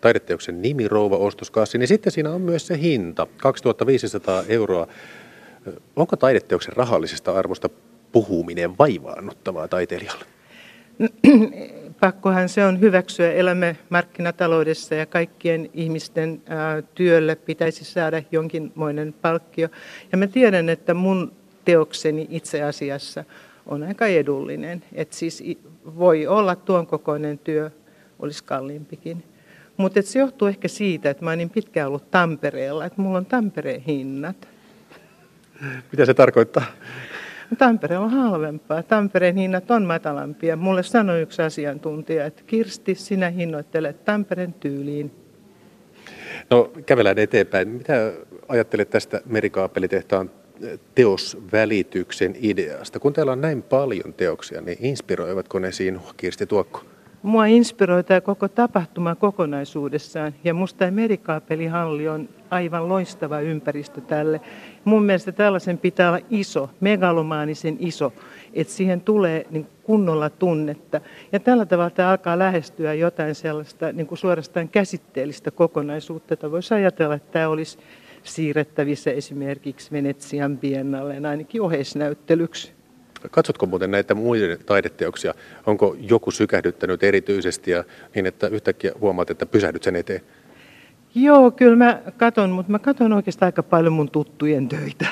taideteoksen 0.00 0.62
nimi 0.62 0.88
Rouva 0.88 1.16
ostoskassi, 1.16 1.78
niin 1.78 1.88
sitten 1.88 2.12
siinä 2.12 2.30
on 2.30 2.40
myös 2.40 2.66
se 2.66 2.80
hinta, 2.80 3.26
2500 3.36 4.44
euroa. 4.48 4.86
Onko 5.96 6.16
taideteoksen 6.16 6.76
rahallisesta 6.76 7.32
arvosta 7.32 7.68
puhuminen 8.12 8.78
vaivaannuttavaa 8.78 9.68
taiteilijalle? 9.68 10.24
Pakkohan 12.00 12.48
se 12.48 12.64
on 12.64 12.80
hyväksyä. 12.80 13.32
Elämme 13.32 13.76
markkinataloudessa 13.88 14.94
ja 14.94 15.06
kaikkien 15.06 15.70
ihmisten 15.74 16.42
työlle 16.94 17.34
pitäisi 17.34 17.84
saada 17.84 18.22
jonkinmoinen 18.32 19.14
palkkio. 19.22 19.68
Ja 20.12 20.18
mä 20.18 20.26
tiedän, 20.26 20.68
että 20.68 20.94
mun 20.94 21.32
teokseni 21.64 22.26
itse 22.30 22.62
asiassa 22.62 23.24
on 23.68 23.82
aika 23.82 24.06
edullinen. 24.06 24.82
Että 24.92 25.16
siis 25.16 25.44
voi 25.98 26.26
olla 26.26 26.56
tuon 26.56 26.86
kokoinen 26.86 27.38
työ, 27.38 27.70
olisi 28.18 28.44
kalliimpikin. 28.44 29.24
Mutta 29.76 30.02
se 30.02 30.18
johtuu 30.18 30.48
ehkä 30.48 30.68
siitä, 30.68 31.10
että 31.10 31.24
mä 31.24 31.30
oon 31.30 31.38
niin 31.38 31.50
pitkään 31.50 31.88
ollut 31.88 32.10
Tampereella, 32.10 32.84
että 32.84 33.02
mulla 33.02 33.18
on 33.18 33.26
Tampereen 33.26 33.80
hinnat. 33.80 34.48
Mitä 35.92 36.06
se 36.06 36.14
tarkoittaa? 36.14 36.64
Tampereella 37.58 38.06
on 38.06 38.12
halvempaa. 38.12 38.82
Tampereen 38.82 39.36
hinnat 39.36 39.70
on 39.70 39.82
matalampia. 39.84 40.56
Mulle 40.56 40.82
sanoi 40.82 41.20
yksi 41.20 41.42
asiantuntija, 41.42 42.26
että 42.26 42.42
Kirsti, 42.46 42.94
sinä 42.94 43.30
hinnoittelet 43.30 44.04
Tampereen 44.04 44.52
tyyliin. 44.52 45.10
No 46.50 46.72
kävelään 46.86 47.18
eteenpäin. 47.18 47.68
Mitä 47.68 48.12
ajattelet 48.48 48.90
tästä 48.90 49.20
merikaapelitehtaan 49.26 50.30
teosvälityksen 50.94 52.36
ideasta? 52.40 53.00
Kun 53.00 53.12
täällä 53.12 53.32
on 53.32 53.40
näin 53.40 53.62
paljon 53.62 54.14
teoksia, 54.16 54.60
niin 54.60 54.78
inspiroivatko 54.80 55.58
ne 55.58 55.72
sinua, 55.72 56.14
Kirsti 56.16 56.46
Tuokko? 56.46 56.82
Mua 57.22 57.46
inspiroi 57.46 58.04
tämä 58.04 58.20
koko 58.20 58.48
tapahtuma 58.48 59.14
kokonaisuudessaan 59.14 60.34
ja 60.44 60.54
musta 60.54 60.78
tämä 60.78 60.90
merikaapelihalli 60.90 62.08
on 62.08 62.28
aivan 62.50 62.88
loistava 62.88 63.40
ympäristö 63.40 64.00
tälle. 64.00 64.40
Mun 64.84 65.02
mielestä 65.02 65.32
tällaisen 65.32 65.78
pitää 65.78 66.08
olla 66.08 66.26
iso, 66.30 66.70
megalomaanisen 66.80 67.76
iso, 67.80 68.12
että 68.54 68.72
siihen 68.72 69.00
tulee 69.00 69.46
niin 69.50 69.66
kunnolla 69.82 70.30
tunnetta. 70.30 71.00
Ja 71.32 71.40
tällä 71.40 71.66
tavalla 71.66 71.90
tämä 71.90 72.10
alkaa 72.10 72.38
lähestyä 72.38 72.94
jotain 72.94 73.34
sellaista 73.34 73.92
niin 73.92 74.06
kuin 74.06 74.18
suorastaan 74.18 74.68
käsitteellistä 74.68 75.50
kokonaisuutta, 75.50 76.34
että 76.34 76.50
voisi 76.50 76.74
ajatella, 76.74 77.14
että 77.14 77.32
tämä 77.32 77.48
olisi 77.48 77.78
siirrettävissä 78.22 79.10
esimerkiksi 79.10 79.90
Venetsian 79.92 80.58
biennalleen 80.58 81.26
ainakin 81.26 81.62
oheisnäyttelyksi. 81.62 82.72
Katsotko 83.30 83.66
muuten 83.66 83.90
näitä 83.90 84.14
muiden 84.14 84.58
taideteoksia? 84.66 85.34
Onko 85.66 85.96
joku 86.00 86.30
sykähdyttänyt 86.30 87.02
erityisesti 87.02 87.70
ja 87.70 87.84
niin, 88.14 88.26
että 88.26 88.48
yhtäkkiä 88.48 88.92
huomaat, 89.00 89.30
että 89.30 89.46
pysähdyt 89.46 89.82
sen 89.82 89.96
eteen? 89.96 90.20
Joo, 91.14 91.50
kyllä 91.50 91.76
mä 91.76 92.00
katon, 92.16 92.50
mutta 92.50 92.72
mä 92.72 92.78
katon 92.78 93.12
oikeastaan 93.12 93.48
aika 93.48 93.62
paljon 93.62 93.92
mun 93.92 94.10
tuttujen 94.10 94.68
töitä. 94.68 95.06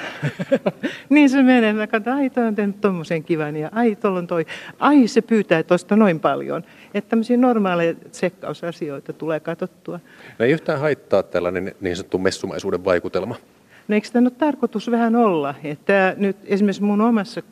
niin 1.10 1.30
se 1.30 1.42
menee, 1.42 1.72
mä 1.72 1.86
katon, 1.86 2.12
ai 2.12 2.30
toi 2.30 2.46
on 2.46 2.54
tehnyt 2.54 2.80
tommosen 2.80 3.24
kivan 3.24 3.56
ja 3.56 3.70
ai 3.72 3.96
tuolla 3.96 4.18
on 4.18 4.26
toi, 4.26 4.46
ai 4.78 5.08
se 5.08 5.20
pyytää 5.20 5.62
tuosta 5.62 5.96
noin 5.96 6.20
paljon. 6.20 6.64
Että 6.94 7.10
tämmöisiä 7.10 7.36
normaaleja 7.36 7.94
tsekkausasioita 7.94 9.12
tulee 9.12 9.40
katsottua. 9.40 10.00
No 10.38 10.44
ei 10.44 10.52
yhtään 10.52 10.80
haittaa 10.80 11.22
tällainen 11.22 11.74
niin 11.80 11.96
sanottu 11.96 12.18
messumaisuuden 12.18 12.84
vaikutelma. 12.84 13.36
No 13.88 13.94
eikö 13.94 14.08
tämä 14.12 14.24
ole 14.24 14.30
tarkoitus 14.30 14.90
vähän 14.90 15.16
olla? 15.16 15.54
Että 15.64 16.14
nyt 16.16 16.36
esimerkiksi 16.44 16.82
mun 16.82 17.00
omassa 17.00 17.42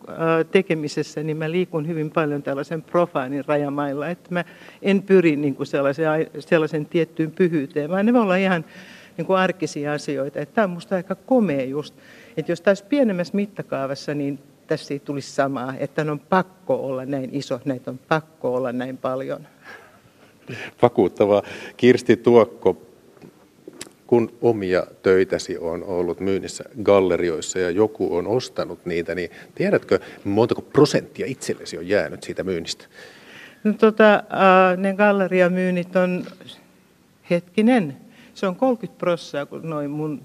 tekemisessä 0.51 1.23
niin 1.23 1.37
mä 1.37 1.51
liikun 1.51 1.89
hyvin 1.89 2.11
paljon 2.11 2.43
tällaisen 2.43 2.83
profaanin 2.83 3.45
rajamailla, 3.47 4.09
että 4.09 4.35
mä 4.35 4.45
en 4.83 5.03
pyri 5.03 5.37
niin 5.37 5.55
kuin 5.55 5.67
sellaisen, 5.67 6.07
sellaisen 6.39 6.87
tiettyyn 6.87 7.31
pyhyyteen, 7.31 7.91
vaan 7.91 8.07
ne 8.07 8.13
voi 8.13 8.23
olla 8.23 8.37
ihan 8.37 8.65
niin 9.17 9.27
kuin 9.27 9.39
arkisia 9.39 9.93
asioita. 9.93 10.41
Että 10.41 10.55
tämä 10.55 10.65
on 10.65 10.71
musta 10.71 10.95
aika 10.95 11.15
komea 11.15 11.65
just, 11.65 11.95
että 12.37 12.53
jos 12.53 12.61
taas 12.61 12.83
pienemmässä 12.83 13.37
mittakaavassa, 13.37 14.15
niin 14.15 14.39
tässä 14.67 14.95
ei 14.95 15.01
tulisi 15.01 15.33
samaa, 15.33 15.75
että 15.79 16.07
on 16.11 16.21
pakko 16.21 16.75
olla 16.75 17.05
näin 17.05 17.31
iso, 17.33 17.61
näitä 17.65 17.91
on 17.91 18.01
pakko 18.09 18.55
olla 18.55 18.73
näin 18.73 18.97
paljon. 18.97 19.47
Vakuuttavaa. 20.83 21.43
Kirsti 21.77 22.17
Tuokko, 22.17 22.84
kun 24.07 24.33
omia 24.41 24.87
töitäsi 25.03 25.59
on 25.59 25.85
ollut 25.85 26.21
myynnissä 26.21 26.65
gallerioissa 26.83 27.59
ja 27.59 27.71
joku 27.71 28.17
on 28.17 28.27
ostanut 28.27 28.87
niitä, 28.87 29.15
niin 29.15 29.31
tiedätkö, 29.55 29.99
montako 30.25 30.63
prosenttia 30.63 31.27
itsellesi 31.27 31.79
on 31.79 31.89
jäänyt 31.89 32.23
siitä 32.23 32.45
myynnistä? 32.45 32.85
No, 33.65 33.73
tota, 33.73 34.25
ne 34.77 34.95
galleriamyynnit 34.95 35.97
on 35.97 36.27
hetkinen. 37.31 37.97
Se 38.35 38.47
on 38.47 38.57
30 38.57 38.99
prosenttia, 38.99 39.47
kun 39.47 39.71
noin 39.71 39.91
mun 39.91 40.23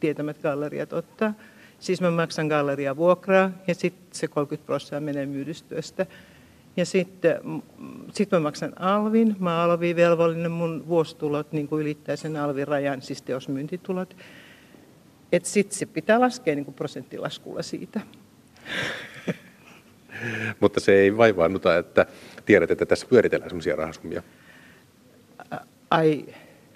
tietämät 0.00 0.38
galleriat 0.42 0.92
ottaa. 0.92 1.34
Siis 1.80 2.00
mä 2.00 2.10
maksan 2.10 2.46
galleria 2.46 2.96
vuokraa 2.96 3.50
ja 3.66 3.74
sitten 3.74 4.08
se 4.12 4.28
30 4.28 4.66
prosenttia 4.66 5.00
menee 5.00 5.26
myydystyöstä. 5.26 6.06
Ja 6.80 6.86
sitten 6.86 7.40
sit 8.12 8.30
mä 8.30 8.40
maksan 8.40 8.72
alvin. 8.78 9.36
Mä 9.38 9.60
oon 9.60 9.70
alvivelvollinen, 9.70 10.50
mun 10.50 10.84
vuositulot 10.88 11.52
niin 11.52 11.68
kuin 11.68 11.82
ylittää 11.82 12.16
sen 12.16 12.36
alvirajan, 12.36 13.02
siis 13.02 13.22
teosmyyntitulot. 13.22 14.16
Että 15.32 15.48
sitten 15.48 15.78
se 15.78 15.86
pitää 15.86 16.20
laskea 16.20 16.54
niin 16.54 16.64
kuin 16.64 16.74
prosenttilaskulla 16.74 17.62
siitä. 17.62 18.00
Mutta 20.60 20.80
se 20.80 20.92
ei 20.92 21.16
vaivaannuta, 21.16 21.76
että 21.76 22.06
tiedät, 22.46 22.70
että 22.70 22.86
tässä 22.86 23.06
pyöritellään 23.10 23.50
sellaisia 23.50 23.76
rahasummia. 23.76 24.22
Ai, 25.90 26.24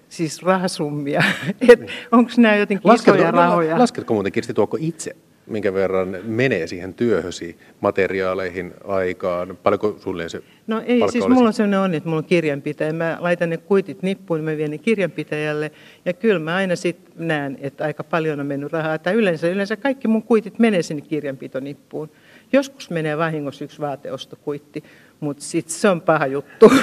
siis 0.09 0.43
rahasummia. 0.43 1.23
Onko 2.13 2.31
nämä 2.37 2.57
jotenkin 2.57 2.91
lasketko, 2.91 3.15
isoja 3.15 3.31
rahoja? 3.31 3.79
Lasketko 3.79 4.15
muuten 4.15 4.33
Kirsti 4.33 4.55
Tuokko 4.55 4.77
itse 4.81 5.17
minkä 5.47 5.75
verran 5.75 6.17
menee 6.23 6.67
siihen 6.67 6.95
työhösi, 6.95 7.57
materiaaleihin, 7.81 8.75
aikaan? 8.85 9.59
Paljonko 9.63 9.97
sulle 9.99 10.29
se 10.29 10.43
No 10.67 10.83
ei, 10.87 11.01
siis 11.01 11.25
olisi? 11.25 11.29
mulla 11.29 11.49
on 11.49 11.53
sellainen 11.53 11.81
onni, 11.81 11.97
että 11.97 12.09
mulla 12.09 12.19
on 12.19 12.25
kirjanpitäjä. 12.25 12.93
Mä 12.93 13.17
laitan 13.21 13.51
ne 13.51 13.57
kuitit 13.57 14.03
nippuun, 14.03 14.41
mä 14.41 14.57
vien 14.57 14.71
ne 14.71 14.79
kirjanpitäjälle. 14.79 15.71
Ja 16.05 16.13
kyllä 16.13 16.39
mä 16.39 16.55
aina 16.55 16.77
sitten 16.77 17.13
näen, 17.29 17.59
että 17.61 17.85
aika 17.85 18.05
paljon 18.05 18.41
on 18.41 18.47
mennyt 18.47 18.73
rahaa. 18.73 18.99
Tai 18.99 19.15
yleensä, 19.15 19.49
yleensä 19.49 19.77
kaikki 19.77 20.09
mun 20.09 20.23
kuitit 20.23 20.59
menee 20.59 20.83
sinne 20.83 21.03
kirjanpitonippuun. 21.03 22.11
Joskus 22.53 22.91
menee 22.91 23.19
vahingossa 23.19 23.65
yksi 23.65 23.81
vaateostokuitti, 23.81 24.85
mutta 25.21 25.43
sitten 25.43 25.75
se 25.75 25.89
on 25.89 26.01
paha 26.01 26.27
juttu. 26.27 26.73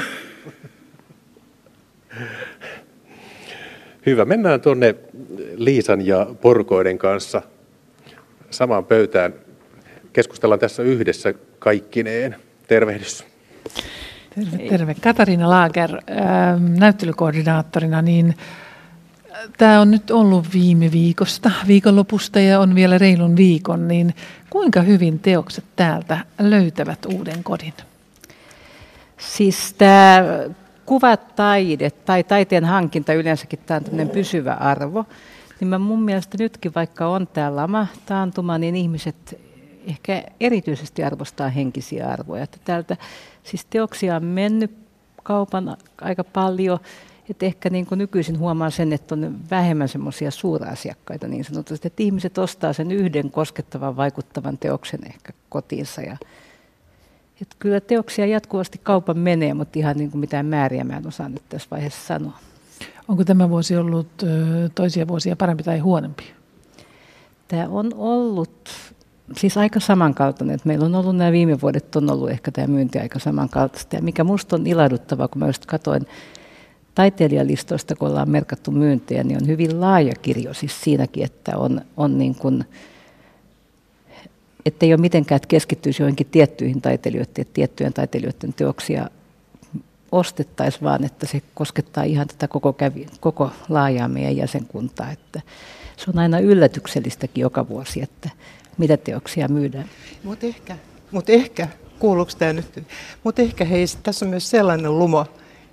Hyvä. 4.05 4.26
Mennään 4.26 4.62
tuonne 4.62 4.95
Liisan 5.55 6.05
ja 6.07 6.28
Porkoiden 6.41 6.97
kanssa 6.97 7.41
samaan 8.52 8.86
pöytään. 8.86 9.34
Keskustellaan 10.14 10.60
tässä 10.60 10.84
yhdessä 10.84 11.34
kaikkineen. 11.60 12.36
Tervehdys. 12.68 13.26
Terve, 14.36 14.70
terve. 14.70 14.95
Katariina 15.02 15.49
Laager, 15.49 15.91
ähm, 15.91 16.74
näyttelykoordinaattorina, 16.80 18.02
niin 18.02 18.36
äh, 19.32 19.38
tämä 19.58 19.82
on 19.82 19.91
nyt 19.91 20.12
ollut 20.12 20.54
viime 20.54 20.91
viikosta, 20.91 21.52
viikonlopusta 21.68 22.39
ja 22.39 22.60
on 22.60 22.76
vielä 22.76 22.97
reilun 22.97 23.38
viikon, 23.38 23.88
niin 23.88 24.16
kuinka 24.49 24.82
hyvin 24.82 25.20
teokset 25.20 25.64
täältä 25.76 26.18
löytävät 26.39 27.06
uuden 27.06 27.43
kodin? 27.43 27.74
Siis 29.18 29.74
tämä 29.74 30.24
kuvataide 30.86 31.89
tai 31.89 32.24
taiteen 32.24 32.66
hankinta 32.66 33.14
yleensäkin 33.14 33.60
tämä 33.66 33.82
on 34.02 34.10
pysyvä 34.10 34.54
arvo. 34.54 35.06
Niin 35.62 35.68
mä 35.68 35.80
mun 35.80 36.01
mielestä 36.03 36.38
nytkin, 36.39 36.72
vaikka 36.76 37.07
on 37.07 37.28
tämä 37.28 37.55
lama, 37.55 37.88
taantuma, 38.05 38.57
niin 38.57 38.76
ihmiset 38.76 39.39
ehkä 39.88 40.24
erityisesti 40.39 41.03
arvostaa 41.03 41.49
henkisiä 41.49 42.07
arvoja. 42.07 42.43
Että 42.43 42.57
täältä 42.64 42.97
siis 43.43 43.66
teoksia 43.66 44.16
on 44.16 44.26
mennyt 44.26 44.72
kaupan 45.24 45.78
aika 46.01 46.24
paljon, 46.24 46.80
että 47.30 47.45
ehkä 47.45 47.70
niin 47.70 47.86
kuin 47.86 47.97
nykyisin 47.97 48.39
huomaa 48.39 48.70
sen, 48.70 48.93
että 48.93 49.16
on 49.16 49.39
vähemmän 49.51 49.89
semmoisia 49.89 50.32
suurasiakkaita 50.32 51.28
niin 51.28 51.43
sanotusti, 51.43 51.88
että 51.88 52.03
ihmiset 52.03 52.38
ostaa 52.38 52.74
sen 52.74 52.91
yhden 52.91 53.32
koskettavan 53.32 53.95
vaikuttavan 53.95 54.57
teoksen 54.57 54.99
ehkä 55.05 55.34
kotiinsa 55.49 56.01
ja 56.01 56.18
että 57.41 57.55
kyllä 57.59 57.80
teoksia 57.80 58.26
jatkuvasti 58.26 58.80
kaupan 58.84 59.18
menee, 59.18 59.53
mutta 59.53 59.80
ihan 59.80 59.97
niin 59.97 60.12
kuin 60.12 60.20
mitään 60.20 60.45
määriä 60.45 60.84
mä 60.84 60.97
en 60.97 61.07
osaa 61.07 61.30
nyt 61.30 61.43
tässä 61.49 61.68
vaiheessa 61.72 62.07
sanoa. 62.07 62.51
Onko 63.08 63.24
tämä 63.24 63.50
vuosi 63.50 63.78
ollut 63.78 64.08
toisia 64.76 65.08
vuosia 65.08 65.36
parempi 65.36 65.64
tai 65.64 65.80
huonompi? 65.80 66.24
Tämä 67.48 67.68
on 67.70 67.92
ollut 67.96 68.70
siis 69.38 69.58
aika 69.58 69.80
samankaltainen. 69.80 70.56
Että 70.56 70.68
meillä 70.68 70.86
on 70.86 70.96
ollut 70.96 71.16
nämä 71.16 71.32
viime 71.32 71.62
vuodet, 71.62 71.96
on 71.96 72.12
ollut 72.12 72.30
ehkä 72.30 72.52
tämä 72.52 72.68
myynti 72.68 73.00
aika 73.00 73.20
samankaltaista. 73.20 73.96
Ja 73.96 74.02
mikä 74.02 74.24
minusta 74.24 74.56
on 74.56 74.68
ilahduttavaa, 74.68 75.28
kun 75.28 75.40
mä 75.40 75.48
just 75.48 75.66
katsoin 75.66 76.08
taiteilijalistoista, 76.96 77.96
kun 77.96 78.08
ollaan 78.08 78.30
merkattu 78.30 78.72
myyntejä, 78.72 79.24
niin 79.24 79.42
on 79.42 79.48
hyvin 79.48 79.82
laaja 79.82 80.14
kirjo 80.22 80.54
siis 80.54 80.82
siinäkin, 80.82 81.24
että 81.24 81.58
on, 81.58 81.82
on 81.98 82.18
niin 82.18 82.36
kuin, 82.36 82.66
että 84.66 84.86
ei 84.86 84.94
ole 84.94 85.02
mitenkään, 85.02 85.38
että 85.38 85.48
keskittyisi 85.48 86.04
joihinkin 86.04 86.28
tiettyihin 86.32 86.82
taiteilijoiden 86.82 87.46
tiettyjen 87.54 87.94
taiteilijoiden 87.94 88.54
teoksia 88.54 89.10
ostettaisiin, 90.12 90.84
vaan 90.84 91.03
että 91.03 91.28
se 91.28 91.41
koskettaa 91.53 92.03
ihan 92.03 92.28
tätä 92.28 92.47
koko, 92.47 92.74
kävi, 92.74 93.07
koko 93.20 93.51
laajaa 93.70 94.07
meidän 94.07 94.38
jäsenkuntaa. 94.38 95.12
Että 95.12 95.41
se 95.97 96.05
on 96.14 96.20
aina 96.20 96.39
yllätyksellistäkin 96.39 97.41
joka 97.41 97.68
vuosi, 97.68 98.01
että 98.01 98.30
mitä 98.78 98.97
teoksia 98.97 99.47
myydään. 99.47 99.89
Mutta 100.24 100.45
ehkä, 100.45 100.78
mut 101.12 101.30
ehkä, 101.30 101.68
kuuluuko 101.99 102.32
tämä 102.38 102.53
nyt? 102.53 102.84
Mutta 103.24 103.41
ehkä 103.41 103.66
hei, 103.66 103.86
tässä 104.03 104.26
on 104.26 104.30
myös 104.30 104.49
sellainen 104.49 104.99
lumo, 104.99 105.26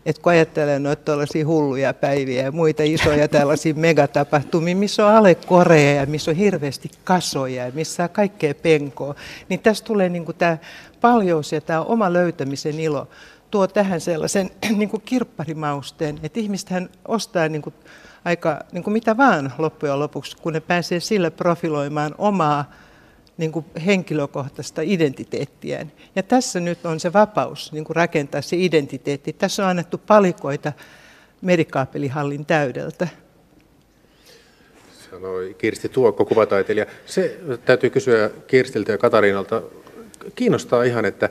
että 0.06 0.22
kun 0.22 0.32
ajattelee 0.32 0.78
noita 0.78 1.02
tällaisia 1.02 1.46
hulluja 1.46 1.94
päiviä 1.94 2.42
ja 2.42 2.52
muita 2.52 2.82
isoja 2.82 3.28
tällaisia 3.38 3.74
megatapahtumia, 3.74 4.76
missä 4.76 5.06
on 5.06 5.14
ale 5.14 5.34
korea 5.34 5.94
ja 5.94 6.06
missä 6.06 6.30
on 6.30 6.36
hirveästi 6.36 6.90
kasoja 7.04 7.66
ja 7.66 7.72
missä 7.74 8.02
on 8.02 8.10
kaikkea 8.10 8.54
penkoa, 8.54 9.14
niin 9.48 9.60
tässä 9.60 9.84
tulee 9.84 10.08
niin 10.08 10.24
tämä 10.38 10.58
paljous 11.00 11.52
ja 11.52 11.60
tämä 11.60 11.82
oma 11.82 12.12
löytämisen 12.12 12.80
ilo 12.80 13.08
tuo 13.50 13.66
tähän 13.66 14.00
sellaisen 14.00 14.50
niin 14.78 14.88
kuin 14.88 15.02
kirpparimausteen, 15.02 16.20
että 16.22 16.40
ihmistähän 16.40 16.88
ostaa 17.08 17.48
niin 17.48 17.62
kuin 17.62 17.74
aika 18.24 18.60
niin 18.72 18.84
kuin 18.84 18.92
mitä 18.92 19.16
vaan 19.16 19.52
loppujen 19.58 19.98
lopuksi, 19.98 20.36
kun 20.36 20.52
ne 20.52 20.60
pääsee 20.60 21.00
sillä 21.00 21.30
profiloimaan 21.30 22.14
omaa 22.18 22.72
niin 23.36 23.52
kuin 23.52 23.64
henkilökohtaista 23.86 24.82
identiteettiään. 24.82 25.92
Ja 26.16 26.22
tässä 26.22 26.60
nyt 26.60 26.86
on 26.86 27.00
se 27.00 27.12
vapaus 27.12 27.72
niin 27.72 27.84
kuin 27.84 27.96
rakentaa 27.96 28.42
se 28.42 28.56
identiteetti. 28.56 29.32
Tässä 29.32 29.62
on 29.62 29.68
annettu 29.68 29.98
palikoita 29.98 30.72
merikaapelihallin 31.42 32.46
täydeltä. 32.46 33.08
Sanoi 35.10 35.54
Kirsti 35.58 35.88
Tuokko, 35.88 36.24
kuvataiteilija. 36.24 36.86
Se 37.06 37.40
täytyy 37.64 37.90
kysyä 37.90 38.30
Kirstiltä 38.46 38.92
ja 38.92 38.98
Katariinalta. 38.98 39.62
Kiinnostaa 40.34 40.82
ihan, 40.82 41.04
että 41.04 41.30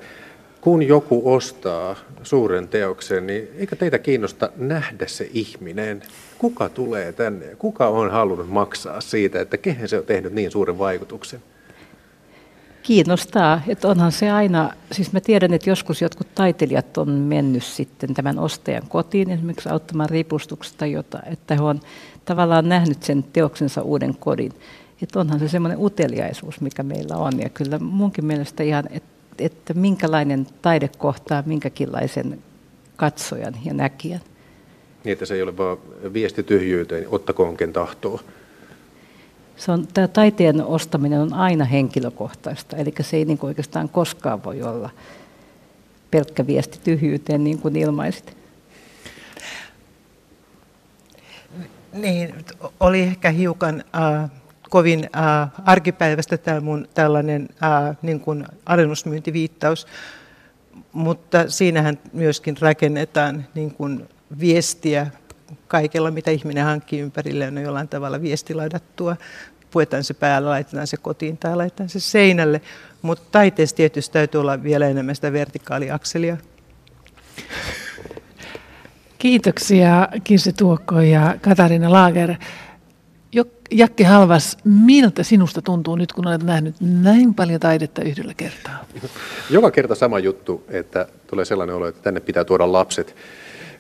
kun 0.62 0.84
joku 0.84 1.22
ostaa 1.34 1.96
suuren 2.24 2.68
teoksen, 2.68 3.28
niin 3.28 3.48
eikö 3.58 3.76
teitä 3.76 4.00
kiinnosta 4.00 4.50
nähdä 4.56 5.08
se 5.08 5.30
ihminen? 5.34 6.02
Kuka 6.38 6.70
tulee 6.70 7.14
tänne 7.14 7.46
kuka 7.58 7.88
on 7.88 8.12
halunnut 8.12 8.50
maksaa 8.50 9.02
siitä, 9.02 9.42
että 9.42 9.58
kehen 9.58 9.88
se 9.88 9.98
on 9.98 10.06
tehnyt 10.06 10.34
niin 10.34 10.52
suuren 10.52 10.80
vaikutuksen? 10.80 11.42
Kiinnostaa, 12.84 13.62
että 13.68 13.88
onhan 13.88 14.12
se 14.12 14.32
aina, 14.32 14.70
siis 14.92 15.14
mä 15.14 15.20
tiedän, 15.20 15.54
että 15.54 15.70
joskus 15.70 16.02
jotkut 16.02 16.36
taiteilijat 16.36 16.98
on 16.98 17.10
mennyt 17.10 17.64
sitten 17.64 18.14
tämän 18.14 18.40
ostajan 18.40 18.88
kotiin 18.90 19.30
esimerkiksi 19.30 19.70
auttamaan 19.70 20.10
ripustuksesta 20.10 20.86
jota, 20.86 21.20
että 21.32 21.56
he 21.56 21.62
on 21.62 21.80
tavallaan 22.26 22.70
nähnyt 22.70 23.04
sen 23.04 23.24
teoksensa 23.24 23.82
uuden 23.82 24.16
kodin. 24.18 24.52
Että 25.02 25.20
onhan 25.20 25.40
se 25.40 25.48
semmoinen 25.48 25.80
uteliaisuus, 25.80 26.62
mikä 26.62 26.84
meillä 26.84 27.16
on 27.16 27.40
ja 27.40 27.50
kyllä 27.50 27.80
munkin 27.80 28.26
mielestä 28.26 28.64
ihan, 28.64 28.84
että, 28.90 29.17
että 29.40 29.74
minkälainen 29.74 30.48
taide 30.62 30.90
kohtaa 30.98 31.44
minkäkinlaisen 31.46 32.40
katsojan 32.96 33.54
ja 33.66 33.74
näkijän. 33.74 34.22
Niin, 35.04 35.14
että 35.14 35.26
se 35.26 35.36
ei 35.36 35.42
ole 35.42 35.58
vain 35.58 35.78
viesti 36.14 36.44
tyhjyyteen, 36.44 37.06
ottakoon 37.10 37.58
ken 37.58 37.74
tahtoo 37.74 38.20
se 39.58 39.72
on, 39.72 39.88
tämä 39.94 40.08
taiteen 40.08 40.66
ostaminen 40.66 41.22
on 41.22 41.34
aina 41.34 41.66
henkilökohtaista, 41.66 42.78
eli 42.78 42.94
se 43.02 43.18
ei 43.18 43.26
niin 43.26 43.38
kuin 43.38 43.48
oikeastaan 43.48 43.90
koskaan 43.90 44.44
voi 44.44 44.62
olla 44.62 44.90
pelkkä 46.12 46.48
viesti 46.48 46.80
tyhjyyteen, 46.84 47.44
niin 47.44 47.60
kuin 47.60 47.76
ilmaisit. 47.76 48.38
Niin, 51.94 52.34
oli 52.80 53.02
ehkä 53.02 53.30
hiukan 53.30 53.84
äh, 53.96 54.30
kovin 54.70 55.10
äh, 55.16 55.50
arkipäivästä 55.66 56.38
tämä 56.38 56.60
mun 56.60 56.88
tällainen 56.94 57.50
äh, 57.64 57.98
niin 58.02 58.20
kuin 58.20 58.46
alennusmyyntiviittaus, 58.66 59.88
mutta 60.92 61.50
siinähän 61.50 62.00
myöskin 62.14 62.58
rakennetaan 62.60 63.46
niin 63.56 63.72
kuin 63.72 64.10
viestiä 64.40 65.08
kaikella, 65.68 66.12
mitä 66.12 66.32
ihminen 66.32 66.66
hankkii 66.66 67.00
ympärilleen, 67.00 67.58
on 67.58 67.64
jollain 67.64 67.88
tavalla 67.88 68.22
viestilaidattua. 68.22 69.16
Puetaan 69.72 70.04
se 70.04 70.14
päällä, 70.14 70.50
laitetaan 70.50 70.88
se 70.88 70.98
kotiin 70.98 71.38
tai 71.38 71.56
laitetaan 71.56 71.90
se 71.90 72.00
seinälle. 72.00 72.62
Mutta 73.02 73.24
taiteessa 73.32 73.76
tietysti 73.76 74.14
täytyy 74.14 74.42
olla 74.42 74.64
vielä 74.64 74.88
enemmän 74.88 75.16
sitä 75.16 75.34
vertikaaliakselia. 75.34 76.38
Kiitoksia 79.18 80.08
Kirsi 80.24 80.54
Tuokko 80.54 81.02
ja 81.02 81.36
Katarina 81.42 81.92
Laager. 81.92 82.36
Jakke 83.72 84.04
Halvas, 84.04 84.58
miltä 84.64 85.24
sinusta 85.24 85.62
tuntuu 85.62 85.96
nyt, 85.96 86.14
kun 86.14 86.28
olet 86.28 86.44
nähnyt 86.44 86.76
näin 86.80 87.34
paljon 87.34 87.60
taidetta 87.60 88.02
yhdellä 88.02 88.34
kertaa? 88.34 88.86
Joka 89.50 89.72
kerta 89.72 89.96
sama 89.96 90.20
juttu, 90.20 90.64
että 90.70 91.08
tulee 91.28 91.46
sellainen 91.46 91.76
olo, 91.76 91.88
että 91.88 92.02
tänne 92.02 92.20
pitää 92.20 92.44
tuoda 92.44 92.72
lapset 92.72 93.16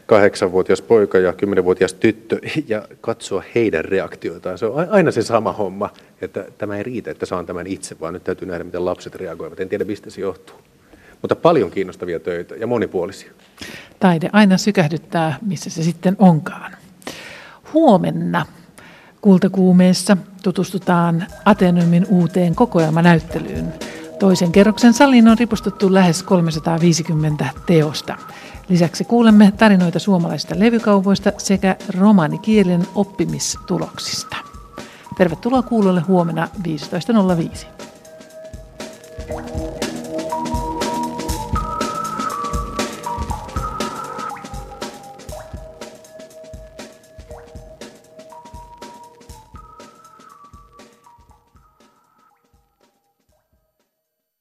kahdeksanvuotias 0.05 0.81
poika 0.81 1.17
ja 1.17 1.33
kymmenenvuotias 1.33 1.93
tyttö 1.93 2.39
ja 2.67 2.87
katsoa 3.01 3.43
heidän 3.55 3.85
reaktioitaan. 3.85 4.57
Se 4.57 4.65
on 4.65 4.87
aina 4.89 5.11
se 5.11 5.21
sama 5.21 5.51
homma, 5.51 5.89
että 6.21 6.45
tämä 6.57 6.77
ei 6.77 6.83
riitä, 6.83 7.11
että 7.11 7.25
saan 7.25 7.45
tämän 7.45 7.67
itse, 7.67 7.99
vaan 7.99 8.13
nyt 8.13 8.23
täytyy 8.23 8.47
nähdä, 8.47 8.63
miten 8.63 8.85
lapset 8.85 9.15
reagoivat. 9.15 9.59
En 9.59 9.69
tiedä, 9.69 9.83
mistä 9.83 10.09
se 10.09 10.21
johtuu. 10.21 10.55
Mutta 11.21 11.35
paljon 11.35 11.71
kiinnostavia 11.71 12.19
töitä 12.19 12.55
ja 12.55 12.67
monipuolisia. 12.67 13.31
Taide 13.99 14.29
aina 14.33 14.57
sykähdyttää, 14.57 15.37
missä 15.41 15.69
se 15.69 15.83
sitten 15.83 16.15
onkaan. 16.19 16.77
Huomenna 17.73 18.45
Kultakuumeessa 19.21 20.17
tutustutaan 20.43 21.27
Ateneumin 21.45 22.05
uuteen 22.09 22.55
kokoelmanäyttelyyn. 22.55 23.73
Toisen 24.19 24.51
kerroksen 24.51 24.93
saliin 24.93 25.27
on 25.27 25.37
ripustettu 25.37 25.93
lähes 25.93 26.23
350 26.23 27.45
teosta. 27.65 28.15
Lisäksi 28.69 29.03
kuulemme 29.03 29.53
tarinoita 29.57 29.99
suomalaisista 29.99 30.59
levykaupoista 30.59 31.31
sekä 31.37 31.75
romanikielen 31.97 32.87
oppimistuloksista. 32.95 34.37
Tervetuloa 35.17 35.61
kuulolle 35.61 36.01
huomenna 36.01 36.47
15.05. 36.67 37.67